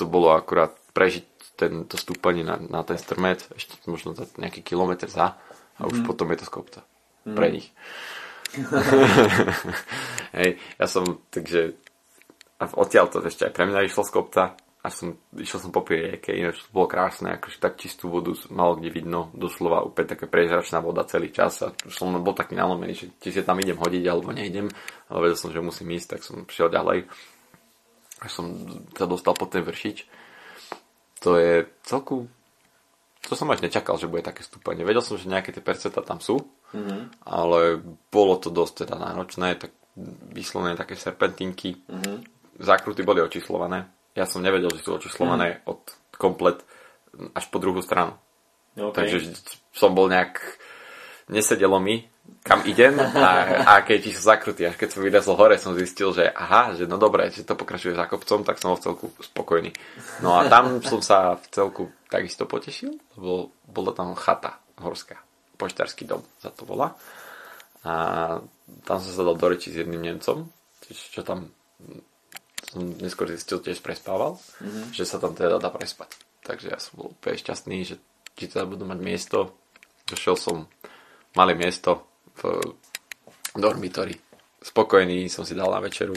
[0.00, 1.26] To bolo akurát prežiť
[1.60, 5.36] tento stúpanie na, na ten strmec, ešte možno za nejaký kilometr za
[5.76, 6.06] a už mm.
[6.08, 6.80] potom je to z kopca.
[7.28, 7.36] Mm.
[7.36, 7.68] Pre nich.
[10.40, 11.76] Hej, ja som, takže
[12.60, 14.42] a odtiaľ to ešte aj pre mňa išlo z kopca,
[14.80, 18.80] a som, išiel som po rieke, ináč to bolo krásne, akože tak čistú vodu malo
[18.80, 23.06] kde vidno, doslova úplne taká prezračná voda celý čas a som bol taký nalomený, že
[23.20, 24.72] či si tam idem hodiť alebo neidem,
[25.12, 27.12] ale vedel som, že musím ísť, tak som šiel ďalej.
[28.24, 28.46] Až som
[28.96, 30.08] sa dostal po ten vršič.
[31.24, 32.28] To je celku
[33.20, 34.80] to som až nečakal, že bude také stúpanie.
[34.80, 36.40] Vedel som, že nejaké tie perceta tam sú,
[36.72, 37.28] mm-hmm.
[37.28, 39.76] ale bolo to dosť teda náročné, tak
[40.32, 41.84] vyslovene také serpentinky.
[41.84, 42.16] Mm-hmm.
[42.64, 43.84] Zákruty boli očíslované,
[44.14, 45.70] ja som nevedel, že sú očíslované mm.
[45.70, 45.80] od
[46.18, 46.60] komplet
[47.34, 48.14] až po druhú stranu.
[48.74, 48.94] Okay.
[48.94, 49.18] Takže
[49.74, 50.38] som bol nejak...
[51.30, 52.10] Nesedelo mi,
[52.42, 54.66] kam idem a, a aké číslo zakrutý.
[54.66, 57.94] Až keď som vylezol hore, som zistil, že aha, že no dobre, že to pokračuje
[57.94, 59.70] za kopcom, tak som bol v celku spokojný.
[60.26, 65.22] No a tam som sa v celku takisto potešil, lebo bola tam chata horská,
[65.54, 66.98] poštársky dom sa to volá.
[67.86, 67.92] a
[68.84, 70.50] tam som sa dal do reči s jedným Nemcom,
[70.90, 71.52] čo tam
[72.70, 74.94] som neskôr zistil, tiež prespával, mm-hmm.
[74.94, 76.14] že sa tam teda dá prespať.
[76.46, 77.94] Takže ja som bol úplne šťastný, že
[78.38, 79.58] či teda budú mať miesto.
[80.06, 80.70] Došiel som,
[81.34, 82.06] mali miesto
[82.38, 82.62] v
[83.58, 84.14] dormitory.
[84.62, 86.14] Spokojný som si dal na večeru.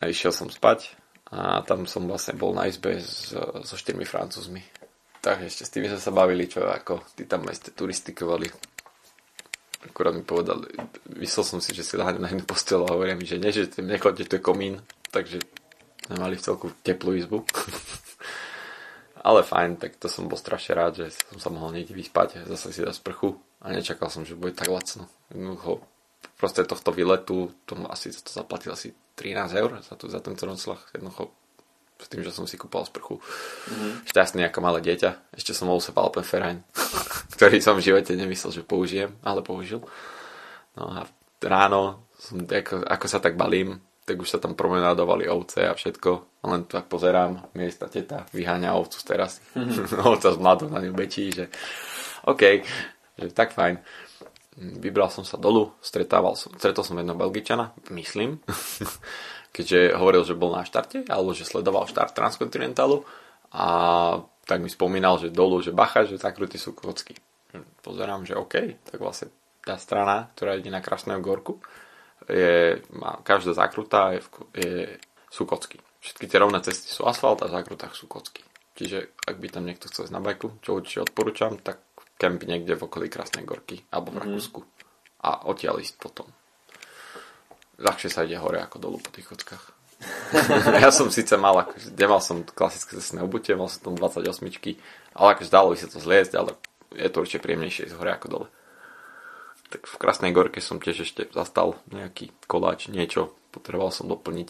[0.00, 0.96] A išiel som spať
[1.30, 4.64] a tam som vlastne bol na izbe s, so štyrmi francúzmi.
[5.20, 8.48] Takže ešte s tými sme sa bavili, čo ako tí tam aj ste turistikovali.
[9.80, 10.60] Akurát mi povedal,
[11.16, 13.72] myslel som si, že si láhne na jednu postel a hovoria mi, že nie, že
[13.80, 14.84] nekladte, to je komín.
[15.08, 15.40] Takže
[16.04, 17.40] sme mali v celku teplú izbu.
[19.26, 22.72] Ale fajn, tak to som bol strašne rád, že som sa mohol niekde vyspať, zase
[22.72, 25.08] si dať sprchu a nečakal som, že bude tak lacno.
[25.28, 25.84] Jednoducho,
[26.40, 30.88] proste tohto výletu, tomu asi to zaplatil asi 13 eur za, tu, za tento noclach.
[30.96, 31.36] Jednoducho
[32.00, 33.20] s tým, že som si kúpal sprchu.
[33.20, 33.92] Mm-hmm.
[34.08, 35.36] Šťastný ako malé dieťa.
[35.36, 36.64] Ešte som mal usepal Alpenverein,
[37.36, 39.84] ktorý som v živote nemyslel, že použijem, ale použil.
[40.74, 41.04] No a
[41.44, 46.42] ráno, som, ako, ako sa tak balím, tak už sa tam promenádovali ovce a všetko.
[46.42, 49.40] A len tak pozerám, miesta teta vyháňa ovcu z terasy.
[49.54, 50.02] Mm-hmm.
[50.10, 51.52] Ovca z mladou na ňu bečí, že
[52.26, 52.64] OK,
[53.20, 53.78] že tak fajn.
[54.60, 58.42] Vybral som sa dolu, stretával som, stretol som jedného Belgičana, myslím,
[59.50, 63.02] keďže hovoril, že bol na štarte, alebo že sledoval štart Transkontinentálu
[63.54, 63.66] a
[64.46, 67.14] tak mi spomínal, že dolu, že bacha, že zakruty sú kocky.
[67.82, 69.30] Pozerám, že OK, tak vlastne
[69.62, 71.58] tá strana, ktorá ide na Krasného Gorku,
[72.30, 74.20] je, má, každá zakruta je,
[74.54, 74.98] je,
[75.30, 75.82] sú kocky.
[76.00, 78.40] Všetky tie rovné cesty sú asfalt a v zakrutách sú kocky.
[78.78, 81.84] Čiže ak by tam niekto chcel ísť na bajku, čo určite odporúčam, tak
[82.16, 84.22] kemp niekde v okolí Krasnej Gorky alebo v mhm.
[84.24, 84.60] Rakúsku.
[84.60, 84.70] Mm.
[85.20, 86.28] A odtiaľ ísť potom.
[87.80, 89.72] Ľahšie sa ide hore ako dolu po tých kockách.
[90.84, 94.24] ja som síce mal, akože, nemal som klasické cestné obutie, mal som tam 28
[95.12, 96.56] ale akože dalo by sa to zliezť, ale
[96.96, 98.48] je to určite príjemnejšie ísť hore ako dole.
[99.70, 104.48] Tak v Krasnej Gorke som tiež ešte zastal nejaký koláč, niečo, potreboval som doplniť.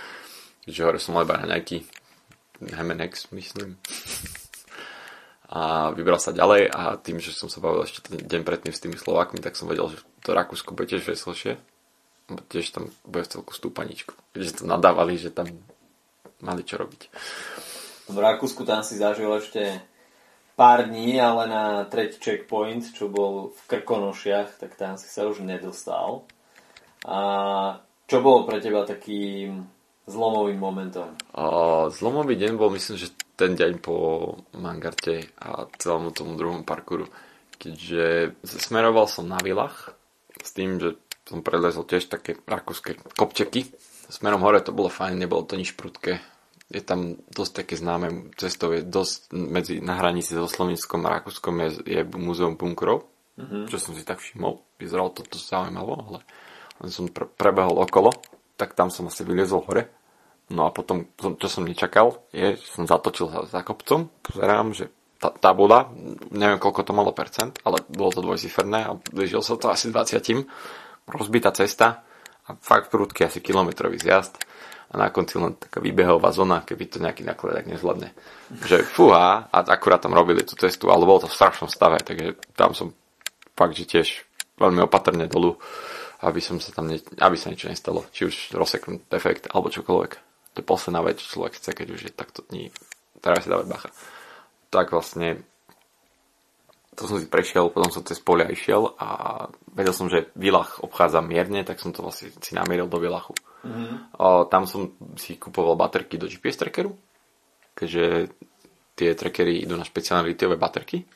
[0.64, 1.84] Keďže hore som mal iba nejaký
[2.64, 3.76] Hemenex, myslím
[5.48, 8.84] a vybral sa ďalej a tým, že som sa bavil ešte ten deň predtým s
[8.84, 11.56] tými Slovákmi, tak som vedel, že to Rakúsko bude tiež veselšie.
[12.28, 14.12] Tiež tam bude v celku stúpaničku.
[14.36, 15.48] Keďže to nadávali, že tam
[16.44, 17.08] mali čo robiť.
[18.08, 19.80] V Rakúsku tam si zažil ešte
[20.58, 25.40] pár dní, ale na tretí checkpoint, čo bol v Krkonošiach, tak tam si sa už
[25.40, 26.26] nedostal.
[27.06, 27.18] A
[28.10, 29.68] čo bolo pre teba takým
[30.08, 31.14] zlomovým momentom?
[31.36, 33.94] O, zlomový deň bol, myslím, že ten deň po
[34.58, 37.06] Mangarte a celému tomu druhom parkouru.
[37.54, 39.94] Keďže smeroval som na vilách
[40.42, 40.98] s tým, že
[41.28, 43.68] som prelezol tiež také rakúske kopčeky.
[44.08, 46.24] Smerom hore to bolo fajn, nebolo to nič prudké.
[46.72, 51.54] Je tam dosť také známe cestou, je dosť medzi, na hranici so Slovenskom a Rakúskom
[51.64, 53.08] je, je múzeum bunkrov,
[53.40, 53.68] mm-hmm.
[53.68, 54.60] čo som si tak všimol.
[54.80, 56.18] Vyzeralo to, to zaujímavo, ale
[56.84, 58.12] len som pre, prebehol okolo,
[58.56, 59.88] tak tam som asi vyliezol hore
[60.48, 64.88] No a potom, čo som nečakal, je, že som zatočil za, za kopcom, pozerám, že
[65.20, 65.92] tá, tá bola,
[66.32, 70.48] neviem koľko to malo percent, ale bolo to dvojciferné a blížil sa to asi 20.
[71.08, 72.04] Rozbitá cesta
[72.48, 74.36] a fakt prudký asi kilometrový zjazd
[74.88, 78.08] a na konci len taká výbehová zóna, keby to nejaký nakladák nezvládne.
[78.64, 82.40] Že fúha, a akurát tam robili tú cestu, ale bolo to v strašnom stave, takže
[82.56, 82.96] tam som
[83.52, 84.08] fakt, že tiež
[84.56, 85.60] veľmi opatrne dolu,
[86.24, 90.28] aby, som sa tam ne, aby sa niečo nestalo, či už rozseknúť defekt alebo čokoľvek
[90.58, 92.74] to je posledná vec, čo človek chce, keď už je takto dní,
[93.22, 93.90] treba si dávať bacha.
[94.74, 95.46] Tak vlastne
[96.98, 101.22] to som si prešiel, potom som cez polia išiel a vedel som, že Villach obchádza
[101.22, 103.38] mierne, tak som to vlastne si namieril do Villachu.
[103.62, 104.18] Mm-hmm.
[104.18, 106.90] A tam som si kupoval baterky do GPS trackeru,
[107.78, 108.34] keďže
[108.98, 111.06] tie trackery idú na špeciálne litiové baterky.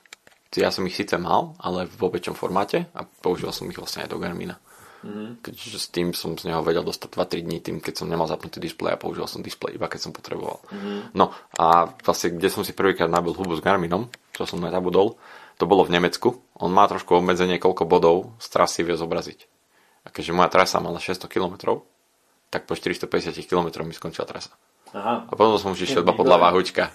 [0.55, 4.13] Ja som ich síce mal, ale v väčšom formáte a používal som ich vlastne aj
[4.15, 4.55] do Garmina.
[5.03, 5.43] Mm-hmm.
[5.43, 8.63] Keďže s tým som z neho vedel dostať 2-3 dní, tým keď som nemal zapnutý
[8.63, 10.63] displej a použil som displej iba keď som potreboval.
[10.71, 11.19] Mm-hmm.
[11.19, 15.19] No a vlastne, kde som si prvýkrát nabil hubu s Garminom, čo som nezabudol,
[15.63, 16.43] to bolo v Nemecku.
[16.59, 19.47] On má trošku obmedzenie, koľko bodov z trasy vie zobraziť.
[20.03, 21.79] A keďže moja trasa mala 600 km,
[22.51, 24.51] tak po 450 km mi skončila trasa.
[24.91, 25.31] Aha.
[25.31, 26.91] A potom som už išiel iba podľa váhučka.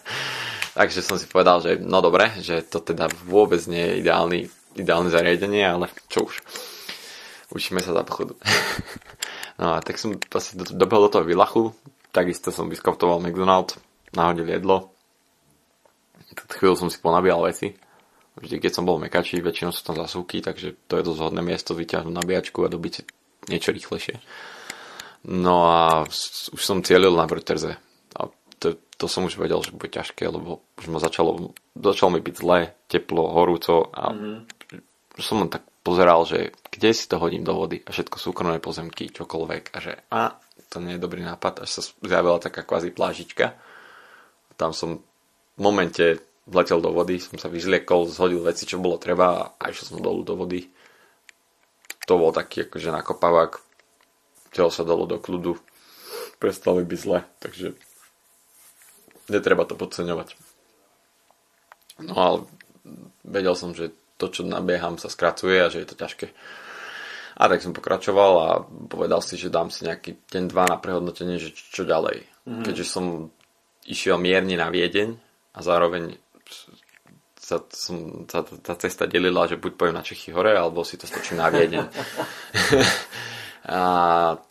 [0.75, 4.39] Takže som si povedal, že no dobre, že to teda vôbec nie je ideálny,
[4.75, 6.35] ideálne zariadenie, ale čo už.
[7.55, 8.35] Učíme sa za pochodu.
[9.63, 11.71] no a tak som asi do, dobehol do toho Vilachu,
[12.11, 13.79] takisto som vyskoptoval McDonald's,
[14.11, 14.91] nahodil jedlo.
[16.51, 17.86] Chvíľu som si ponabíjal veci.
[18.37, 21.41] Vždy, keď som bol v Mekači, väčšinou sú tam zasúky, takže to je dosť hodné
[21.41, 22.93] miesto vyťahnuť nabíjačku a dobiť
[23.49, 24.21] niečo rýchlejšie.
[25.27, 26.05] No a
[26.53, 27.81] už som cielil na Brterze.
[28.13, 28.29] A
[28.61, 32.35] to, to som už vedel, že bude ťažké, lebo už ma začalo, začalo mi byť
[32.37, 34.37] zle, teplo, horúco a mm-hmm.
[35.17, 39.09] som len tak pozeral, že kde si to hodím do vody a všetko súkromné pozemky,
[39.09, 40.35] čokoľvek a že a
[40.67, 43.55] to nie je dobrý nápad, až sa zjavila taká kvázi plážička.
[44.59, 44.99] Tam som
[45.55, 49.95] v momente vletel do vody, som sa vyzliekol, zhodil veci, čo bolo treba a išiel
[49.95, 50.63] som dolu do vody.
[52.07, 53.59] To bol taký akože nakopávak,
[54.55, 55.59] telo sa dalo do kľudu,
[56.39, 57.75] prestalo byť zle, takže
[59.27, 60.39] netreba to podceňovať.
[62.07, 62.37] No ale
[63.27, 66.27] vedel som, že to, čo nabieham, sa skracuje a že je to ťažké.
[67.37, 68.49] A tak som pokračoval a
[68.89, 72.25] povedal si, že dám si nejaký deň, dva na prehodnotenie, že čo ďalej.
[72.25, 72.63] Mm-hmm.
[72.65, 73.29] Keďže som
[73.85, 75.13] išiel mierne na Viedeň
[75.53, 76.17] a zároveň
[77.47, 81.07] sa, som, sa tá cesta delila, že buď pojem na Čechy hore, alebo si to
[81.07, 81.79] stočím na Viedeň.
[83.71, 83.79] a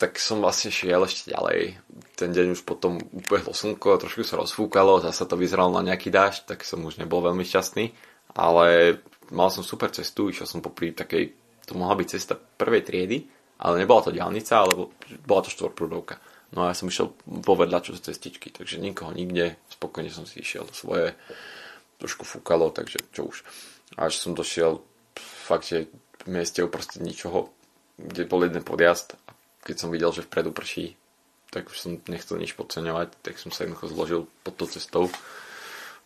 [0.01, 1.77] tak som vlastne šiel ešte ďalej.
[2.17, 6.57] Ten deň už potom ubehlo slnko, trošku sa rozfúkalo, zase to vyzeralo na nejaký dážď,
[6.57, 7.93] tak som už nebol veľmi šťastný.
[8.33, 8.97] Ale
[9.29, 11.37] mal som super cestu, išiel som popri takej,
[11.69, 13.29] to mohla byť cesta prvej triedy,
[13.61, 16.17] ale nebola to diálnica, alebo bola to štvorprúdovka.
[16.57, 17.13] No a ja som išiel
[17.45, 21.13] povedľa čo cestičky, takže nikoho nikde, spokojne som si išiel svoje,
[21.97, 23.41] trošku fúkalo, takže čo už.
[23.97, 24.81] Až som došiel
[25.17, 25.89] fakt, že
[26.23, 27.49] v mieste uprostred ničoho,
[27.97, 29.33] kde bol jeden podjazd a
[29.65, 30.93] keď som videl, že vpredu prší,
[31.49, 35.03] tak už som nechcel nič podceňovať, tak som sa jednoducho zložil pod tou cestou.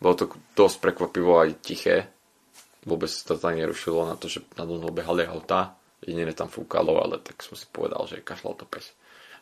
[0.02, 2.10] Bolo to dosť prekvapivo aj tiché,
[2.86, 7.22] vôbec to tam nerušilo na to, že na mnou behali autá, jediné tam fúkalo, ale
[7.22, 8.94] tak som si povedal, že kašľal to pes.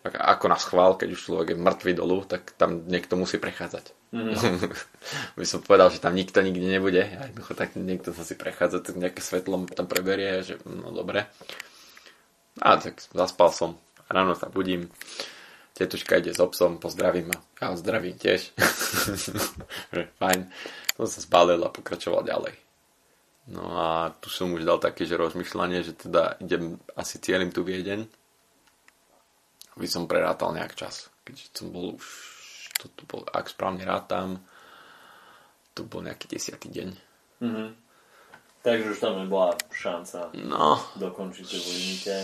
[0.04, 3.99] Ako na schvál, keď už človek je mŕtvý dolu, tak tam niekto musí prechádzať.
[4.10, 4.34] Mm.
[5.38, 7.04] by som povedal, že tam nikto nikdy nebude.
[7.06, 11.30] A jednoducho tak niekto sa si prechádza, tak nejaké svetlo tam preberie, že no dobre.
[12.60, 13.78] A tak zaspal som.
[14.10, 14.90] Ráno sa budím.
[15.78, 17.38] Tetuška ide s obsom, pozdravím ma.
[17.62, 18.52] Ja ho zdravím tiež.
[20.20, 20.52] Fajn.
[21.00, 22.52] Som sa zbalil a pokračoval ďalej.
[23.50, 27.64] No a tu som už dal také, že rozmýšľanie, že teda idem asi cieľim tu
[27.64, 28.06] Viedeň.
[29.80, 31.08] Aby som prerátal nejak čas.
[31.24, 32.06] Keďže som bol už,
[32.80, 34.40] to tu bol, ak správne rátam,
[35.76, 36.90] to bol nejaký desiatý deň.
[37.44, 37.70] Mm-hmm.
[38.60, 42.16] Takže už tam nebola šanca no, dokončiť v limite.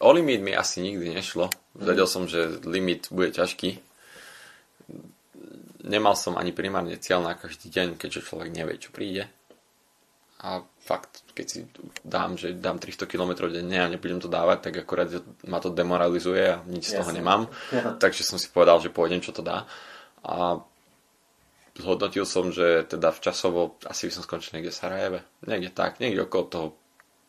[0.00, 1.52] O limit mi asi nikdy nešlo.
[1.76, 3.80] Vedel som, že limit bude ťažký.
[5.84, 9.28] Nemal som ani primárne cieľ na každý deň, keďže človek nevie, čo príde
[10.44, 11.64] a fakt, keď si
[12.04, 15.08] dám, že dám 300 km denne a nebudem to dávať, tak akorát
[15.48, 17.48] ma to demoralizuje a nič z toho nemám.
[17.72, 17.96] Ja.
[18.02, 19.64] Takže som si povedal, že pôjdem, čo to dá.
[20.20, 20.60] A
[21.80, 25.20] zhodnotil som, že teda v časovo asi by som skončil niekde v Sarajeve.
[25.48, 26.66] Niekde tak, niekde okolo toho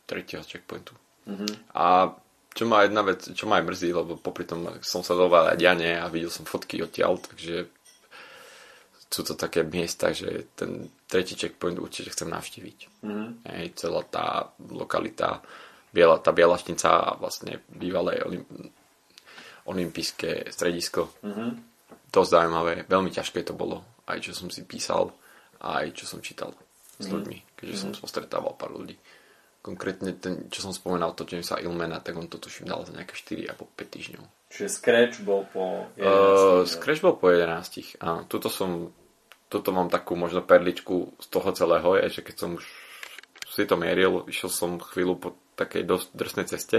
[0.03, 0.91] tretieho checkpointu.
[1.25, 1.71] Mm-hmm.
[1.71, 2.11] A
[2.51, 5.95] čo ma jedna vec, čo ma aj mrzí, lebo popri tom som sa aj diane
[5.99, 7.71] a videl som fotky odtiaľ, takže
[9.09, 12.77] sú to také miesta, že ten tretí checkpoint určite chcem navštíviť.
[13.05, 13.29] Mm.
[13.47, 15.39] Hej, celá tá lokalita,
[15.95, 18.43] biela, tá Bielašnica a vlastne bývalé olim,
[19.65, 21.15] olympijské stredisko.
[21.23, 21.49] Mm-hmm.
[22.11, 25.11] Dosť zaujímavé, veľmi ťažké to bolo, aj čo som si písal,
[25.63, 27.11] aj čo som čítal s mm-hmm.
[27.11, 27.93] ľuďmi, keďže mm-hmm.
[27.95, 28.95] som postretával pár ľudí.
[29.65, 33.17] Konkrétne ten, čo som spomenal, to Jamesa Ilmena, tak on to tuším dal za nejaké
[33.17, 34.25] 4 alebo 5 týždňov.
[34.55, 35.99] Čiže Scratch bol po 11.
[35.99, 37.99] Uh, Scratch bol po 11.
[37.99, 38.95] Áno, tuto som
[39.51, 42.65] toto mám takú možno perličku z toho celého, je, že keď som už
[43.51, 46.77] si to mieril, išiel som chvíľu po takej dosť drsnej ceste.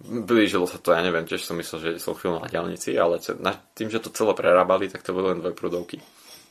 [0.00, 3.18] Blížilo sa to, ja neviem, tiež som myslel, že som chvíľu na diálnici, ale
[3.74, 5.98] tým, že to celé prerábali, tak to boli len dve prúdovky.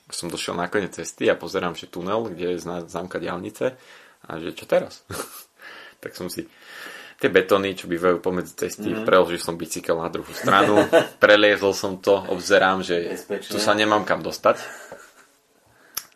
[0.10, 3.80] Som došiel na koniec cesty a pozerám, že tunel, kde je známka diálnice
[4.26, 5.06] a že čo teraz?
[6.04, 6.50] tak som si
[7.20, 9.04] tie betóny, čo bývajú pomedzi cesty, mm-hmm.
[9.04, 10.88] preložil som bicykel na druhú stranu,
[11.24, 13.52] preliezol som to, obzerám, že Bezpečne.
[13.52, 14.60] tu sa nemám kam dostať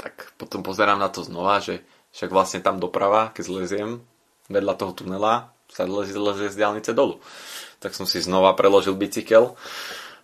[0.03, 1.80] tak potom pozerám na to znova, že
[2.11, 3.89] však vlastne tam doprava, keď zleziem
[4.51, 7.23] vedľa toho tunela, sa lezie, lezie z diálnice dolu.
[7.80, 9.55] Tak som si znova preložil bicykel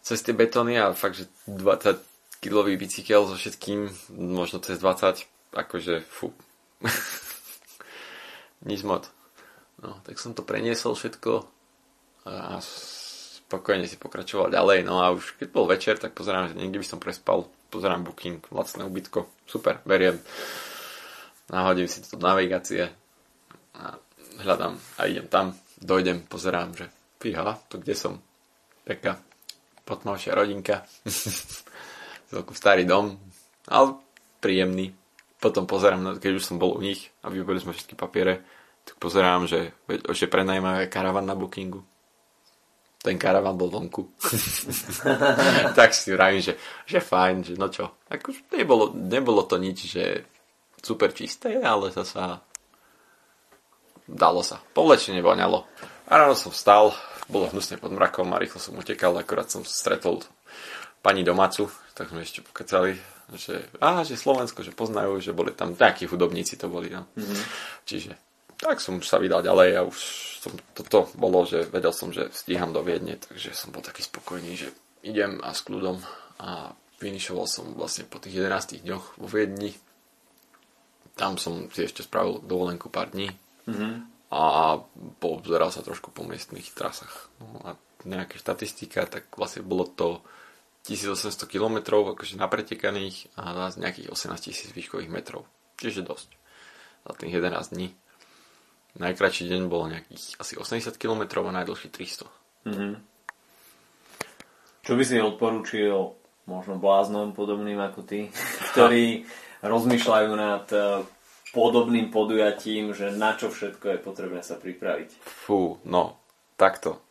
[0.04, 1.96] cez tie betóny a fakt, že 20
[2.44, 3.88] kilový bicykel so všetkým,
[4.20, 5.24] možno cez 20,
[5.56, 6.36] akože fú.
[8.68, 9.08] Nič moc.
[9.80, 11.48] No, tak som to preniesol všetko
[12.28, 14.84] a spokojne si pokračoval ďalej.
[14.84, 18.42] No a už keď bol večer, tak pozerám, že niekde by som prespal pozerám booking,
[18.52, 20.20] lacné ubytko, super, beriem.
[21.50, 22.90] Nahodím si to navigácie
[23.78, 23.98] a
[24.42, 26.90] hľadám a idem tam, dojdem, pozerám, že
[27.22, 28.14] fíha, to kde som?
[28.86, 29.22] Taká
[29.86, 30.86] potmavšia rodinka,
[32.30, 33.18] celku starý dom,
[33.66, 33.98] ale
[34.42, 34.94] príjemný.
[35.40, 38.44] Potom pozerám, keď už som bol u nich a vybili sme všetky papiere,
[38.86, 39.74] tak pozerám, že,
[40.14, 41.84] že prenajímavé karavan na bookingu
[43.00, 44.12] ten karavan bol vonku.
[45.80, 47.96] tak si vravím, že, že fajn, že no čo.
[48.12, 50.28] Ako, nebolo, nebolo to nič, že
[50.84, 52.44] super čisté, ale zasa
[54.04, 54.60] dalo sa.
[54.76, 55.64] Povlečenie voňalo.
[56.12, 56.92] A ráno som vstal,
[57.32, 60.20] bolo hnusne pod mrakom a rýchlo som utekal, akorát som stretol
[61.00, 63.00] pani domácu, tak sme ešte pokecali,
[63.40, 66.92] že, á, že Slovensko, že poznajú, že boli tam nejakí hudobníci to boli.
[66.92, 67.08] No.
[67.16, 67.40] Mm-hmm.
[67.88, 68.12] Čiže
[68.60, 69.98] tak som sa vydal ďalej a už
[70.44, 74.56] som, toto bolo, že vedel som, že stíham do Viedne, takže som bol taký spokojný,
[74.56, 74.70] že
[75.04, 76.00] idem a s kľudom
[76.40, 79.72] a finišoval som vlastne po tých 11 dňoch vo Viedni.
[81.16, 83.32] Tam som si ešte spravil dovolenku pár dní.
[83.68, 84.78] Mm-hmm a
[85.18, 87.34] poobzeral sa trošku po miestnych trasách.
[87.42, 87.70] No a
[88.06, 90.22] nejaká štatistika, tak vlastne bolo to
[90.86, 91.82] 1800 km
[92.14, 95.50] akože napretekaných a nejakých 18 tisíc výškových metrov.
[95.82, 96.30] Čiže dosť.
[97.10, 97.90] Za tých 11 dní.
[98.98, 102.26] Najkračší deň bolo nejakých asi 80 km a najdlhší 300.
[102.66, 102.94] Mm-hmm.
[104.82, 106.18] Čo by si odporúčil
[106.50, 108.34] možno bláznom podobným ako ty,
[108.74, 109.30] ktorí
[109.62, 110.66] rozmýšľajú nad
[111.54, 115.22] podobným podujatím, že na čo všetko je potrebné sa pripraviť?
[115.22, 116.18] Fú, no,
[116.58, 117.02] takto.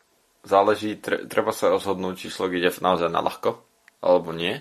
[0.46, 3.58] Záleží, treba sa rozhodnúť, či človek ide naozaj na ľahko,
[4.00, 4.58] alebo nie.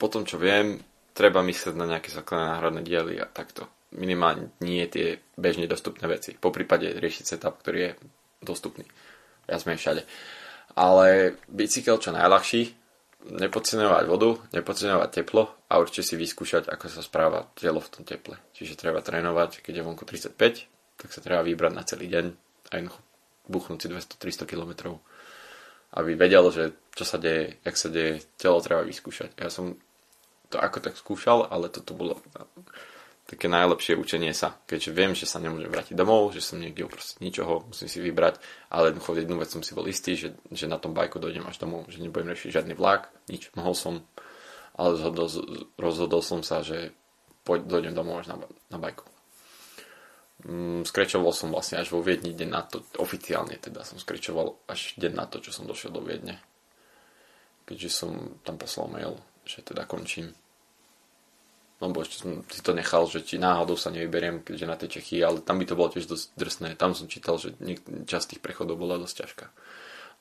[0.00, 0.80] Po tom, čo viem,
[1.12, 3.68] treba myslieť na nejaké základné náhradné diely a takto.
[3.90, 6.38] Minimálne nie tie bežne dostupné veci.
[6.38, 7.90] Po prípade riešiť setup, ktorý je
[8.38, 8.86] dostupný.
[9.50, 10.06] Ja sme všade.
[10.78, 12.78] Ale bicykel čo najľahší,
[13.34, 18.38] nepodceňovať vodu, nepodceňovať teplo a určite si vyskúšať, ako sa správa telo v tom teple.
[18.54, 20.38] Čiže treba trénovať, keď je vonku 35,
[20.96, 22.26] tak sa treba vybrať na celý deň
[22.70, 23.02] a jednoducho
[23.50, 25.02] buchnúť si 200-300 km
[25.90, 29.34] aby vedel, že čo sa deje, jak sa deje, telo treba vyskúšať.
[29.34, 29.74] Ja som
[30.46, 32.22] to ako tak skúšal, ale toto bolo
[33.30, 34.58] také najlepšie učenie sa.
[34.66, 38.42] Keďže viem, že sa nemôžem vrátiť domov, že som niekde uprostred ničoho, musím si vybrať,
[38.74, 41.62] ale jednoducho jednu vec som si bol istý, že, že na tom bajku dojdem až
[41.62, 44.02] domov, že nebudem riešiť žiadny vlak, nič, mohol som,
[44.74, 45.30] ale rozhodol,
[45.78, 46.90] rozhodol som sa, že
[47.46, 48.36] poď, dojdem domov až na,
[48.66, 49.06] na bajku.
[50.42, 54.98] Mm, skrečoval som vlastne až vo Viedni deň na to, oficiálne teda som skrečoval až
[54.98, 56.42] deň na to, čo som došiel do Viedne.
[57.62, 58.10] Keďže som
[58.42, 59.14] tam poslal mail,
[59.46, 60.34] že teda končím
[61.80, 65.24] lebo ešte som si to nechal, že či náhodou sa nevyberiem, keďže na tej Čechy,
[65.24, 66.68] ale tam by to bolo tiež dosť drsné.
[66.76, 67.56] Tam som čítal, že
[68.04, 69.46] časť tých prechodov bola dosť ťažká.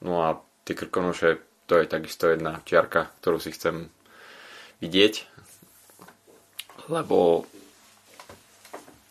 [0.08, 3.92] No a tie krkonoše, to je takisto jedna čiarka, ktorú si chcem
[4.80, 5.28] vidieť,
[6.88, 7.44] lebo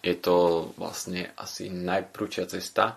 [0.01, 2.97] je to vlastne asi najprúčia cesta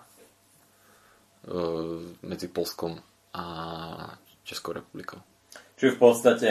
[2.24, 2.96] medzi Polskom
[3.36, 3.44] a
[4.48, 5.20] Českou republikou.
[5.76, 6.50] Čiže v podstate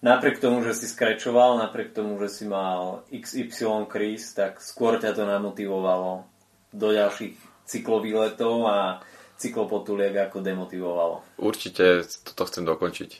[0.00, 5.12] napriek tomu, že si skrečoval, napriek tomu, že si mal XY kríz, tak skôr ťa
[5.12, 6.24] to namotivovalo
[6.72, 7.36] do ďalších
[7.68, 8.78] cyklovýletov a
[9.40, 11.40] cyklopotuliek ako demotivovalo.
[11.40, 13.10] Určite toto chcem dokončiť.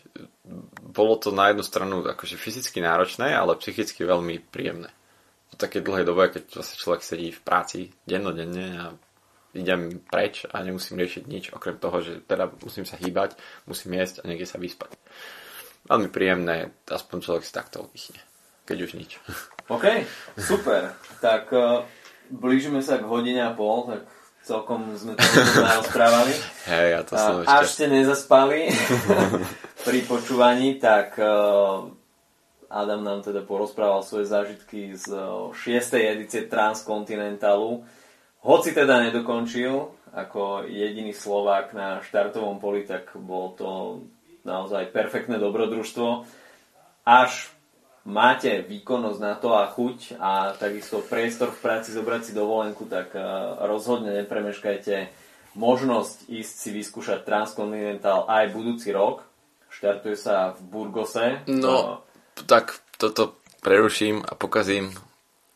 [0.93, 4.93] Bolo to na jednu stranu akože fyzicky náročné, ale psychicky veľmi príjemné.
[5.51, 8.87] V takej dlhej dobe, keď vlastne človek sedí v práci dennodenne a
[9.57, 13.35] idem preč a nemusím riešiť nič, okrem toho, že teda musím sa hýbať,
[13.67, 14.95] musím jesť a niekde sa vyspať
[15.91, 18.23] veľmi príjemné, aspoň človek si takto oddychne,
[18.63, 19.19] keď už nič.
[19.67, 20.07] OK,
[20.39, 20.95] super.
[21.19, 21.83] Tak uh,
[22.31, 24.07] blížime sa k hodine a pol, tak
[24.47, 25.27] celkom sme to
[25.83, 26.35] rozprávali.
[26.71, 27.51] Hej, ja to som ešte...
[27.51, 28.71] Až ste nezaspali
[29.87, 31.91] pri počúvaní, tak uh,
[32.71, 35.75] Adam nám teda porozprával svoje zážitky z uh, 6.
[35.99, 37.83] edície Transkontinentalu.
[38.41, 44.03] Hoci teda nedokončil ako jediný Slovák na štartovom poli, tak bol to
[44.45, 46.25] naozaj perfektné dobrodružstvo.
[47.05, 47.51] Až
[48.05, 53.13] máte výkonnosť na to a chuť a takisto priestor v práci zobrať si dovolenku, tak
[53.15, 53.23] eh,
[53.65, 59.27] rozhodne nepremeškajte možnosť ísť si vyskúšať Transcontinental aj budúci rok.
[59.71, 61.47] Štartuje sa v Burgose.
[61.47, 62.03] No,
[62.35, 62.43] to...
[62.47, 64.91] tak toto preruším a pokazím.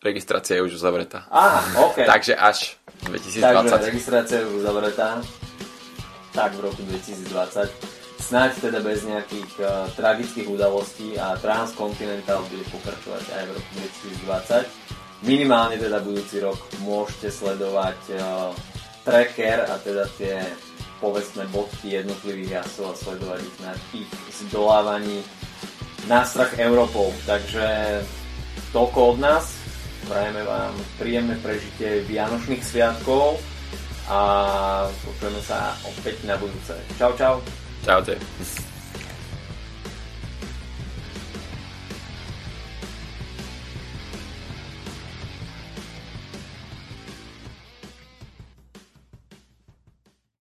[0.05, 1.27] Registrácia je už uzavretá.
[1.32, 2.05] Aha, OK.
[2.12, 2.77] Takže až
[3.09, 3.73] 2020.
[3.73, 5.23] Takže registrácia je už uzavretá.
[6.35, 7.94] Tak v roku 2020
[8.25, 13.71] snáď teda bez nejakých uh, tragických udalostí a Transcontinental bude pokračovať aj v roku
[14.25, 15.29] 2020.
[15.29, 18.57] Minimálne teda budúci rok môžete sledovať uh,
[19.05, 20.41] tracker a teda tie
[21.05, 24.11] povestné bodky jednotlivých jasov a sledovať ich na ich
[24.49, 25.21] zdolávaní
[26.09, 27.13] na strach Európou.
[27.29, 28.01] Takže
[28.73, 29.45] toľko od nás.
[30.05, 33.41] Prajeme vám príjemné prežitie Vianočných sviatkov
[34.09, 34.21] a
[35.01, 36.77] počujeme sa opäť na budúce.
[37.01, 37.64] Čau, čau.
[37.85, 38.64] Ciao, Dave.